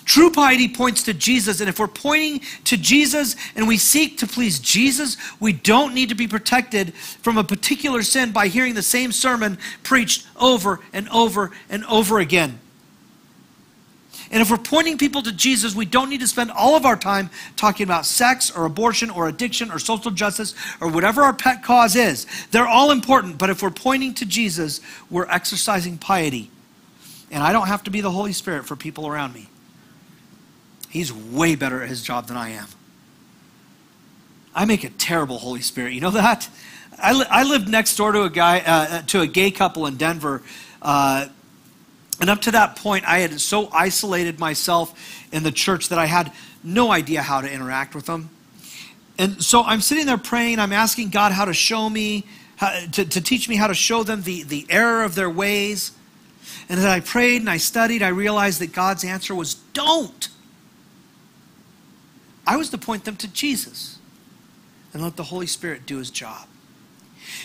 True 0.04 0.30
piety 0.30 0.68
points 0.68 1.02
to 1.02 1.12
Jesus, 1.12 1.58
and 1.58 1.68
if 1.68 1.80
we're 1.80 1.88
pointing 1.88 2.42
to 2.66 2.76
Jesus 2.76 3.34
and 3.56 3.66
we 3.66 3.76
seek 3.76 4.16
to 4.18 4.28
please 4.28 4.60
Jesus, 4.60 5.16
we 5.40 5.52
don't 5.52 5.92
need 5.92 6.10
to 6.10 6.14
be 6.14 6.28
protected 6.28 6.94
from 6.94 7.36
a 7.36 7.42
particular 7.42 8.04
sin 8.04 8.30
by 8.30 8.46
hearing 8.46 8.74
the 8.74 8.82
same 8.82 9.10
sermon 9.10 9.58
preached 9.82 10.24
over 10.40 10.78
and 10.92 11.08
over 11.08 11.50
and 11.68 11.84
over 11.86 12.20
again. 12.20 12.60
And 14.30 14.40
if 14.40 14.50
we're 14.50 14.58
pointing 14.58 14.96
people 14.96 15.22
to 15.22 15.32
Jesus, 15.32 15.74
we 15.74 15.84
don't 15.84 16.08
need 16.08 16.20
to 16.20 16.28
spend 16.28 16.52
all 16.52 16.76
of 16.76 16.86
our 16.86 16.96
time 16.96 17.30
talking 17.56 17.82
about 17.82 18.06
sex 18.06 18.50
or 18.50 18.64
abortion 18.64 19.10
or 19.10 19.26
addiction 19.28 19.72
or 19.72 19.80
social 19.80 20.12
justice 20.12 20.54
or 20.80 20.88
whatever 20.88 21.22
our 21.22 21.32
pet 21.32 21.64
cause 21.64 21.96
is. 21.96 22.26
They're 22.52 22.68
all 22.68 22.92
important, 22.92 23.38
but 23.38 23.50
if 23.50 23.60
we're 23.60 23.70
pointing 23.70 24.14
to 24.14 24.26
Jesus, 24.26 24.80
we're 25.10 25.26
exercising 25.26 25.98
piety. 25.98 26.48
And 27.32 27.42
I 27.42 27.52
don't 27.52 27.66
have 27.66 27.82
to 27.84 27.90
be 27.90 28.00
the 28.00 28.10
Holy 28.10 28.32
Spirit 28.32 28.66
for 28.66 28.76
people 28.76 29.08
around 29.08 29.34
me. 29.34 29.48
He's 30.88 31.12
way 31.12 31.56
better 31.56 31.82
at 31.82 31.88
his 31.88 32.02
job 32.02 32.28
than 32.28 32.36
I 32.36 32.50
am. 32.50 32.66
I 34.54 34.64
make 34.64 34.84
a 34.84 34.90
terrible 34.90 35.38
Holy 35.38 35.60
Spirit. 35.60 35.92
You 35.92 36.00
know 36.00 36.10
that? 36.10 36.48
I, 36.98 37.12
li- 37.12 37.26
I 37.30 37.44
lived 37.44 37.68
next 37.68 37.96
door 37.96 38.12
to 38.12 38.22
a 38.22 38.30
guy, 38.30 38.60
uh, 38.60 39.02
to 39.02 39.20
a 39.20 39.26
gay 39.26 39.50
couple 39.50 39.86
in 39.86 39.96
Denver. 39.96 40.42
Uh, 40.82 41.28
and 42.20 42.28
up 42.28 42.42
to 42.42 42.50
that 42.50 42.76
point, 42.76 43.06
I 43.06 43.20
had 43.20 43.40
so 43.40 43.70
isolated 43.72 44.38
myself 44.38 45.26
in 45.32 45.42
the 45.42 45.50
church 45.52 45.88
that 45.88 45.98
I 45.98 46.06
had 46.06 46.32
no 46.62 46.92
idea 46.92 47.22
how 47.22 47.40
to 47.40 47.50
interact 47.50 47.94
with 47.94 48.06
them. 48.06 48.28
And 49.18 49.42
so 49.42 49.62
I'm 49.62 49.80
sitting 49.80 50.06
there 50.06 50.18
praying. 50.18 50.58
I'm 50.58 50.72
asking 50.72 51.10
God 51.10 51.32
how 51.32 51.46
to 51.46 51.54
show 51.54 51.88
me, 51.88 52.24
how, 52.56 52.78
to, 52.92 53.04
to 53.04 53.20
teach 53.20 53.48
me 53.48 53.56
how 53.56 53.66
to 53.66 53.74
show 53.74 54.02
them 54.02 54.22
the, 54.22 54.42
the 54.42 54.66
error 54.68 55.02
of 55.02 55.14
their 55.14 55.30
ways. 55.30 55.92
And 56.68 56.78
as 56.78 56.84
I 56.84 57.00
prayed 57.00 57.40
and 57.40 57.50
I 57.50 57.56
studied, 57.56 58.02
I 58.02 58.08
realized 58.08 58.60
that 58.60 58.72
God's 58.72 59.04
answer 59.04 59.34
was 59.34 59.54
don't. 59.54 60.28
I 62.46 62.56
was 62.56 62.70
to 62.70 62.78
point 62.78 63.04
them 63.04 63.16
to 63.16 63.28
Jesus 63.28 63.98
and 64.92 65.02
let 65.02 65.16
the 65.16 65.24
Holy 65.24 65.46
Spirit 65.46 65.86
do 65.86 65.98
his 65.98 66.10
job. 66.10 66.46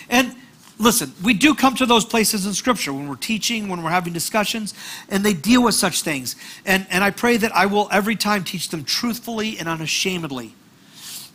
And 0.08 0.34
listen, 0.78 1.12
we 1.22 1.34
do 1.34 1.54
come 1.54 1.74
to 1.76 1.86
those 1.86 2.04
places 2.04 2.46
in 2.46 2.52
Scripture 2.52 2.92
when 2.92 3.08
we're 3.08 3.16
teaching, 3.16 3.68
when 3.68 3.82
we're 3.82 3.90
having 3.90 4.12
discussions, 4.12 4.74
and 5.08 5.24
they 5.24 5.32
deal 5.32 5.62
with 5.62 5.74
such 5.74 6.02
things. 6.02 6.36
And, 6.64 6.86
and 6.90 7.02
I 7.02 7.10
pray 7.10 7.36
that 7.38 7.54
I 7.54 7.66
will 7.66 7.88
every 7.90 8.16
time 8.16 8.44
teach 8.44 8.68
them 8.68 8.84
truthfully 8.84 9.58
and 9.58 9.68
unashamedly. 9.68 10.54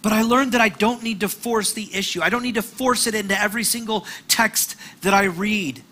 But 0.02 0.14
I 0.14 0.24
learned 0.24 0.54
that 0.54 0.62
I 0.62 0.70
don't 0.70 1.04
need 1.04 1.20
to 1.20 1.30
force 1.30 1.74
the 1.74 1.94
issue, 1.94 2.22
I 2.22 2.30
don't 2.30 2.44
need 2.44 2.56
to 2.56 2.62
force 2.62 3.08
it 3.08 3.16
into 3.16 3.40
every 3.40 3.64
single 3.64 4.06
text 4.28 4.76
that 5.02 5.14
I 5.14 5.26
read. 5.26 5.84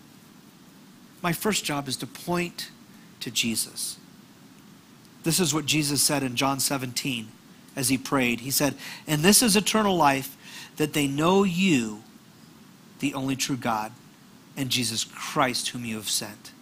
My 1.22 1.32
first 1.32 1.64
job 1.64 1.86
is 1.86 1.96
to 1.98 2.06
point 2.06 2.70
to 3.20 3.30
Jesus. 3.30 3.98
This 5.22 5.38
is 5.38 5.52
what 5.52 5.66
Jesus 5.66 6.02
said 6.02 6.22
in 6.22 6.34
John 6.34 6.60
17 6.60 7.28
as 7.76 7.88
he 7.88 7.98
prayed. 7.98 8.40
He 8.40 8.50
said, 8.50 8.74
And 9.06 9.22
this 9.22 9.42
is 9.42 9.54
eternal 9.54 9.96
life, 9.96 10.36
that 10.76 10.94
they 10.94 11.06
know 11.06 11.44
you, 11.44 12.02
the 13.00 13.14
only 13.14 13.36
true 13.36 13.56
God, 13.56 13.92
and 14.56 14.70
Jesus 14.70 15.04
Christ, 15.04 15.68
whom 15.68 15.84
you 15.84 15.96
have 15.96 16.08
sent. 16.08 16.52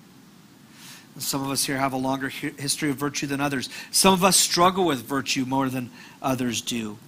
Some 1.19 1.43
of 1.43 1.51
us 1.51 1.65
here 1.65 1.79
have 1.79 1.93
a 1.93 1.97
longer 1.97 2.29
history 2.29 2.91
of 2.91 2.97
virtue 2.97 3.27
than 3.27 3.41
others. 3.41 3.69
Some 3.91 4.15
of 4.15 4.23
us 4.23 4.37
struggle 4.37 4.85
with 4.85 5.03
virtue 5.03 5.45
more 5.45 5.69
than 5.69 5.91
others 6.23 6.61
do. 6.61 6.99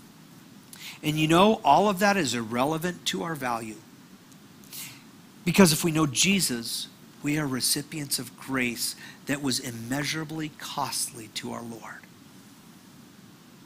And 1.02 1.16
you 1.16 1.28
know, 1.28 1.60
all 1.64 1.88
of 1.88 2.00
that 2.00 2.16
is 2.16 2.34
irrelevant 2.34 3.06
to 3.06 3.22
our 3.22 3.36
value. 3.36 3.76
Because 5.44 5.72
if 5.72 5.84
we 5.84 5.92
know 5.92 6.06
Jesus, 6.06 6.88
we 7.22 7.38
are 7.38 7.46
recipients 7.46 8.18
of 8.18 8.36
grace 8.38 8.96
that 9.26 9.42
was 9.42 9.60
immeasurably 9.60 10.50
costly 10.58 11.28
to 11.34 11.52
our 11.52 11.62
Lord. 11.62 12.00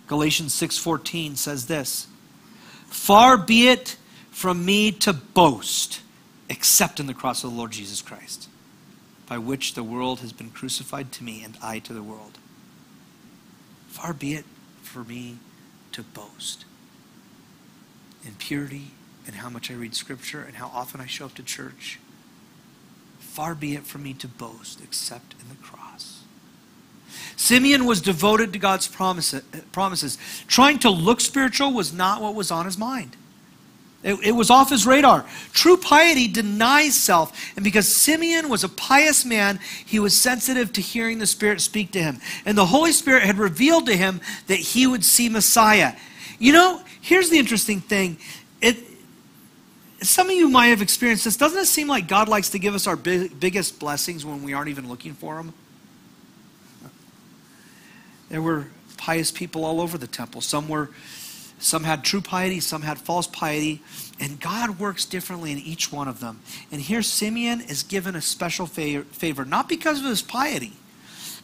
Galatians 0.06 0.52
6:14 0.52 1.36
says 1.36 1.66
this, 1.66 2.06
"Far 2.88 3.38
be 3.38 3.68
it 3.68 3.96
from 4.34 4.64
me 4.64 4.90
to 4.90 5.12
boast 5.12 6.00
except 6.48 6.98
in 6.98 7.06
the 7.06 7.14
cross 7.14 7.44
of 7.44 7.50
the 7.50 7.56
Lord 7.56 7.70
Jesus 7.70 8.02
Christ, 8.02 8.48
by 9.28 9.38
which 9.38 9.74
the 9.74 9.84
world 9.84 10.20
has 10.20 10.32
been 10.32 10.50
crucified 10.50 11.12
to 11.12 11.24
me 11.24 11.44
and 11.44 11.56
I 11.62 11.78
to 11.78 11.92
the 11.92 12.02
world. 12.02 12.36
Far 13.86 14.12
be 14.12 14.34
it 14.34 14.44
for 14.82 15.04
me 15.04 15.38
to 15.92 16.02
boast 16.02 16.64
in 18.26 18.34
purity 18.34 18.90
and 19.24 19.36
how 19.36 19.48
much 19.48 19.70
I 19.70 19.74
read 19.74 19.94
Scripture 19.94 20.42
and 20.42 20.56
how 20.56 20.66
often 20.74 21.00
I 21.00 21.06
show 21.06 21.26
up 21.26 21.34
to 21.34 21.42
church. 21.44 22.00
Far 23.20 23.54
be 23.54 23.76
it 23.76 23.84
from 23.84 24.02
me 24.02 24.14
to 24.14 24.26
boast 24.26 24.82
except 24.82 25.36
in 25.40 25.48
the 25.48 25.62
cross. 25.62 26.24
Simeon 27.36 27.84
was 27.84 28.00
devoted 28.00 28.52
to 28.52 28.58
God's 28.58 28.88
uh, 29.00 29.40
promises. 29.70 30.18
Trying 30.48 30.80
to 30.80 30.90
look 30.90 31.20
spiritual 31.20 31.72
was 31.72 31.92
not 31.92 32.20
what 32.20 32.34
was 32.34 32.50
on 32.50 32.64
his 32.64 32.76
mind. 32.76 33.16
It, 34.04 34.16
it, 34.22 34.32
was 34.32 34.50
off 34.50 34.68
his 34.68 34.86
radar. 34.86 35.24
True 35.54 35.78
piety 35.78 36.28
denies 36.28 36.94
self. 36.94 37.56
And 37.56 37.64
because 37.64 37.88
Simeon 37.88 38.50
was 38.50 38.62
a 38.62 38.68
pious 38.68 39.24
man, 39.24 39.58
he 39.86 39.98
was 39.98 40.14
sensitive 40.14 40.74
to 40.74 40.82
hearing 40.82 41.18
the 41.18 41.26
Spirit 41.26 41.62
speak 41.62 41.90
to 41.92 42.02
him. 42.02 42.20
And 42.44 42.56
the 42.56 42.66
Holy 42.66 42.92
Spirit 42.92 43.22
had 43.22 43.38
revealed 43.38 43.86
to 43.86 43.96
him 43.96 44.20
that 44.46 44.58
he 44.58 44.86
would 44.86 45.04
see 45.04 45.30
Messiah. 45.30 45.94
You 46.38 46.52
know, 46.52 46.82
here's 47.00 47.30
the 47.30 47.38
interesting 47.38 47.80
thing. 47.80 48.18
It, 48.60 48.76
some 50.02 50.28
of 50.28 50.36
you 50.36 50.50
might 50.50 50.66
have 50.66 50.82
experienced 50.82 51.24
this. 51.24 51.38
Doesn't 51.38 51.58
it 51.58 51.66
seem 51.66 51.88
like 51.88 52.06
God 52.06 52.28
likes 52.28 52.50
to 52.50 52.58
give 52.58 52.74
us 52.74 52.86
our 52.86 52.96
big, 52.96 53.40
biggest 53.40 53.80
blessings 53.80 54.22
when 54.26 54.42
we 54.42 54.52
aren't 54.52 54.68
even 54.68 54.86
looking 54.86 55.14
for 55.14 55.36
them? 55.36 55.54
There 58.28 58.42
were 58.42 58.66
pious 58.98 59.30
people 59.30 59.64
all 59.64 59.80
over 59.80 59.96
the 59.96 60.06
temple. 60.06 60.42
Some 60.42 60.68
were 60.68 60.90
some 61.64 61.84
had 61.84 62.04
true 62.04 62.20
piety, 62.20 62.60
some 62.60 62.82
had 62.82 62.98
false 62.98 63.26
piety, 63.26 63.80
and 64.20 64.38
God 64.38 64.78
works 64.78 65.06
differently 65.06 65.50
in 65.50 65.58
each 65.58 65.90
one 65.90 66.08
of 66.08 66.20
them. 66.20 66.40
And 66.70 66.78
here 66.78 67.00
Simeon 67.00 67.62
is 67.62 67.82
given 67.82 68.14
a 68.14 68.20
special 68.20 68.66
favor, 68.66 69.46
not 69.46 69.66
because 69.66 70.00
of 70.00 70.04
his 70.04 70.20
piety, 70.20 70.74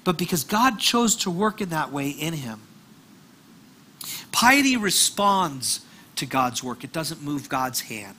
but 0.05 0.19
because 0.19 0.45
God 0.45 0.79
chose 0.79 1.17
to 1.17 1.31
work 1.31 1.63
in 1.63 1.71
that 1.71 1.91
way 1.91 2.11
in 2.11 2.35
him. 2.35 2.61
Piety 4.31 4.77
responds 4.77 5.81
to 6.17 6.27
God's 6.27 6.63
work, 6.63 6.85
it 6.85 6.93
doesn't 6.93 7.23
move 7.23 7.49
God's 7.49 7.81
hand. 7.81 8.17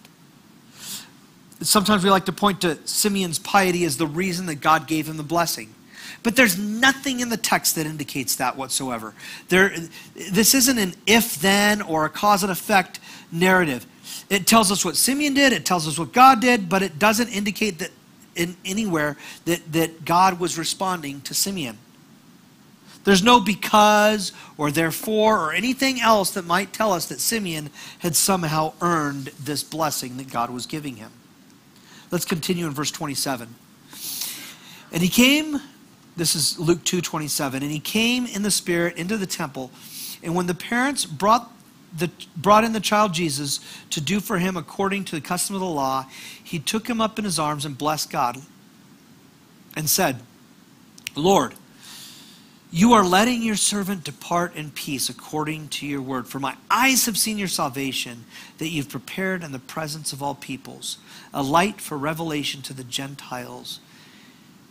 Sometimes 1.62 2.04
we 2.04 2.10
like 2.10 2.26
to 2.26 2.32
point 2.32 2.62
to 2.62 2.80
Simeon's 2.88 3.38
piety 3.38 3.86
as 3.86 3.98
the 3.98 4.08
reason 4.08 4.48
that 4.48 4.56
God 4.56 4.88
gave 4.88 5.08
him 5.08 5.18
the 5.18 5.24
blessing. 5.24 5.76
But 6.24 6.36
there's 6.36 6.58
nothing 6.58 7.20
in 7.20 7.30
the 7.30 7.38
text 7.38 7.76
that 7.76 7.86
indicates 7.86 8.36
that 8.38 8.58
whatsoever. 8.58 9.14
There, 9.50 9.74
this 10.16 10.54
isn't 10.54 10.78
an 10.78 10.94
if 11.06 11.40
then 11.40 11.82
or 11.82 12.06
a 12.06 12.10
cause 12.10 12.44
and 12.44 12.52
effect 12.52 13.00
narrative. 13.32 13.86
It 14.30 14.48
tells 14.48 14.72
us 14.72 14.86
what 14.86 14.96
Simeon 14.96 15.34
did, 15.34 15.54
it 15.54 15.66
tells 15.66 15.88
us 15.88 15.98
what 15.98 16.14
God 16.14 16.42
did, 16.42 16.70
but 16.70 16.82
it 16.82 17.00
doesn't 17.00 17.30
indicate 17.30 17.80
that 17.80 17.92
in 18.36 18.56
anywhere 18.64 19.18
that, 19.46 19.72
that 19.74 20.06
God 20.06 20.40
was 20.40 20.58
responding 20.58 21.22
to 21.22 21.34
Simeon. 21.34 21.78
There's 23.04 23.24
no 23.24 23.40
because 23.40 24.32
or 24.58 24.72
therefore 24.72 25.40
or 25.40 25.54
anything 25.54 26.00
else 26.00 26.32
that 26.32 26.46
might 26.46 26.72
tell 26.72 26.94
us 26.94 27.08
that 27.08 27.20
Simeon 27.20 27.72
had 28.00 28.16
somehow 28.16 28.74
earned 28.80 29.28
this 29.40 29.64
blessing 29.64 30.18
that 30.18 30.30
God 30.30 30.50
was 30.50 30.66
giving 30.66 30.98
him. 30.98 31.12
Let's 32.12 32.26
continue 32.26 32.68
in 32.68 32.74
verse 32.74 32.92
27. 32.92 33.56
And 34.92 35.02
he 35.02 35.10
came 35.10 35.62
this 36.16 36.36
is 36.36 36.60
Luke 36.60 36.84
2:27. 36.84 37.64
And 37.64 37.72
he 37.72 37.80
came 37.80 38.26
in 38.26 38.44
the 38.44 38.52
spirit 38.52 38.98
into 38.98 39.18
the 39.18 39.26
temple, 39.26 39.72
and 40.22 40.36
when 40.36 40.48
the 40.48 40.56
parents 40.56 41.06
brought 41.06 41.52
the, 41.96 42.10
brought 42.38 42.64
in 42.64 42.74
the 42.74 42.80
child 42.80 43.14
Jesus 43.14 43.60
to 43.90 44.00
do 44.00 44.20
for 44.20 44.38
him 44.38 44.56
according 44.56 45.04
to 45.06 45.16
the 45.16 45.22
custom 45.22 45.56
of 45.56 45.62
the 45.62 45.68
law, 45.68 46.06
he 46.42 46.60
took 46.60 46.88
him 46.88 47.02
up 47.02 47.20
in 47.20 47.26
his 47.26 47.38
arms 47.38 47.66
and 47.66 47.78
blessed 47.78 48.10
God 48.10 48.38
and 49.76 49.90
said, 49.90 50.22
Lord, 51.16 51.54
you 52.74 52.94
are 52.94 53.04
letting 53.04 53.44
your 53.44 53.58
servant 53.58 54.06
depart 54.06 54.56
in 54.56 54.72
peace 54.72 55.10
according 55.10 55.68
to 55.70 55.86
your 55.86 56.02
word. 56.02 56.28
For 56.28 56.40
my 56.40 56.56
eyes 56.70 57.06
have 57.06 57.18
seen 57.18 57.38
your 57.38 57.50
salvation 57.50 58.24
that 58.60 58.70
you've 58.70 58.88
prepared 58.88 59.44
in 59.44 59.52
the 59.52 59.60
presence 59.60 60.14
of 60.14 60.24
all 60.24 60.36
peoples, 60.36 60.98
a 61.34 61.44
light 61.44 61.82
for 61.82 61.98
revelation 61.98 62.62
to 62.62 62.74
the 62.74 62.86
Gentiles 62.86 63.82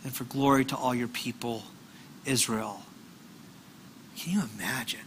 and 0.03 0.13
for 0.13 0.23
glory 0.25 0.65
to 0.65 0.75
all 0.75 0.95
your 0.95 1.07
people, 1.07 1.63
Israel. 2.25 2.83
Can 4.17 4.33
you 4.33 4.41
imagine 4.55 4.99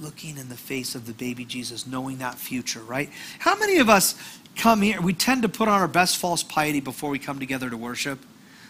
looking 0.00 0.38
in 0.38 0.48
the 0.48 0.56
face 0.56 0.94
of 0.94 1.06
the 1.06 1.12
baby 1.12 1.44
Jesus, 1.44 1.86
knowing 1.86 2.18
that 2.18 2.36
future, 2.36 2.80
right? 2.80 3.10
How 3.38 3.56
many 3.58 3.78
of 3.78 3.88
us 3.88 4.14
come 4.56 4.82
here? 4.82 5.00
We 5.00 5.12
tend 5.12 5.42
to 5.42 5.48
put 5.48 5.68
on 5.68 5.80
our 5.80 5.88
best 5.88 6.16
false 6.16 6.42
piety 6.42 6.80
before 6.80 7.10
we 7.10 7.18
come 7.18 7.38
together 7.38 7.68
to 7.68 7.76
worship. 7.76 8.18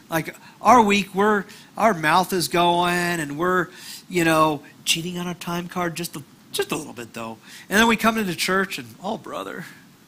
Like 0.08 0.34
our 0.60 0.82
week, 0.82 1.14
we're 1.14 1.44
our 1.76 1.94
mouth 1.94 2.32
is 2.32 2.48
going 2.48 3.20
and 3.20 3.38
we're, 3.38 3.68
you 4.08 4.24
know, 4.24 4.62
cheating 4.84 5.18
on 5.18 5.28
our 5.28 5.34
time 5.34 5.68
card 5.68 5.94
just 5.94 6.16
a, 6.16 6.22
just 6.50 6.72
a 6.72 6.76
little 6.76 6.92
bit 6.92 7.14
though. 7.14 7.38
And 7.68 7.78
then 7.78 7.86
we 7.86 7.96
come 7.96 8.18
into 8.18 8.34
church 8.34 8.78
and, 8.78 8.88
oh 9.02 9.16
brother, 9.16 9.64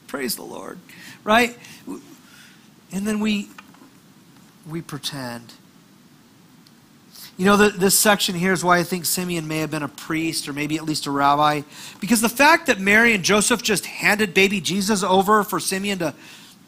praise 0.07 0.35
the 0.35 0.43
Lord, 0.43 0.77
right? 1.23 1.57
And 2.91 3.07
then 3.07 3.21
we 3.21 3.49
we 4.67 4.81
pretend. 4.81 5.53
You 7.35 7.45
know, 7.45 7.57
the, 7.57 7.69
this 7.69 7.97
section 7.97 8.35
here 8.35 8.53
is 8.53 8.63
why 8.63 8.77
I 8.77 8.83
think 8.83 9.05
Simeon 9.05 9.47
may 9.47 9.57
have 9.59 9.71
been 9.71 9.81
a 9.81 9.87
priest 9.87 10.47
or 10.47 10.53
maybe 10.53 10.77
at 10.77 10.83
least 10.83 11.07
a 11.07 11.11
rabbi. 11.11 11.61
Because 11.99 12.21
the 12.21 12.29
fact 12.29 12.67
that 12.67 12.79
Mary 12.79 13.13
and 13.13 13.23
Joseph 13.23 13.63
just 13.63 13.85
handed 13.85 14.33
baby 14.33 14.61
Jesus 14.61 15.03
over 15.03 15.43
for 15.43 15.59
Simeon 15.59 15.99
to, 15.99 16.13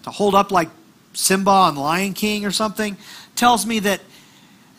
to 0.04 0.10
hold 0.10 0.34
up 0.34 0.52
like 0.52 0.70
Simba 1.14 1.52
on 1.52 1.76
Lion 1.76 2.14
King 2.14 2.46
or 2.46 2.52
something 2.52 2.98
tells 3.36 3.66
me 3.66 3.80
that, 3.80 4.02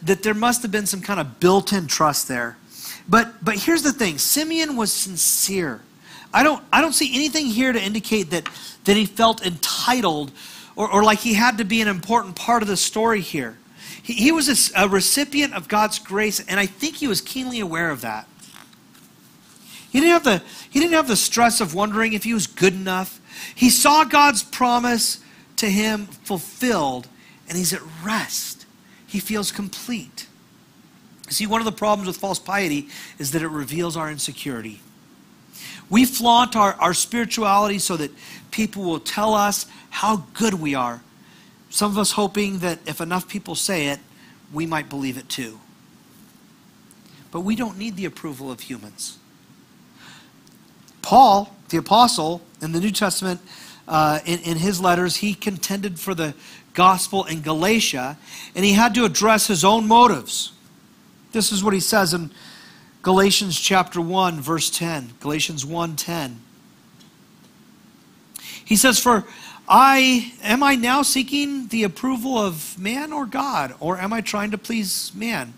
that 0.03 0.25
there 0.25 0.35
must 0.35 0.63
have 0.63 0.73
been 0.73 0.87
some 0.87 1.01
kind 1.01 1.21
of 1.21 1.39
built 1.39 1.73
in 1.73 1.87
trust 1.87 2.27
there. 2.27 2.57
But, 3.09 3.45
but 3.45 3.57
here's 3.57 3.83
the 3.83 3.93
thing 3.93 4.19
Simeon 4.19 4.77
was 4.77 4.93
sincere. 4.93 5.81
I 6.35 6.43
don't, 6.43 6.63
I 6.73 6.81
don't 6.81 6.93
see 6.93 7.15
anything 7.15 7.47
here 7.47 7.73
to 7.73 7.81
indicate 7.81 8.31
that, 8.31 8.49
that 8.85 8.97
he 8.97 9.07
felt 9.07 9.47
entitled 9.47 10.33
or, 10.77 10.91
or 10.93 11.03
like 11.03 11.19
he 11.21 11.35
had 11.35 11.59
to 11.59 11.65
be 11.65 11.81
an 11.81 11.89
important 11.89 12.37
part 12.37 12.63
of 12.63 12.69
the 12.69 12.77
story 12.77 13.21
here. 13.21 13.59
He, 14.03 14.13
he 14.13 14.33
was 14.33 14.73
a, 14.75 14.85
a 14.85 14.89
recipient 14.89 15.55
of 15.55 15.67
God's 15.67 15.99
grace, 15.99 16.39
and 16.39 16.61
I 16.61 16.67
think 16.67 16.97
he 16.97 17.09
was 17.09 17.21
keenly 17.21 17.61
aware 17.61 17.91
of 17.91 18.03
that. 18.03 18.29
He 19.91 20.01
didn't 20.01 20.13
have 20.13 20.25
the, 20.25 20.43
he 20.71 20.79
didn't 20.79 20.93
have 20.93 21.09
the 21.09 21.17
stress 21.17 21.61
of 21.61 21.75
wondering 21.75 22.13
if 22.13 22.25
he 22.25 22.35
was 22.35 22.47
good 22.47 22.75
enough. 22.75 23.21
He 23.55 23.71
saw 23.71 24.05
God's 24.05 24.43
promise 24.43 25.21
to 25.57 25.71
him 25.71 26.07
fulfilled, 26.07 27.09
and 27.49 27.57
he's 27.57 27.73
at 27.73 27.81
rest. 28.05 28.67
He 29.07 29.21
feels 29.21 29.51
complete. 29.51 30.27
See, 31.29 31.47
one 31.47 31.61
of 31.61 31.65
the 31.65 31.73
problems 31.73 32.07
with 32.07 32.19
false 32.19 32.39
piety 32.39 32.89
is 33.19 33.33
that 33.33 33.43
it 33.43 33.49
reveals 33.49 33.97
our 33.97 34.11
insecurity. 34.11 34.81
We 35.89 36.05
flaunt 36.05 36.57
our, 36.57 36.75
our 36.75 36.95
spirituality 36.95 37.79
so 37.79 37.97
that 37.97 38.11
people 38.51 38.83
will 38.83 39.01
tell 39.01 39.35
us 39.35 39.67
how 39.91 40.27
good 40.35 40.55
we 40.55 40.75
are. 40.75 41.03
Some 41.71 41.91
of 41.91 41.99
us 41.99 42.13
hoping 42.13 42.59
that 42.61 42.79
if 42.87 43.01
enough 43.01 43.29
people 43.29 43.55
say 43.55 43.89
it, 43.89 44.01
we 44.53 44.67
might 44.67 44.89
believe 44.89 45.17
it 45.19 45.29
too. 45.29 45.61
But 47.31 47.41
we 47.41 47.57
don't 47.57 47.79
need 47.79 47.97
the 47.97 48.05
approval 48.05 48.51
of 48.51 48.61
humans. 48.61 49.19
Paul, 51.03 51.55
the 51.69 51.77
apostle, 51.77 52.43
in 52.61 52.73
the 52.73 52.81
New 52.81 52.91
Testament, 52.91 53.41
uh, 53.87 54.21
in, 54.25 54.41
in 54.41 54.57
his 54.57 54.81
letters, 54.81 55.17
he 55.17 55.35
contended 55.35 56.01
for 56.01 56.15
the 56.15 56.35
gospel 56.75 57.25
in 57.25 57.43
Galatia, 57.43 58.19
and 58.55 58.65
he 58.65 58.73
had 58.73 58.95
to 58.95 59.05
address 59.05 59.47
his 59.47 59.65
own 59.65 59.87
motives. 59.87 60.53
This 61.33 61.53
is 61.53 61.63
what 61.63 61.75
he 61.75 61.81
says 61.81 62.15
in 62.15 62.31
Galatians 63.07 63.57
chapter 63.57 64.01
1, 64.01 64.41
verse 64.41 64.69
10. 64.69 65.13
Galatians 65.21 65.65
1 65.65 65.95
10. 65.95 66.41
He 68.65 68.75
says, 68.75 68.99
For 68.99 69.25
I 69.69 70.33
am 70.43 70.65
I 70.65 70.75
now 70.75 71.03
seeking 71.03 71.69
the 71.69 71.85
approval 71.85 72.37
of 72.37 72.77
man 72.77 73.13
or 73.13 73.25
God, 73.25 73.77
or 73.79 73.97
am 73.97 74.13
I 74.13 74.23
trying 74.23 74.51
to 74.51 74.59
please 74.59 75.13
man? 75.15 75.55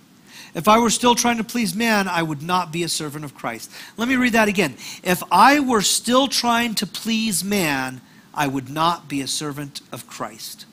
If 0.54 0.68
I 0.68 0.78
were 0.78 0.90
still 0.90 1.14
trying 1.14 1.38
to 1.38 1.44
please 1.44 1.74
man, 1.74 2.06
I 2.06 2.22
would 2.22 2.42
not 2.42 2.70
be 2.70 2.82
a 2.82 2.88
servant 2.88 3.24
of 3.24 3.34
Christ. 3.34 3.72
Let 3.96 4.08
me 4.08 4.16
read 4.16 4.34
that 4.34 4.48
again. 4.48 4.74
If 5.02 5.22
I 5.32 5.58
were 5.58 5.80
still 5.80 6.28
trying 6.28 6.74
to 6.74 6.86
please 6.86 7.42
man, 7.42 8.02
I 8.34 8.46
would 8.46 8.68
not 8.68 9.08
be 9.08 9.22
a 9.22 9.26
servant 9.26 9.80
of 9.90 10.06
Christ. 10.06 10.66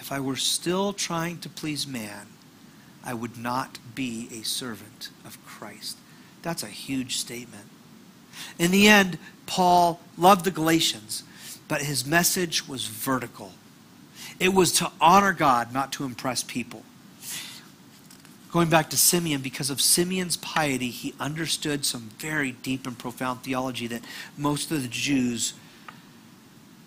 If 0.00 0.10
I 0.10 0.18
were 0.18 0.34
still 0.34 0.92
trying 0.92 1.38
to 1.38 1.48
please 1.48 1.86
man, 1.86 2.26
I 3.04 3.14
would 3.14 3.36
not 3.36 3.78
be 3.94 4.28
a 4.32 4.42
servant 4.44 5.10
of 5.24 5.44
Christ. 5.44 5.98
That's 6.42 6.62
a 6.62 6.68
huge 6.68 7.16
statement. 7.16 7.64
In 8.58 8.70
the 8.70 8.88
end, 8.88 9.18
Paul 9.46 10.00
loved 10.16 10.44
the 10.44 10.50
Galatians, 10.50 11.24
but 11.68 11.82
his 11.82 12.06
message 12.06 12.68
was 12.68 12.86
vertical. 12.86 13.52
It 14.40 14.54
was 14.54 14.72
to 14.72 14.90
honor 15.00 15.32
God, 15.32 15.72
not 15.72 15.92
to 15.92 16.04
impress 16.04 16.42
people. 16.42 16.82
Going 18.50 18.68
back 18.68 18.90
to 18.90 18.96
Simeon, 18.96 19.40
because 19.40 19.70
of 19.70 19.80
Simeon's 19.80 20.36
piety, 20.36 20.90
he 20.90 21.14
understood 21.18 21.84
some 21.84 22.10
very 22.18 22.52
deep 22.52 22.86
and 22.86 22.98
profound 22.98 23.42
theology 23.42 23.86
that 23.86 24.02
most 24.36 24.70
of 24.70 24.82
the 24.82 24.88
Jews 24.88 25.54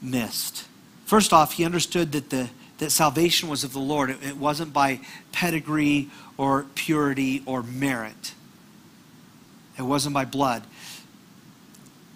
missed. 0.01 0.67
First 1.05 1.33
off, 1.33 1.53
he 1.53 1.65
understood 1.65 2.11
that, 2.11 2.29
the, 2.29 2.49
that 2.77 2.91
salvation 2.91 3.49
was 3.49 3.63
of 3.63 3.73
the 3.73 3.79
Lord. 3.79 4.09
It, 4.09 4.23
it 4.23 4.37
wasn't 4.37 4.73
by 4.73 4.99
pedigree 5.31 6.09
or 6.37 6.65
purity 6.75 7.41
or 7.45 7.63
merit, 7.63 8.33
it 9.77 9.83
wasn't 9.83 10.13
by 10.13 10.25
blood. 10.25 10.63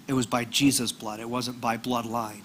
It 0.07 0.13
was 0.13 0.25
by 0.25 0.43
Jesus' 0.43 0.91
blood, 0.91 1.19
it 1.19 1.29
wasn't 1.29 1.61
by 1.61 1.77
bloodline. 1.77 2.41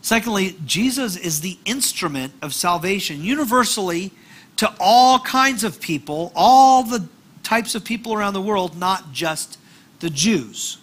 Secondly, 0.00 0.56
Jesus 0.64 1.16
is 1.16 1.42
the 1.42 1.58
instrument 1.66 2.32
of 2.40 2.54
salvation 2.54 3.22
universally 3.22 4.10
to 4.56 4.72
all 4.80 5.18
kinds 5.20 5.64
of 5.64 5.80
people, 5.80 6.32
all 6.34 6.82
the 6.82 7.06
types 7.42 7.74
of 7.74 7.84
people 7.84 8.14
around 8.14 8.32
the 8.32 8.40
world, 8.40 8.78
not 8.78 9.12
just 9.12 9.58
the 10.00 10.08
Jews. 10.08 10.78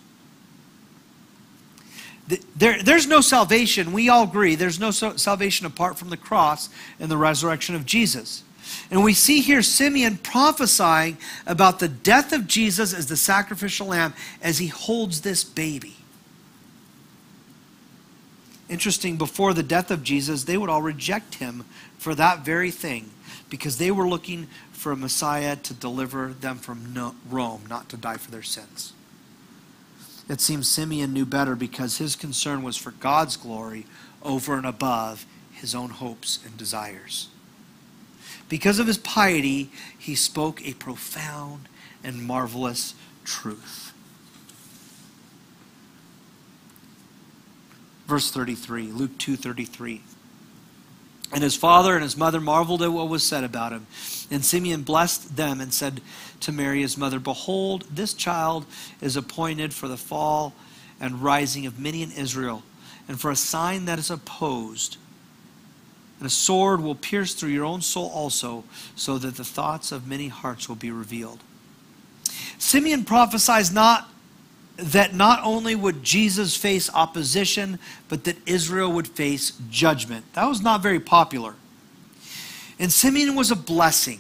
There, 2.56 2.82
there's 2.84 3.08
no 3.08 3.22
salvation, 3.22 3.94
we 3.94 4.10
all 4.10 4.24
agree, 4.24 4.56
there's 4.56 4.80
no 4.80 4.92
salvation 4.92 5.66
apart 5.66 5.98
from 5.98 6.10
the 6.10 6.18
cross 6.18 6.70
and 7.00 7.10
the 7.10 7.18
resurrection 7.18 7.74
of 7.74 7.86
Jesus. 7.86 8.44
And 8.92 9.04
we 9.04 9.14
see 9.14 9.40
here 9.40 9.62
Simeon 9.62 10.18
prophesying 10.18 11.18
about 11.46 11.80
the 11.80 11.88
death 11.88 12.34
of 12.34 12.48
Jesus 12.48 12.94
as 12.94 13.08
the 13.08 13.16
sacrificial 13.16 13.88
lamb 13.88 14.14
as 14.42 14.58
he 14.58 14.68
holds 14.68 15.22
this 15.22 15.44
baby. 15.46 15.96
Interesting, 18.70 19.18
before 19.18 19.54
the 19.54 19.64
death 19.64 19.90
of 19.92 20.04
Jesus, 20.04 20.44
they 20.44 20.58
would 20.58 20.70
all 20.70 20.82
reject 20.82 21.36
him 21.36 21.64
for 21.98 22.14
that 22.16 22.40
very 22.40 22.72
thing 22.72 23.10
because 23.50 23.78
they 23.78 23.92
were 23.92 24.08
looking 24.08 24.48
for 24.74 24.92
a 24.92 24.98
Messiah 24.98 25.56
to 25.56 25.74
deliver 25.74 26.34
them 26.34 26.58
from 26.58 27.14
Rome, 27.30 27.64
not 27.70 27.88
to 27.90 27.98
die 27.98 28.18
for 28.18 28.32
their 28.32 28.44
sins. 28.44 28.92
It 30.30 30.42
seems 30.42 30.68
Simeon 30.68 31.14
knew 31.14 31.26
better 31.26 31.56
because 31.56 31.98
his 31.98 32.16
concern 32.16 32.62
was 32.62 32.76
for 32.76 32.92
God's 32.92 33.38
glory 33.38 33.86
over 34.22 34.56
and 34.58 34.66
above 34.66 35.26
his 35.52 35.74
own 35.74 35.90
hopes 35.90 36.40
and 36.46 36.58
desires. 36.58 37.30
Because 38.50 38.80
of 38.80 38.88
his 38.88 38.98
piety, 38.98 39.70
he 39.98 40.16
spoke 40.16 40.66
a 40.66 40.74
profound 40.74 41.70
and 42.04 42.26
marvelous 42.26 42.94
truth. 43.24 43.94
Verse 48.06 48.32
33, 48.32 48.88
Luke 48.88 49.18
2:33. 49.18 50.02
And 51.34 51.44
his 51.44 51.56
father 51.56 51.94
and 51.94 52.04
his 52.04 52.16
mother 52.16 52.40
marveled 52.40 52.82
at 52.82 52.94
what 52.94 53.10
was 53.10 53.24
said 53.24 53.44
about 53.44 53.74
him. 53.74 53.86
And 54.32 54.46
Simeon 54.46 54.84
blessed 54.84 55.36
them 55.36 55.60
and 55.60 55.74
said 55.74 56.02
to 56.42 56.52
Mary, 56.52 56.82
his 56.82 56.98
mother, 56.98 57.20
Behold, 57.20 57.86
this 57.92 58.14
child 58.14 58.66
is 59.02 59.18
appointed 59.18 59.74
for 59.74 59.88
the 59.88 59.98
fall 59.98 60.54
and 61.00 61.22
rising 61.22 61.66
of 61.66 61.80
many 61.80 62.02
in 62.02 62.12
Israel, 62.12 62.64
and 63.08 63.20
for 63.20 63.30
a 63.30 63.36
sign 63.36 63.86
that 63.86 64.00
is 64.00 64.10
opposed. 64.10 64.98
And 66.20 66.28
a 66.28 66.32
sword 66.32 66.82
will 66.82 66.96
pierce 66.96 67.34
through 67.34 67.50
your 67.50 67.66
own 67.66 67.82
soul 67.82 68.10
also, 68.10 68.64
so 68.96 69.18
that 69.18 69.36
the 69.36 69.46
thoughts 69.46 69.92
of 69.92 70.08
many 70.08 70.30
hearts 70.30 70.68
will 70.68 70.76
be 70.76 70.92
revealed. 70.92 71.40
Simeon 72.58 73.06
prophesies 73.06 73.72
not 73.72 74.10
that 74.78 75.14
not 75.14 75.40
only 75.44 75.76
would 75.76 76.04
Jesus 76.04 76.56
face 76.56 76.90
opposition, 76.94 77.80
but 78.10 78.24
that 78.26 78.38
Israel 78.46 78.92
would 78.92 79.08
face 79.08 79.54
judgment. 79.70 80.32
That 80.34 80.46
was 80.46 80.62
not 80.62 80.82
very 80.82 81.00
popular. 81.00 81.56
And 82.80 82.92
Simeon 82.94 83.36
was 83.36 83.50
a 83.50 83.56
blessing. 83.56 84.20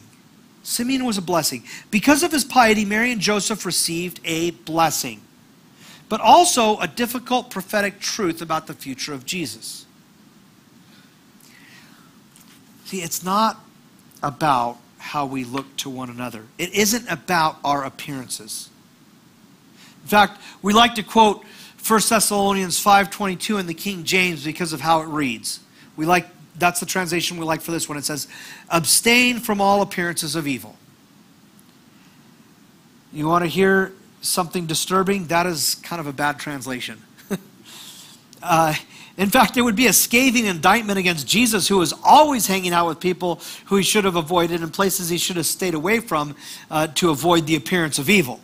Simeon 0.64 1.05
was 1.05 1.18
a 1.18 1.22
blessing. 1.22 1.64
Because 1.91 2.24
of 2.24 2.32
his 2.32 2.43
piety, 2.43 2.86
Mary 2.86 3.12
and 3.12 3.22
Joseph 3.22 3.66
received 3.66 4.20
a 4.26 4.51
blessing, 4.51 5.22
but 6.10 6.20
also 6.20 6.78
a 6.80 6.88
difficult 6.88 7.51
prophetic 7.51 7.99
truth 7.99 8.41
about 8.41 8.68
the 8.68 8.74
future 8.74 9.14
of 9.14 9.26
Jesus. 9.26 9.86
See, 12.86 13.01
it's 13.01 13.24
not 13.24 13.64
about 14.24 14.78
how 14.97 15.26
we 15.26 15.43
look 15.43 15.78
to 15.78 15.89
one 15.89 16.10
another, 16.10 16.43
it 16.58 16.74
isn't 16.74 17.08
about 17.10 17.58
our 17.64 17.86
appearances. 17.86 18.70
In 20.08 20.10
fact, 20.10 20.41
we 20.62 20.72
like 20.72 20.95
to 20.95 21.03
quote 21.03 21.43
1 21.86 21.99
Thessalonians 22.08 22.82
5:22 22.82 23.58
in 23.58 23.68
the 23.68 23.74
King 23.74 24.05
James 24.05 24.41
because 24.41 24.72
of 24.72 24.80
how 24.80 25.01
it 25.01 25.08
reads. 25.08 25.60
We 25.97 26.05
like 26.05 26.30
that's 26.58 26.80
the 26.80 26.86
translation 26.86 27.36
we 27.36 27.43
like 27.43 27.62
for 27.62 27.72
this 27.72 27.89
one. 27.89 27.97
It 27.97 28.05
says, 28.05 28.30
"Abstain 28.70 29.41
from 29.41 29.60
all 29.60 29.82
appearances 29.82 30.38
of 30.38 30.47
evil." 30.47 30.78
You 33.12 33.28
want 33.28 33.43
to 33.43 33.49
hear 33.49 33.91
something 34.22 34.66
disturbing? 34.66 35.28
That 35.28 35.45
is 35.45 35.76
kind 35.76 35.99
of 35.99 36.08
a 36.08 36.14
bad 36.14 36.39
translation. 36.39 37.01
uh, 38.41 38.76
in 39.18 39.30
fact, 39.30 39.58
it 39.58 39.62
would 39.62 39.76
be 39.76 39.88
a 39.88 39.93
scathing 39.93 40.45
indictment 40.45 40.97
against 40.99 41.28
Jesus, 41.28 41.68
who 41.68 41.80
was 41.80 41.93
always 42.01 42.47
hanging 42.47 42.72
out 42.72 42.88
with 42.88 43.01
people 43.01 43.41
who 43.66 43.76
he 43.76 43.84
should 43.84 44.05
have 44.05 44.16
avoided 44.16 44.62
and 44.62 44.74
places 44.74 45.10
he 45.10 45.18
should 45.18 45.36
have 45.36 45.45
stayed 45.45 45.74
away 45.74 45.99
from 45.99 46.34
uh, 46.72 46.88
to 46.95 47.10
avoid 47.10 47.45
the 47.45 47.58
appearance 47.58 47.99
of 47.99 48.10
evil. 48.10 48.39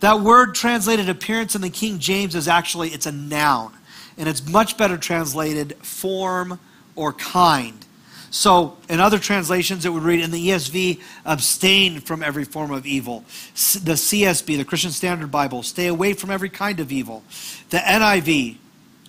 That 0.00 0.20
word 0.20 0.54
translated 0.54 1.08
appearance 1.08 1.54
in 1.54 1.60
the 1.60 1.70
King 1.70 1.98
James 1.98 2.34
is 2.34 2.48
actually 2.48 2.88
it's 2.88 3.06
a 3.06 3.12
noun, 3.12 3.72
and 4.16 4.28
it's 4.28 4.46
much 4.46 4.76
better 4.76 4.96
translated 4.96 5.76
form 5.78 6.58
or 6.96 7.12
kind. 7.12 7.84
So, 8.32 8.76
in 8.88 9.00
other 9.00 9.18
translations, 9.18 9.84
it 9.84 9.88
would 9.88 10.04
read 10.04 10.20
in 10.20 10.30
the 10.30 10.50
ESV, 10.50 11.00
abstain 11.24 12.00
from 12.00 12.22
every 12.22 12.44
form 12.44 12.70
of 12.70 12.86
evil. 12.86 13.24
The 13.54 13.94
CSB, 13.94 14.56
the 14.56 14.64
Christian 14.64 14.92
Standard 14.92 15.32
Bible, 15.32 15.64
stay 15.64 15.88
away 15.88 16.12
from 16.12 16.30
every 16.30 16.48
kind 16.48 16.78
of 16.78 16.92
evil. 16.92 17.24
The 17.70 17.78
NIV, 17.78 18.56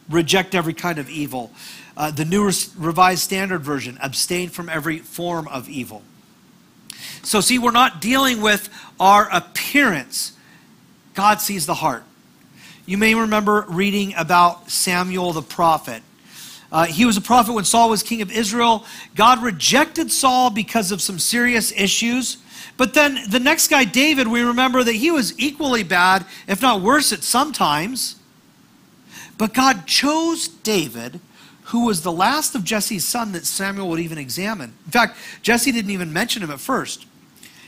reject 0.10 0.56
every 0.56 0.74
kind 0.74 0.98
of 0.98 1.08
evil. 1.08 1.52
Uh, 1.96 2.10
the 2.10 2.26
New 2.26 2.46
Revised 2.78 3.22
Standard 3.22 3.62
Version, 3.62 4.00
abstain 4.02 4.50
from 4.50 4.70
every 4.70 4.98
form 4.98 5.48
of 5.50 5.70
evil. 5.70 6.02
So, 7.22 7.42
see, 7.42 7.60
we're 7.60 7.70
not 7.70 8.02
dealing 8.02 8.42
with 8.42 8.70
our 9.00 9.30
appearance. 9.32 10.32
God 11.14 11.42
sees 11.42 11.66
the 11.66 11.74
heart. 11.74 12.04
You 12.86 12.98
may 12.98 13.16
remember 13.16 13.66
reading 13.70 14.14
about 14.18 14.70
Samuel 14.70 15.34
the 15.34 15.42
prophet. 15.42 16.04
Uh, 16.72 16.86
he 16.86 17.06
was 17.06 17.18
a 17.18 17.22
prophet 17.22 17.54
when 17.54 17.66
Saul 17.66 17.90
was 17.90 18.02
king 18.02 18.22
of 18.22 18.32
Israel. 18.32 18.86
God 19.16 19.44
rejected 19.44 20.12
Saul 20.12 20.50
because 20.50 20.92
of 20.92 21.02
some 21.02 21.20
serious 21.20 21.72
issues. 21.74 22.38
But 22.78 22.94
then 22.94 23.20
the 23.30 23.40
next 23.40 23.68
guy, 23.68 23.84
David, 23.84 24.28
we 24.28 24.42
remember 24.42 24.84
that 24.84 24.94
he 24.96 25.12
was 25.12 25.38
equally 25.38 25.84
bad, 25.84 26.26
if 26.48 26.62
not 26.62 26.82
worse 26.82 27.12
at 27.12 27.24
some 27.24 27.52
times. 27.52 28.16
But 29.38 29.54
God 29.54 29.86
chose 29.86 30.48
David, 30.48 31.20
who 31.66 31.86
was 31.86 32.02
the 32.02 32.12
last 32.12 32.56
of 32.56 32.64
Jesse's 32.64 33.06
son 33.06 33.34
that 33.34 33.46
Samuel 33.46 33.90
would 33.90 34.00
even 34.00 34.18
examine. 34.18 34.74
In 34.86 34.92
fact, 34.92 35.18
Jesse 35.42 35.72
didn't 35.72 35.92
even 35.92 36.14
mention 36.14 36.42
him 36.42 36.52
at 36.52 36.60
first. 36.60 37.06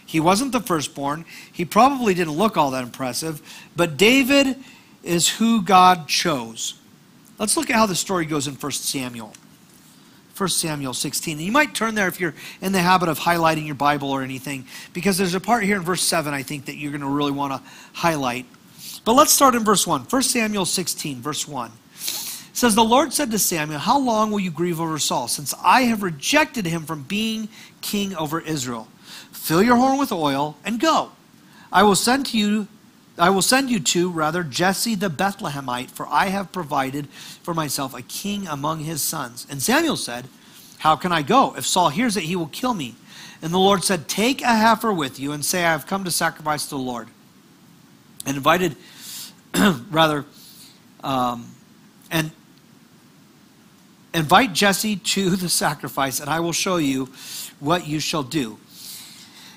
He 0.05 0.19
wasn't 0.19 0.51
the 0.51 0.59
firstborn. 0.59 1.25
He 1.51 1.65
probably 1.65 2.13
didn't 2.13 2.33
look 2.33 2.57
all 2.57 2.71
that 2.71 2.83
impressive. 2.83 3.41
But 3.75 3.97
David 3.97 4.57
is 5.03 5.29
who 5.29 5.61
God 5.61 6.07
chose. 6.07 6.75
Let's 7.39 7.57
look 7.57 7.69
at 7.69 7.75
how 7.75 7.85
the 7.85 7.95
story 7.95 8.25
goes 8.25 8.47
in 8.47 8.55
1 8.55 8.71
Samuel. 8.71 9.33
1 10.35 10.49
Samuel 10.49 10.93
16. 10.93 11.37
And 11.37 11.45
you 11.45 11.51
might 11.51 11.75
turn 11.75 11.95
there 11.95 12.07
if 12.07 12.19
you're 12.19 12.33
in 12.61 12.71
the 12.71 12.79
habit 12.79 13.09
of 13.09 13.19
highlighting 13.19 13.65
your 13.65 13.75
Bible 13.75 14.09
or 14.09 14.23
anything, 14.23 14.65
because 14.93 15.17
there's 15.17 15.35
a 15.35 15.39
part 15.39 15.63
here 15.63 15.75
in 15.75 15.83
verse 15.83 16.01
7 16.01 16.33
I 16.33 16.43
think 16.43 16.65
that 16.65 16.75
you're 16.75 16.91
going 16.91 17.01
to 17.01 17.07
really 17.07 17.31
want 17.31 17.53
to 17.53 17.61
highlight. 17.93 18.45
But 19.05 19.13
let's 19.13 19.33
start 19.33 19.55
in 19.55 19.63
verse 19.63 19.85
1. 19.85 20.01
1 20.03 20.23
Samuel 20.23 20.65
16, 20.65 21.21
verse 21.21 21.47
1. 21.47 21.71
It 21.71 22.57
says, 22.57 22.75
The 22.75 22.83
Lord 22.83 23.13
said 23.13 23.31
to 23.31 23.39
Samuel, 23.39 23.79
How 23.79 23.99
long 23.99 24.31
will 24.31 24.39
you 24.39 24.51
grieve 24.51 24.79
over 24.79 24.97
Saul, 24.97 25.27
since 25.27 25.53
I 25.63 25.81
have 25.81 26.01
rejected 26.01 26.65
him 26.65 26.85
from 26.85 27.03
being 27.03 27.49
king 27.81 28.15
over 28.15 28.39
Israel? 28.39 28.87
Fill 29.43 29.61
your 29.61 29.75
horn 29.75 29.99
with 29.99 30.13
oil, 30.13 30.55
and 30.63 30.79
go. 30.79 31.11
I 31.71 31.83
will 31.83 31.95
send 31.95 32.27
to 32.27 32.37
you 32.37 32.67
I 33.17 33.29
will 33.29 33.43
send 33.43 33.69
you 33.69 33.79
to, 33.79 34.09
rather, 34.09 34.43
Jesse 34.43 34.95
the 34.95 35.09
Bethlehemite, 35.09 35.91
for 35.91 36.07
I 36.07 36.29
have 36.29 36.51
provided 36.51 37.07
for 37.09 37.53
myself 37.53 37.93
a 37.93 38.01
king 38.01 38.47
among 38.47 38.79
his 38.79 39.03
sons. 39.03 39.45
And 39.51 39.61
Samuel 39.61 39.97
said, 39.97 40.27
How 40.79 40.95
can 40.95 41.11
I 41.11 41.21
go? 41.21 41.53
If 41.55 41.65
Saul 41.65 41.89
hears 41.89 42.17
it, 42.17 42.23
he 42.23 42.35
will 42.35 42.47
kill 42.47 42.73
me. 42.73 42.95
And 43.43 43.53
the 43.53 43.59
Lord 43.59 43.83
said, 43.83 44.07
Take 44.07 44.41
a 44.41 44.55
heifer 44.55 44.91
with 44.91 45.19
you 45.19 45.31
and 45.31 45.45
say, 45.45 45.59
I 45.59 45.71
have 45.73 45.85
come 45.85 46.03
to 46.05 46.11
sacrifice 46.11 46.63
to 46.65 46.69
the 46.71 46.81
Lord. 46.81 47.07
And 48.25 48.35
invited, 48.35 48.75
rather, 49.91 50.25
um, 51.03 51.51
and 52.09 52.31
invite 54.11 54.53
Jesse 54.53 54.95
to 54.95 55.31
the 55.31 55.49
sacrifice, 55.49 56.19
and 56.19 56.31
I 56.31 56.39
will 56.39 56.51
show 56.51 56.77
you 56.77 57.09
what 57.59 57.87
you 57.87 57.99
shall 57.99 58.23
do. 58.23 58.57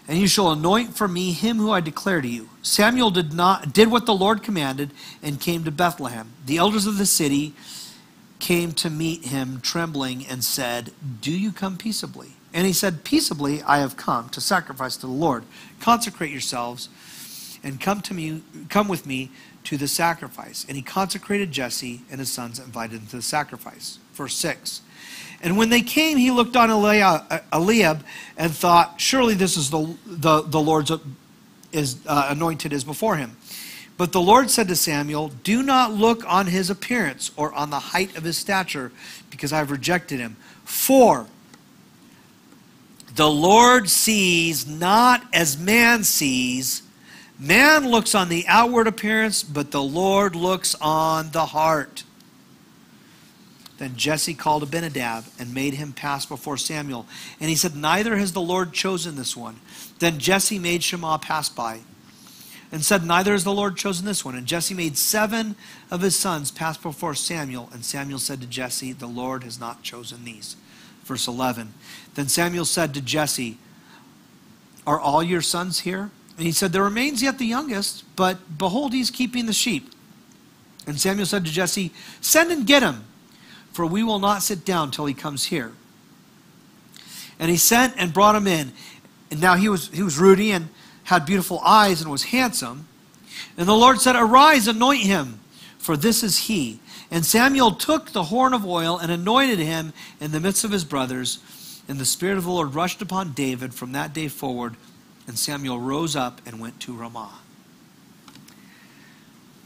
And 0.08 0.18
you 0.18 0.28
shall 0.28 0.52
anoint 0.52 0.96
for 0.96 1.08
me 1.08 1.32
him 1.32 1.58
who 1.58 1.70
I 1.70 1.80
declare 1.80 2.20
to 2.20 2.28
you. 2.28 2.48
Samuel 2.62 3.10
did 3.10 3.32
not 3.32 3.72
did 3.72 3.90
what 3.90 4.06
the 4.06 4.14
Lord 4.14 4.42
commanded 4.42 4.92
and 5.22 5.40
came 5.40 5.64
to 5.64 5.70
Bethlehem. 5.70 6.32
The 6.44 6.58
elders 6.58 6.86
of 6.86 6.98
the 6.98 7.06
city 7.06 7.54
came 8.38 8.72
to 8.72 8.90
meet 8.90 9.26
him 9.26 9.60
trembling 9.60 10.26
and 10.26 10.44
said, 10.44 10.92
Do 11.20 11.32
you 11.32 11.50
come 11.50 11.76
peaceably? 11.76 12.32
And 12.52 12.66
he 12.66 12.72
said, 12.72 13.04
Peaceably 13.04 13.62
I 13.62 13.78
have 13.78 13.96
come 13.96 14.28
to 14.30 14.40
sacrifice 14.40 14.96
to 14.96 15.06
the 15.06 15.12
Lord. 15.12 15.44
Consecrate 15.80 16.30
yourselves 16.30 16.88
and 17.64 17.80
come 17.80 18.00
to 18.02 18.14
me 18.14 18.42
come 18.68 18.86
with 18.86 19.06
me 19.06 19.30
to 19.64 19.76
the 19.76 19.88
sacrifice. 19.88 20.64
And 20.68 20.76
he 20.76 20.82
consecrated 20.82 21.50
Jesse 21.50 22.02
and 22.10 22.20
his 22.20 22.30
sons 22.30 22.58
and 22.58 22.68
invited 22.68 23.00
him 23.00 23.06
to 23.08 23.16
the 23.16 23.22
sacrifice. 23.22 23.98
Verse 24.12 24.36
6. 24.36 24.82
And 25.42 25.56
when 25.56 25.68
they 25.68 25.82
came, 25.82 26.16
he 26.16 26.30
looked 26.30 26.56
on 26.56 26.70
Eliab 26.70 28.04
and 28.36 28.52
thought, 28.52 29.00
Surely 29.00 29.34
this 29.34 29.56
is 29.56 29.70
the, 29.70 29.96
the, 30.06 30.42
the 30.42 30.60
Lord's 30.60 30.90
is, 31.72 31.98
uh, 32.06 32.28
anointed 32.30 32.72
is 32.72 32.84
before 32.84 33.16
him. 33.16 33.36
But 33.96 34.12
the 34.12 34.20
Lord 34.20 34.50
said 34.50 34.68
to 34.68 34.76
Samuel, 34.76 35.28
Do 35.42 35.62
not 35.62 35.92
look 35.92 36.22
on 36.26 36.46
his 36.46 36.70
appearance 36.70 37.30
or 37.36 37.52
on 37.54 37.70
the 37.70 37.78
height 37.78 38.16
of 38.16 38.24
his 38.24 38.36
stature, 38.36 38.92
because 39.30 39.52
I 39.52 39.58
have 39.58 39.70
rejected 39.70 40.20
him. 40.20 40.36
For 40.64 41.26
the 43.14 43.30
Lord 43.30 43.88
sees 43.88 44.66
not 44.66 45.26
as 45.32 45.58
man 45.58 46.04
sees. 46.04 46.82
Man 47.38 47.88
looks 47.88 48.14
on 48.14 48.28
the 48.28 48.44
outward 48.48 48.86
appearance, 48.86 49.42
but 49.42 49.70
the 49.70 49.82
Lord 49.82 50.36
looks 50.36 50.74
on 50.80 51.30
the 51.30 51.46
heart. 51.46 52.04
Then 53.78 53.96
Jesse 53.96 54.34
called 54.34 54.62
Abinadab 54.62 55.24
and 55.38 55.52
made 55.52 55.74
him 55.74 55.92
pass 55.92 56.24
before 56.24 56.56
Samuel. 56.56 57.06
And 57.40 57.50
he 57.50 57.56
said, 57.56 57.76
Neither 57.76 58.16
has 58.16 58.32
the 58.32 58.40
Lord 58.40 58.72
chosen 58.72 59.16
this 59.16 59.36
one. 59.36 59.56
Then 59.98 60.18
Jesse 60.18 60.58
made 60.58 60.82
Shammah 60.82 61.18
pass 61.18 61.48
by 61.48 61.80
and 62.72 62.84
said, 62.84 63.04
Neither 63.04 63.32
has 63.32 63.44
the 63.44 63.52
Lord 63.52 63.76
chosen 63.76 64.06
this 64.06 64.24
one. 64.24 64.34
And 64.34 64.46
Jesse 64.46 64.74
made 64.74 64.96
seven 64.96 65.56
of 65.90 66.00
his 66.00 66.16
sons 66.16 66.50
pass 66.50 66.76
before 66.76 67.14
Samuel. 67.14 67.68
And 67.72 67.84
Samuel 67.84 68.18
said 68.18 68.40
to 68.40 68.46
Jesse, 68.46 68.92
The 68.92 69.06
Lord 69.06 69.44
has 69.44 69.60
not 69.60 69.82
chosen 69.82 70.24
these. 70.24 70.56
Verse 71.04 71.28
11. 71.28 71.72
Then 72.14 72.28
Samuel 72.28 72.64
said 72.64 72.94
to 72.94 73.00
Jesse, 73.00 73.58
Are 74.86 74.98
all 74.98 75.22
your 75.22 75.42
sons 75.42 75.80
here? 75.80 76.10
And 76.36 76.46
he 76.46 76.52
said, 76.52 76.72
There 76.72 76.82
remains 76.82 77.22
yet 77.22 77.38
the 77.38 77.46
youngest, 77.46 78.04
but 78.16 78.58
behold, 78.58 78.92
he's 78.92 79.10
keeping 79.10 79.46
the 79.46 79.52
sheep. 79.52 79.92
And 80.86 81.00
Samuel 81.00 81.26
said 81.26 81.44
to 81.44 81.52
Jesse, 81.52 81.92
Send 82.20 82.50
and 82.50 82.66
get 82.66 82.82
him, 82.82 83.04
for 83.76 83.84
we 83.84 84.02
will 84.02 84.18
not 84.18 84.42
sit 84.42 84.64
down 84.64 84.90
till 84.90 85.04
he 85.04 85.12
comes 85.12 85.44
here. 85.44 85.70
And 87.38 87.50
he 87.50 87.58
sent 87.58 87.92
and 87.98 88.10
brought 88.10 88.34
him 88.34 88.46
in. 88.46 88.72
And 89.30 89.38
now 89.38 89.56
he 89.56 89.68
was, 89.68 89.88
he 89.88 90.02
was 90.02 90.18
ruddy 90.18 90.50
and 90.50 90.70
had 91.04 91.26
beautiful 91.26 91.60
eyes 91.60 92.00
and 92.00 92.10
was 92.10 92.24
handsome. 92.24 92.88
And 93.58 93.68
the 93.68 93.74
Lord 93.74 94.00
said, 94.00 94.16
Arise, 94.16 94.66
anoint 94.66 95.02
him, 95.02 95.40
for 95.76 95.94
this 95.94 96.22
is 96.22 96.46
he. 96.46 96.80
And 97.10 97.22
Samuel 97.26 97.72
took 97.72 98.12
the 98.12 98.24
horn 98.24 98.54
of 98.54 98.64
oil 98.64 98.96
and 98.96 99.12
anointed 99.12 99.58
him 99.58 99.92
in 100.22 100.30
the 100.32 100.40
midst 100.40 100.64
of 100.64 100.70
his 100.70 100.84
brothers. 100.84 101.38
And 101.86 101.98
the 101.98 102.06
Spirit 102.06 102.38
of 102.38 102.44
the 102.44 102.50
Lord 102.50 102.74
rushed 102.74 103.02
upon 103.02 103.34
David 103.34 103.74
from 103.74 103.92
that 103.92 104.14
day 104.14 104.28
forward. 104.28 104.76
And 105.28 105.38
Samuel 105.38 105.80
rose 105.80 106.16
up 106.16 106.40
and 106.46 106.58
went 106.60 106.80
to 106.80 106.94
Ramah. 106.94 107.40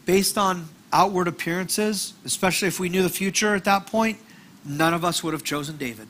Based 0.04 0.36
on 0.36 0.68
outward 0.92 1.28
appearances, 1.28 2.14
especially 2.24 2.68
if 2.68 2.80
we 2.80 2.88
knew 2.88 3.02
the 3.02 3.08
future 3.08 3.54
at 3.54 3.64
that 3.64 3.86
point, 3.86 4.18
none 4.64 4.94
of 4.94 5.04
us 5.04 5.22
would 5.22 5.32
have 5.32 5.44
chosen 5.44 5.76
David. 5.76 6.08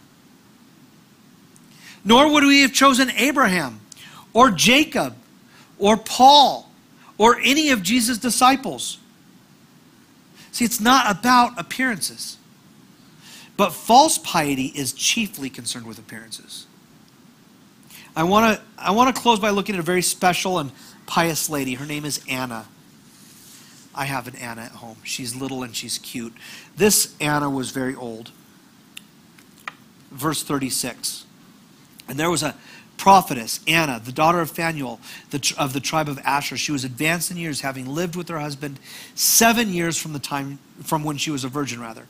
Nor 2.05 2.33
would 2.33 2.45
we 2.45 2.63
have 2.63 2.73
chosen 2.73 3.11
Abraham 3.11 3.81
or 4.33 4.51
Jacob 4.51 5.17
or 5.79 5.97
Paul 5.97 6.71
or 7.19 7.39
any 7.41 7.71
of 7.71 7.83
Jesus' 7.83 8.19
disciples. 8.19 8.99
See, 10.53 10.65
it's 10.65 10.81
not 10.81 11.11
about 11.11 11.59
appearances. 11.61 12.39
But 13.57 13.75
false 13.75 14.17
piety 14.17 14.73
is 14.75 14.95
chiefly 14.95 15.51
concerned 15.51 15.87
with 15.87 15.99
appearances. 15.99 16.67
I 18.17 18.23
want 18.23 18.57
to 18.57 18.63
I 18.79 18.91
want 18.93 19.15
to 19.15 19.21
close 19.21 19.39
by 19.39 19.51
looking 19.51 19.75
at 19.75 19.79
a 19.79 19.85
very 19.85 20.03
special 20.03 20.59
and 20.59 20.73
pious 21.07 21.51
lady. 21.51 21.75
Her 21.75 21.85
name 21.85 22.05
is 22.05 22.21
Anna. 22.29 22.67
I 23.95 24.05
have 24.05 24.29
an 24.29 24.37
Anna 24.37 24.63
at 24.63 24.73
home. 24.73 24.99
She's 25.03 25.35
little 25.35 25.63
and 25.63 25.75
she's 25.75 25.99
cute. 25.99 26.35
This 26.77 27.15
Anna 27.21 27.51
was 27.51 27.71
very 27.71 27.95
old. 27.95 28.31
Verse 30.11 30.43
36. 30.43 31.25
And 32.09 32.19
there 32.19 32.31
was 32.31 32.43
a 32.43 32.55
prophetess, 32.97 33.61
Anna, 33.67 34.01
the 34.05 34.13
daughter 34.13 34.41
of 34.41 34.51
Phanuel 34.51 35.01
the, 35.31 35.55
of 35.57 35.73
the 35.73 35.81
tribe 35.81 36.09
of 36.09 36.19
Asher. 36.19 36.57
She 36.57 36.71
was 36.71 36.85
advanced 36.85 37.31
in 37.31 37.37
years, 37.39 37.63
having 37.63 37.87
lived 37.87 38.15
with 38.15 38.29
her 38.29 38.39
husband 38.39 38.79
seven 39.15 39.73
years 39.73 39.97
from 39.97 40.13
the 40.13 40.19
time 40.19 40.59
from 40.83 41.03
when 41.03 41.17
she 41.17 41.31
was 41.31 41.43
a 41.43 41.49
virgin, 41.49 41.81
rather. 41.81 42.07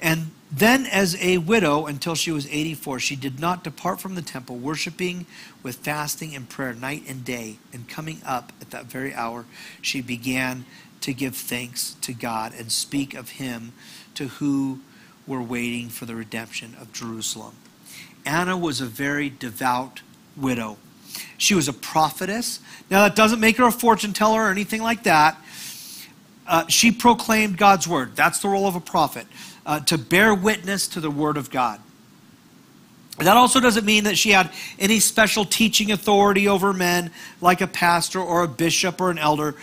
And 0.00 0.30
then, 0.52 0.86
as 0.86 1.16
a 1.22 1.38
widow 1.38 1.86
until 1.86 2.14
she 2.14 2.30
was 2.30 2.46
84, 2.46 3.00
she 3.00 3.16
did 3.16 3.40
not 3.40 3.64
depart 3.64 4.00
from 4.00 4.14
the 4.14 4.22
temple, 4.22 4.56
worshiping 4.56 5.26
with 5.62 5.76
fasting 5.76 6.34
and 6.34 6.48
prayer 6.48 6.74
night 6.74 7.02
and 7.08 7.24
day. 7.24 7.56
And 7.72 7.88
coming 7.88 8.20
up 8.24 8.52
at 8.60 8.70
that 8.70 8.86
very 8.86 9.14
hour, 9.14 9.46
she 9.82 10.00
began 10.00 10.64
to 11.00 11.12
give 11.12 11.36
thanks 11.36 11.96
to 12.02 12.12
God 12.12 12.52
and 12.56 12.70
speak 12.70 13.14
of 13.14 13.30
Him 13.30 13.72
to 14.14 14.28
who 14.28 14.80
were 15.26 15.42
waiting 15.42 15.88
for 15.88 16.04
the 16.04 16.14
redemption 16.14 16.76
of 16.80 16.92
Jerusalem. 16.92 17.54
Anna 18.24 18.56
was 18.56 18.80
a 18.80 18.86
very 18.86 19.30
devout 19.30 20.02
widow. 20.36 20.76
She 21.38 21.54
was 21.54 21.68
a 21.68 21.72
prophetess. 21.72 22.60
Now, 22.90 23.02
that 23.04 23.16
doesn't 23.16 23.40
make 23.40 23.56
her 23.56 23.66
a 23.66 23.72
fortune 23.72 24.12
teller 24.12 24.42
or 24.42 24.50
anything 24.50 24.82
like 24.82 25.04
that. 25.04 25.36
Uh, 26.46 26.66
she 26.68 26.92
proclaimed 26.92 27.56
God's 27.56 27.88
word. 27.88 28.14
That's 28.14 28.38
the 28.40 28.48
role 28.48 28.66
of 28.66 28.76
a 28.76 28.80
prophet, 28.80 29.26
uh, 29.66 29.80
to 29.80 29.98
bear 29.98 30.34
witness 30.34 30.88
to 30.88 31.00
the 31.00 31.10
word 31.10 31.36
of 31.36 31.50
God. 31.50 31.80
That 33.18 33.36
also 33.36 33.60
doesn't 33.60 33.84
mean 33.84 34.04
that 34.04 34.16
she 34.16 34.30
had 34.30 34.50
any 34.78 35.00
special 35.00 35.44
teaching 35.44 35.90
authority 35.90 36.48
over 36.48 36.72
men, 36.72 37.10
like 37.40 37.60
a 37.60 37.66
pastor 37.66 38.20
or 38.20 38.42
a 38.42 38.48
bishop 38.48 39.00
or 39.00 39.10
an 39.10 39.18
elder, 39.18 39.54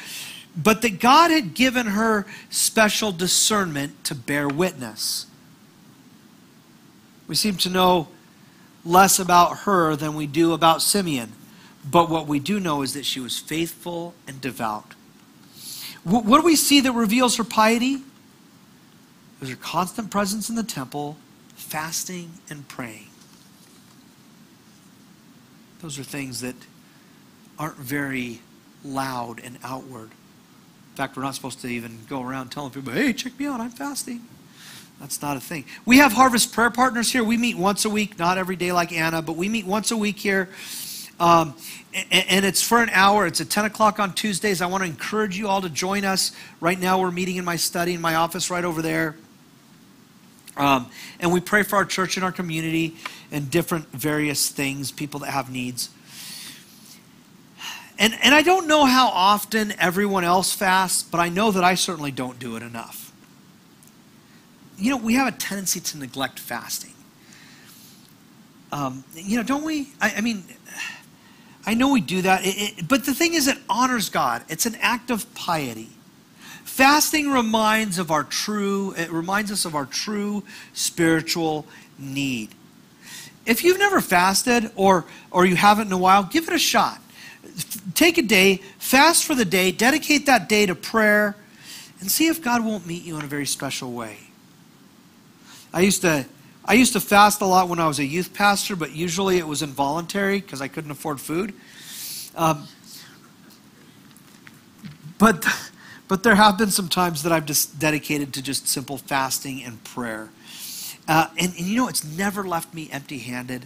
but 0.56 0.82
that 0.82 1.00
God 1.00 1.32
had 1.32 1.54
given 1.54 1.88
her 1.88 2.26
special 2.50 3.12
discernment 3.12 4.04
to 4.06 4.16
bear 4.16 4.48
witness. 4.48 5.28
We 7.28 7.36
seem 7.36 7.56
to 7.58 7.70
know 7.70 8.10
less 8.84 9.20
about 9.20 9.60
her 9.60 9.96
than 9.96 10.16
we 10.16 10.28
do 10.28 10.54
about 10.54 10.82
Simeon. 10.82 11.32
But 11.90 12.10
what 12.10 12.28
we 12.28 12.40
do 12.40 12.60
know 12.60 12.82
is 12.82 12.94
that 12.94 13.06
she 13.06 13.20
was 13.20 13.40
faithful 13.40 14.14
and 14.28 14.42
devout. 14.42 14.94
What 16.04 16.40
do 16.40 16.44
we 16.44 16.56
see 16.56 16.82
that 16.82 16.92
reveals 16.92 17.38
her 17.38 17.44
piety? 17.44 18.02
Was 19.44 19.50
her 19.50 19.58
constant 19.58 20.10
presence 20.10 20.50
in 20.50 20.56
the 20.56 20.64
temple, 20.64 21.18
fasting 21.54 22.32
and 22.50 22.66
praying. 22.70 23.08
Those 25.82 26.00
are 26.00 26.04
things 26.04 26.40
that 26.40 26.56
aren't 27.60 27.76
very 27.76 28.40
loud 28.86 29.42
and 29.44 29.58
outward. 29.62 30.12
In 30.12 30.96
fact, 30.96 31.18
we're 31.18 31.24
not 31.24 31.36
supposed 31.36 31.60
to 31.60 31.68
even 31.68 32.00
go 32.08 32.24
around 32.24 32.52
telling 32.52 32.72
people, 32.72 32.94
hey, 32.94 33.12
check 33.12 33.38
me 33.38 33.46
out, 33.46 33.60
I'm 33.60 33.72
fasting. 33.72 34.22
That's 35.02 35.22
not 35.22 35.36
a 35.36 35.42
thing. 35.42 35.66
We 35.86 35.98
have 35.98 36.14
Harvest 36.14 36.54
Prayer 36.54 36.70
Partners 36.70 37.12
here. 37.12 37.22
We 37.22 37.36
meet 37.36 37.58
once 37.58 37.84
a 37.84 37.90
week, 37.90 38.18
not 38.18 38.38
every 38.38 38.56
day 38.56 38.72
like 38.72 38.94
Anna, 38.94 39.22
but 39.22 39.36
we 39.36 39.50
meet 39.50 39.66
once 39.66 39.92
a 39.92 39.98
week 39.98 40.20
here. 40.20 40.48
Um, 41.20 41.54
and, 41.94 42.26
and, 42.30 42.46
it's 42.46 42.62
for 42.62 42.82
an 42.82 42.90
hour. 42.94 43.28
It's 43.28 43.42
at 43.42 43.50
10 43.50 43.66
o'clock 43.66 44.00
on 44.00 44.14
Tuesdays. 44.14 44.62
I 44.62 44.68
want 44.68 44.84
to 44.84 44.90
encourage 44.90 45.38
you 45.38 45.50
all 45.50 45.62
to 45.62 45.70
join 45.70 46.06
us. 46.06 46.32
Right 46.62 46.80
now, 46.80 47.02
we're 47.02 47.12
meeting 47.12 47.36
in 47.36 47.44
my 47.44 47.58
study, 47.58 47.94
in 47.94 48.00
my 48.00 48.16
office 48.16 48.50
right 48.50 48.64
over 48.64 48.82
there. 48.82 49.18
Um, 50.56 50.90
and 51.20 51.32
we 51.32 51.40
pray 51.40 51.64
for 51.64 51.78
our 51.78 51.86
church 51.86 52.16
and 52.18 52.24
our 52.24 52.32
community 52.32 52.96
and 53.32 53.50
different 53.50 53.92
various 53.92 54.50
things, 54.50 54.92
people 54.92 55.20
that 55.22 55.32
have 55.32 55.52
needs. 55.52 55.90
And, 57.98 58.14
and 58.24 58.36
I 58.36 58.42
don't 58.42 58.68
know 58.68 58.86
how 58.86 59.08
often 59.08 59.74
everyone 59.80 60.24
else 60.24 60.54
fasts, 60.54 61.04
but 61.04 61.20
I 61.20 61.30
know 61.30 61.52
that 61.52 61.64
I 61.64 61.76
certainly 61.76 62.12
don't 62.12 62.40
do 62.40 62.56
it 62.56 62.64
enough 62.64 63.04
you 64.78 64.90
know, 64.90 64.98
we 64.98 65.14
have 65.14 65.28
a 65.28 65.38
tendency 65.38 65.80
to 65.80 65.98
neglect 65.98 66.40
fasting. 66.40 66.94
Um, 68.72 69.04
you 69.14 69.38
know, 69.38 69.44
don't 69.44 69.64
we? 69.64 69.90
I, 70.02 70.16
I, 70.18 70.22
mean, 70.22 70.44
I 71.66 71.74
know 71.74 71.92
we 71.92 72.02
do 72.02 72.22
that, 72.24 72.44
it, 72.44 72.80
it, 72.80 72.88
but 72.88 73.06
the 73.06 73.14
thing 73.14 73.34
is, 73.34 73.48
it 73.48 73.58
honors 73.70 74.10
God. 74.10 74.44
It's 74.50 74.66
an 74.66 74.76
act 74.82 75.12
of 75.12 75.32
piety. 75.36 75.90
Fasting 76.74 77.30
reminds 77.30 78.00
of 78.00 78.10
our 78.10 78.24
true. 78.24 78.96
It 78.98 79.12
reminds 79.12 79.52
us 79.52 79.64
of 79.64 79.76
our 79.76 79.86
true 79.86 80.42
spiritual 80.74 81.68
need. 82.00 82.50
if 83.46 83.64
you've 83.64 83.78
never 83.78 84.02
fasted 84.02 84.72
or, 84.76 85.06
or 85.30 85.46
you 85.46 85.56
haven't 85.56 85.86
in 85.86 85.94
a 85.94 85.98
while, 86.00 86.24
give 86.24 86.48
it 86.48 86.54
a 86.56 86.58
shot. 86.58 87.00
Take 87.94 88.18
a 88.18 88.24
day, 88.24 88.56
fast 88.80 89.24
for 89.24 89.36
the 89.36 89.46
day, 89.46 89.72
dedicate 89.72 90.26
that 90.26 90.50
day 90.50 90.66
to 90.66 90.74
prayer, 90.74 91.36
and 92.00 92.10
see 92.10 92.26
if 92.26 92.42
God 92.42 92.66
won't 92.66 92.88
meet 92.88 93.04
you 93.04 93.18
in 93.20 93.24
a 93.24 93.28
very 93.28 93.46
special 93.46 93.92
way. 93.92 94.18
I 95.72 95.82
used 95.82 96.02
to 96.02 96.26
I 96.66 96.74
used 96.74 96.94
to 96.94 97.00
fast 97.00 97.42
a 97.42 97.46
lot 97.46 97.70
when 97.70 97.78
I 97.78 97.88
was 97.88 98.00
a 98.00 98.06
youth 98.06 98.34
pastor, 98.34 98.76
but 98.76 98.96
usually 98.96 99.38
it 99.38 99.48
was 99.48 99.62
involuntary 99.62 100.42
because 100.42 100.60
I 100.60 100.70
couldn't 100.70 100.90
afford 100.90 101.22
food. 101.22 101.54
Um, 102.36 102.68
but 105.20 105.46
but 106.14 106.22
there 106.22 106.36
have 106.36 106.60
been 106.60 106.70
some 106.70 106.90
times 106.90 107.24
that 107.24 107.32
I've 107.32 107.48
just 107.48 107.80
dedicated 107.80 108.36
to 108.36 108.44
just 108.44 108.68
simple 108.68 109.00
fasting 109.00 109.64
and 109.64 109.84
prayer. 109.84 110.30
Uh, 111.08 111.26
and, 111.40 111.52
and 111.58 111.66
you 111.66 111.76
know, 111.76 111.88
it's 111.88 112.04
never 112.04 112.44
left 112.44 112.72
me 112.72 112.88
empty 112.92 113.18
handed. 113.18 113.66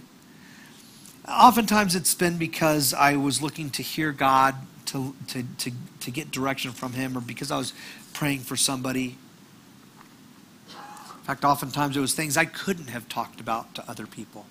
Oftentimes 1.28 1.94
it's 1.94 2.16
been 2.16 2.38
because 2.38 2.94
I 2.94 3.18
was 3.18 3.42
looking 3.42 3.70
to 3.72 3.84
hear 3.84 4.14
God, 4.14 4.56
to, 4.86 5.14
to, 5.28 5.44
to, 5.58 5.72
to 6.00 6.10
get 6.10 6.32
direction 6.32 6.72
from 6.72 6.94
Him, 6.94 7.18
or 7.18 7.20
because 7.20 7.52
I 7.52 7.58
was 7.58 7.74
praying 8.14 8.40
for 8.40 8.56
somebody. 8.56 9.18
In 10.70 11.24
fact, 11.26 11.44
oftentimes 11.44 11.98
it 11.98 12.00
was 12.00 12.14
things 12.14 12.38
I 12.38 12.46
couldn't 12.46 12.92
have 12.92 13.10
talked 13.10 13.42
about 13.42 13.76
to 13.76 13.84
other 13.90 14.08
people. 14.08 14.46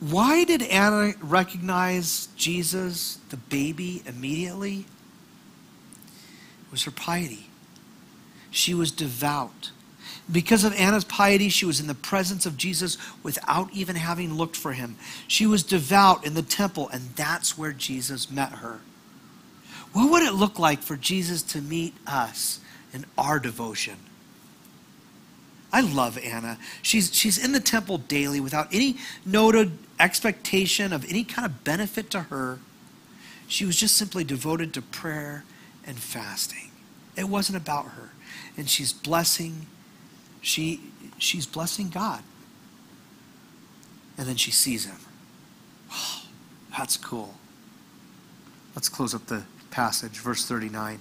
Why 0.00 0.44
did 0.44 0.62
Anna 0.62 1.12
recognize 1.20 2.28
Jesus, 2.38 3.18
the 3.28 3.36
baby, 3.36 4.02
immediately? 4.06 4.86
Was 6.74 6.82
her 6.82 6.90
piety. 6.90 7.46
She 8.50 8.74
was 8.74 8.90
devout. 8.90 9.70
Because 10.32 10.64
of 10.64 10.74
Anna's 10.74 11.04
piety, 11.04 11.48
she 11.48 11.64
was 11.64 11.78
in 11.78 11.86
the 11.86 11.94
presence 11.94 12.46
of 12.46 12.56
Jesus 12.56 12.98
without 13.22 13.72
even 13.72 13.94
having 13.94 14.34
looked 14.34 14.56
for 14.56 14.72
him. 14.72 14.96
She 15.28 15.46
was 15.46 15.62
devout 15.62 16.26
in 16.26 16.34
the 16.34 16.42
temple, 16.42 16.88
and 16.88 17.10
that's 17.14 17.56
where 17.56 17.70
Jesus 17.70 18.28
met 18.28 18.54
her. 18.54 18.80
What 19.92 20.10
would 20.10 20.24
it 20.24 20.34
look 20.34 20.58
like 20.58 20.80
for 20.80 20.96
Jesus 20.96 21.44
to 21.44 21.60
meet 21.62 21.94
us 22.08 22.58
in 22.92 23.04
our 23.16 23.38
devotion? 23.38 23.94
I 25.72 25.80
love 25.82 26.18
Anna. 26.18 26.58
She's, 26.82 27.14
she's 27.14 27.38
in 27.38 27.52
the 27.52 27.60
temple 27.60 27.98
daily 27.98 28.40
without 28.40 28.66
any 28.74 28.96
noted 29.24 29.78
expectation 30.00 30.92
of 30.92 31.08
any 31.08 31.22
kind 31.22 31.46
of 31.46 31.62
benefit 31.62 32.10
to 32.10 32.22
her. 32.22 32.58
She 33.46 33.64
was 33.64 33.76
just 33.76 33.96
simply 33.96 34.24
devoted 34.24 34.74
to 34.74 34.82
prayer 34.82 35.44
and 35.86 35.98
fasting. 35.98 36.70
It 37.16 37.28
wasn't 37.28 37.58
about 37.58 37.86
her. 37.86 38.10
And 38.56 38.68
she's 38.68 38.92
blessing 38.92 39.66
she, 40.44 40.80
she's 41.16 41.46
blessing 41.46 41.88
God. 41.88 42.22
And 44.18 44.28
then 44.28 44.36
she 44.36 44.50
sees 44.50 44.84
him. 44.84 44.98
Wow, 45.90 45.96
that's 46.76 46.98
cool. 46.98 47.34
Let's 48.74 48.90
close 48.90 49.14
up 49.14 49.26
the 49.26 49.44
passage, 49.70 50.18
verse 50.18 50.46
39. 50.46 51.00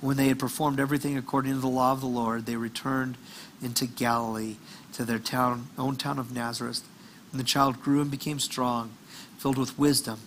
When 0.00 0.16
they 0.16 0.26
had 0.26 0.40
performed 0.40 0.80
everything 0.80 1.16
according 1.16 1.52
to 1.52 1.60
the 1.60 1.68
law 1.68 1.92
of 1.92 2.00
the 2.00 2.06
Lord, 2.08 2.46
they 2.46 2.56
returned 2.56 3.16
into 3.62 3.86
Galilee 3.86 4.56
to 4.94 5.04
their 5.04 5.20
town, 5.20 5.68
own 5.78 5.94
town 5.94 6.18
of 6.18 6.34
Nazareth. 6.34 6.82
And 7.30 7.38
the 7.38 7.44
child 7.44 7.80
grew 7.80 8.00
and 8.00 8.10
became 8.10 8.40
strong, 8.40 8.90
filled 9.38 9.56
with 9.56 9.78
wisdom, 9.78 10.18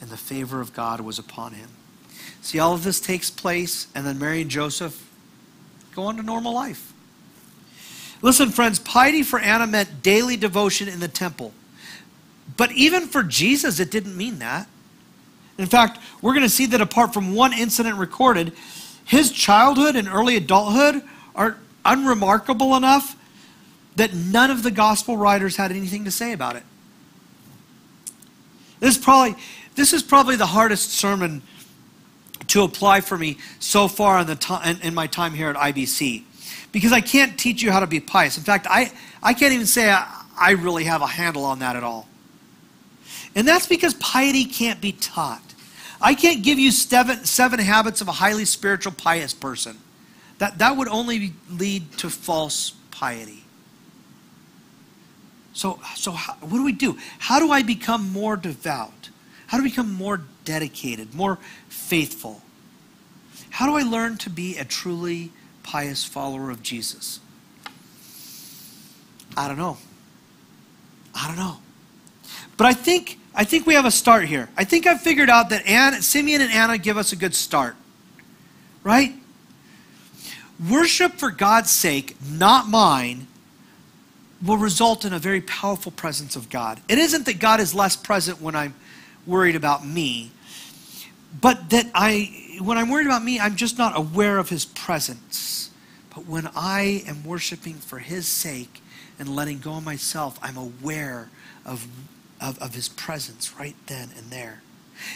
and 0.00 0.08
the 0.08 0.16
favor 0.16 0.60
of 0.60 0.72
God 0.72 1.00
was 1.00 1.18
upon 1.18 1.54
him. 1.54 1.70
See, 2.42 2.58
all 2.58 2.74
of 2.74 2.82
this 2.84 3.00
takes 3.00 3.30
place, 3.30 3.86
and 3.94 4.04
then 4.04 4.18
Mary 4.18 4.42
and 4.42 4.50
Joseph 4.50 5.08
go 5.94 6.02
on 6.02 6.16
to 6.16 6.22
normal 6.22 6.52
life. 6.52 6.92
Listen, 8.20 8.50
friends, 8.50 8.78
piety 8.78 9.22
for 9.22 9.38
Anna 9.38 9.66
meant 9.66 10.02
daily 10.02 10.36
devotion 10.36 10.88
in 10.88 11.00
the 11.00 11.08
temple. 11.08 11.52
But 12.56 12.72
even 12.72 13.06
for 13.06 13.22
Jesus, 13.22 13.80
it 13.80 13.90
didn't 13.90 14.16
mean 14.16 14.40
that. 14.40 14.68
In 15.56 15.66
fact, 15.66 15.98
we're 16.20 16.32
going 16.32 16.44
to 16.44 16.48
see 16.48 16.66
that 16.66 16.80
apart 16.80 17.14
from 17.14 17.34
one 17.34 17.52
incident 17.52 17.96
recorded, 17.96 18.52
his 19.04 19.30
childhood 19.30 19.96
and 19.96 20.08
early 20.08 20.36
adulthood 20.36 21.02
are 21.34 21.58
unremarkable 21.84 22.74
enough 22.74 23.16
that 23.96 24.14
none 24.14 24.50
of 24.50 24.62
the 24.62 24.70
gospel 24.70 25.16
writers 25.16 25.56
had 25.56 25.70
anything 25.70 26.04
to 26.04 26.10
say 26.10 26.32
about 26.32 26.56
it. 26.56 26.62
This 28.80 28.96
is 28.96 29.04
probably, 29.04 29.36
this 29.74 29.92
is 29.92 30.02
probably 30.02 30.36
the 30.36 30.46
hardest 30.46 30.92
sermon 30.92 31.42
to 32.52 32.62
apply 32.64 33.00
for 33.00 33.16
me 33.16 33.38
so 33.60 33.88
far 33.88 34.20
in, 34.20 34.26
the 34.26 34.78
in 34.82 34.94
my 34.94 35.06
time 35.06 35.32
here 35.32 35.48
at 35.48 35.56
IBC 35.56 36.22
because 36.70 36.92
I 36.92 37.00
can't 37.00 37.38
teach 37.38 37.62
you 37.62 37.72
how 37.72 37.80
to 37.80 37.86
be 37.86 37.98
pious. 37.98 38.36
In 38.36 38.44
fact, 38.44 38.66
I, 38.68 38.92
I 39.22 39.32
can't 39.32 39.54
even 39.54 39.64
say 39.64 39.90
I, 39.90 40.22
I 40.38 40.50
really 40.50 40.84
have 40.84 41.00
a 41.00 41.06
handle 41.06 41.46
on 41.46 41.60
that 41.60 41.76
at 41.76 41.82
all. 41.82 42.06
And 43.34 43.48
that's 43.48 43.66
because 43.66 43.94
piety 43.94 44.44
can't 44.44 44.82
be 44.82 44.92
taught. 44.92 45.42
I 45.98 46.14
can't 46.14 46.42
give 46.42 46.58
you 46.58 46.70
seven, 46.72 47.24
seven 47.24 47.58
habits 47.58 48.02
of 48.02 48.08
a 48.08 48.12
highly 48.12 48.44
spiritual, 48.44 48.92
pious 48.92 49.32
person. 49.32 49.78
That, 50.36 50.58
that 50.58 50.76
would 50.76 50.88
only 50.88 51.32
lead 51.50 51.90
to 51.98 52.10
false 52.10 52.74
piety. 52.90 53.44
So, 55.54 55.80
so 55.94 56.12
how, 56.12 56.34
what 56.34 56.58
do 56.58 56.64
we 56.64 56.72
do? 56.72 56.98
How 57.18 57.38
do 57.38 57.50
I 57.50 57.62
become 57.62 58.12
more 58.12 58.36
devout? 58.36 59.08
How 59.46 59.56
do 59.56 59.64
I 59.64 59.68
become 59.68 59.90
more 59.94 60.20
dedicated, 60.44 61.14
more 61.14 61.38
faithful? 61.68 62.42
How 63.50 63.66
do 63.66 63.76
I 63.76 63.82
learn 63.82 64.16
to 64.18 64.30
be 64.30 64.56
a 64.56 64.64
truly 64.64 65.30
pious 65.62 66.04
follower 66.04 66.50
of 66.50 66.62
Jesus? 66.62 67.20
I 69.36 69.48
don't 69.48 69.58
know. 69.58 69.78
I 71.14 71.26
don't 71.28 71.36
know. 71.36 71.58
But 72.56 72.66
I 72.66 72.72
think 72.72 73.18
I 73.34 73.44
think 73.44 73.66
we 73.66 73.74
have 73.74 73.86
a 73.86 73.90
start 73.90 74.24
here. 74.24 74.50
I 74.56 74.64
think 74.64 74.86
I've 74.86 75.00
figured 75.00 75.30
out 75.30 75.50
that 75.50 75.66
Anna, 75.66 76.02
Simeon 76.02 76.42
and 76.42 76.52
Anna 76.52 76.76
give 76.76 76.98
us 76.98 77.12
a 77.12 77.16
good 77.16 77.34
start. 77.34 77.76
Right? 78.82 79.14
Worship 80.70 81.14
for 81.14 81.30
God's 81.30 81.70
sake, 81.70 82.16
not 82.30 82.68
mine, 82.68 83.26
will 84.44 84.58
result 84.58 85.04
in 85.04 85.12
a 85.12 85.18
very 85.18 85.40
powerful 85.40 85.92
presence 85.92 86.36
of 86.36 86.50
God. 86.50 86.80
It 86.88 86.98
isn't 86.98 87.26
that 87.26 87.38
God 87.38 87.60
is 87.60 87.74
less 87.74 87.96
present 87.96 88.40
when 88.40 88.54
I'm 88.54 88.74
worried 89.26 89.56
about 89.56 89.86
me, 89.86 90.30
but 91.40 91.70
that 91.70 91.86
I 91.94 92.58
when 92.60 92.78
I'm 92.78 92.90
worried 92.90 93.06
about 93.06 93.24
me, 93.24 93.40
I'm 93.40 93.56
just 93.56 93.78
not 93.78 93.96
aware 93.96 94.38
of 94.38 94.48
his 94.48 94.64
presence. 94.64 95.70
But 96.14 96.26
when 96.26 96.48
I 96.54 97.02
am 97.06 97.24
worshiping 97.24 97.74
for 97.74 97.98
his 97.98 98.26
sake 98.26 98.82
and 99.18 99.34
letting 99.34 99.58
go 99.58 99.74
of 99.74 99.84
myself, 99.84 100.38
I'm 100.42 100.56
aware 100.56 101.30
of, 101.64 101.86
of, 102.40 102.58
of 102.60 102.74
his 102.74 102.88
presence 102.88 103.54
right 103.58 103.74
then 103.86 104.10
and 104.16 104.30
there. 104.30 104.62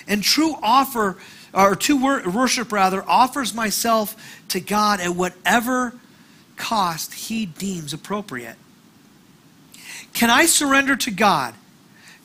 And 0.09 0.23
true 0.23 0.57
offer, 0.63 1.19
or 1.53 1.77
true 1.77 1.97
worship 1.97 2.73
rather, 2.73 3.05
offers 3.07 3.55
myself 3.55 4.17
to 4.49 4.59
God 4.59 5.01
at 5.01 5.15
whatever 5.15 5.95
cost 6.57 7.13
he 7.15 7.47
deems 7.47 7.93
appropriate. 7.93 8.57
Can 10.15 10.31
I 10.31 10.47
surrender 10.47 10.97
to 10.97 11.11
God 11.11 11.55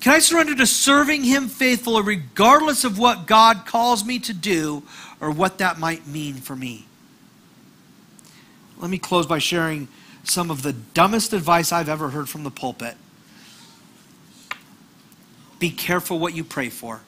can 0.01 0.13
I 0.13 0.19
surrender 0.19 0.55
to 0.55 0.65
serving 0.65 1.23
Him 1.23 1.47
faithfully 1.47 2.01
regardless 2.01 2.83
of 2.83 2.97
what 2.97 3.27
God 3.27 3.65
calls 3.65 4.03
me 4.03 4.19
to 4.19 4.33
do 4.33 4.83
or 5.19 5.29
what 5.29 5.59
that 5.59 5.79
might 5.79 6.07
mean 6.07 6.35
for 6.35 6.55
me? 6.55 6.87
Let 8.79 8.89
me 8.89 8.97
close 8.97 9.27
by 9.27 9.37
sharing 9.37 9.87
some 10.23 10.49
of 10.49 10.63
the 10.63 10.73
dumbest 10.73 11.33
advice 11.33 11.71
I've 11.71 11.87
ever 11.87 12.09
heard 12.09 12.27
from 12.27 12.43
the 12.43 12.49
pulpit. 12.49 12.97
Be 15.59 15.69
careful 15.69 16.17
what 16.17 16.35
you 16.35 16.43
pray 16.43 16.69
for. 16.69 17.01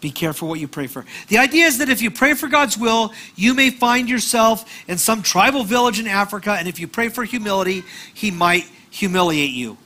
Be 0.00 0.12
careful 0.12 0.48
what 0.48 0.60
you 0.60 0.68
pray 0.68 0.86
for. 0.86 1.04
The 1.28 1.38
idea 1.38 1.66
is 1.66 1.78
that 1.78 1.88
if 1.88 2.00
you 2.00 2.12
pray 2.12 2.34
for 2.34 2.48
God's 2.48 2.78
will, 2.78 3.12
you 3.34 3.54
may 3.54 3.70
find 3.70 4.08
yourself 4.08 4.64
in 4.88 4.98
some 4.98 5.22
tribal 5.22 5.64
village 5.64 5.98
in 5.98 6.06
Africa, 6.06 6.52
and 6.52 6.68
if 6.68 6.78
you 6.78 6.86
pray 6.86 7.08
for 7.08 7.24
humility, 7.24 7.82
He 8.14 8.30
might 8.30 8.64
humiliate 8.90 9.50
you. 9.50 9.78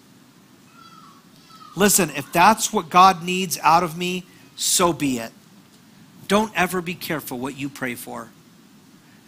Listen, 1.77 2.11
if 2.11 2.33
that's 2.33 2.72
what 2.72 2.89
God 2.89 3.22
needs 3.22 3.59
out 3.62 3.83
of 3.85 3.97
me, 3.97 4.24
so 4.57 4.93
be 4.93 5.18
it. 5.18 5.31
Don't 6.27 6.51
ever 6.59 6.81
be 6.81 6.95
careful 6.95 7.39
what 7.39 7.57
you 7.57 7.68
pray 7.68 7.95
for. 7.95 8.31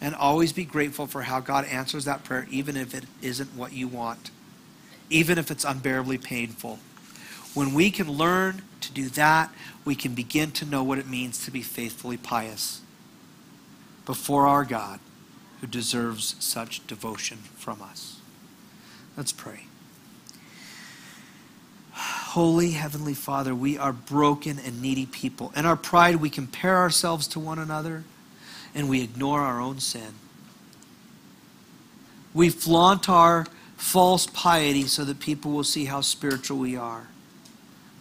And 0.01 0.15
always 0.15 0.51
be 0.51 0.65
grateful 0.65 1.07
for 1.07 1.23
how 1.23 1.39
God 1.39 1.65
answers 1.65 2.05
that 2.05 2.23
prayer, 2.23 2.47
even 2.49 2.75
if 2.75 2.95
it 2.95 3.03
isn't 3.21 3.55
what 3.55 3.73
you 3.73 3.87
want, 3.87 4.31
even 5.09 5.37
if 5.37 5.51
it's 5.51 5.63
unbearably 5.63 6.17
painful. 6.17 6.79
When 7.53 7.73
we 7.73 7.91
can 7.91 8.09
learn 8.09 8.63
to 8.81 8.91
do 8.91 9.09
that, 9.09 9.51
we 9.85 9.95
can 9.95 10.15
begin 10.15 10.51
to 10.51 10.65
know 10.65 10.83
what 10.83 10.97
it 10.97 11.07
means 11.07 11.43
to 11.45 11.51
be 11.51 11.61
faithfully 11.61 12.17
pious 12.17 12.81
before 14.05 14.47
our 14.47 14.63
God 14.65 14.99
who 15.61 15.67
deserves 15.67 16.35
such 16.39 16.85
devotion 16.87 17.37
from 17.55 17.81
us. 17.81 18.19
Let's 19.17 19.33
pray. 19.33 19.68
Holy 22.29 22.69
Heavenly 22.69 23.15
Father, 23.15 23.55
we 23.55 23.75
are 23.79 23.91
broken 23.91 24.59
and 24.59 24.83
needy 24.83 25.07
people. 25.07 25.51
In 25.55 25.65
our 25.65 25.75
pride, 25.75 26.17
we 26.17 26.29
compare 26.29 26.77
ourselves 26.77 27.27
to 27.29 27.39
one 27.39 27.57
another 27.57 28.03
and 28.75 28.87
we 28.87 29.01
ignore 29.01 29.41
our 29.41 29.59
own 29.59 29.79
sin. 29.79 30.13
We 32.31 32.51
flaunt 32.51 33.09
our 33.09 33.47
false 33.77 34.27
piety 34.27 34.83
so 34.83 35.03
that 35.05 35.19
people 35.19 35.49
will 35.49 35.63
see 35.63 35.85
how 35.85 36.01
spiritual 36.01 36.59
we 36.59 36.77
are. 36.77 37.07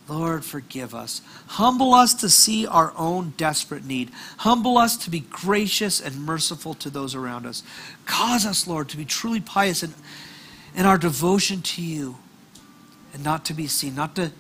Lord, 0.09 0.45
forgive 0.45 0.95
us. 0.95 1.23
Humble 1.47 1.95
us 1.95 2.13
to 2.13 2.29
see 2.29 2.67
our 2.67 2.93
own 2.99 3.33
desperate 3.39 3.87
need. 3.87 4.11
Humble 4.37 4.77
us 4.77 4.99
to 4.99 5.11
be 5.11 5.21
gracious 5.21 6.03
and 6.03 6.27
merciful 6.27 6.75
to 6.75 6.91
those 6.91 7.15
around 7.15 7.47
us. 7.47 7.63
Cause 8.05 8.45
us, 8.45 8.67
Lord, 8.67 8.91
to 8.91 8.99
be 8.99 9.07
truly 9.07 9.41
pious 9.41 9.83
in, 9.83 9.95
in 10.75 10.85
our 10.85 10.99
devotion 10.99 11.63
to 11.63 11.83
you 11.83 12.19
and 13.13 13.25
not 13.25 13.45
to 13.47 13.55
be 13.55 13.67
seen, 13.67 13.95
not 13.95 14.17
to 14.17 14.33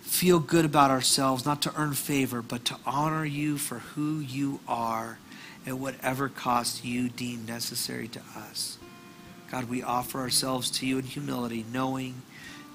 feel 0.00 0.40
good 0.40 0.64
about 0.64 0.90
ourselves, 0.90 1.46
not 1.46 1.62
to 1.62 1.72
earn 1.76 1.92
favor, 1.92 2.42
but 2.42 2.64
to 2.64 2.76
honor 2.84 3.24
you 3.24 3.56
for 3.56 3.78
who 3.78 4.18
you 4.18 4.60
are 4.66 5.18
at 5.66 5.78
whatever 5.78 6.28
cost 6.28 6.84
you 6.84 7.08
deem 7.08 7.46
necessary 7.46 8.08
to 8.08 8.20
us. 8.36 8.78
God, 9.50 9.68
we 9.68 9.82
offer 9.82 10.20
ourselves 10.20 10.70
to 10.72 10.86
you 10.86 10.98
in 10.98 11.04
humility, 11.04 11.64
knowing 11.72 12.22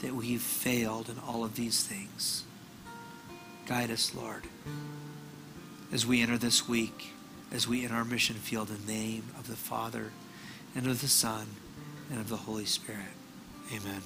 that 0.02 0.14
we've 0.14 0.42
failed 0.42 1.10
in 1.10 1.18
all 1.20 1.44
of 1.44 1.56
these 1.56 1.84
things. 1.84 2.44
Guide 3.66 3.90
us, 3.90 4.14
Lord, 4.14 4.44
as 5.92 6.06
we 6.06 6.22
enter 6.22 6.38
this 6.38 6.68
week, 6.68 7.12
as 7.52 7.68
we 7.68 7.84
enter 7.84 7.96
our 7.96 8.06
mission 8.06 8.36
field 8.36 8.70
in 8.70 8.86
the 8.86 8.94
name 8.94 9.24
of 9.38 9.48
the 9.48 9.56
Father, 9.56 10.12
and 10.76 10.86
of 10.88 11.02
the 11.02 11.08
Son, 11.08 11.48
and 12.12 12.20
of 12.20 12.30
the 12.30 12.38
Holy 12.38 12.66
Spirit. 12.66 13.02
Amen. 13.74 14.02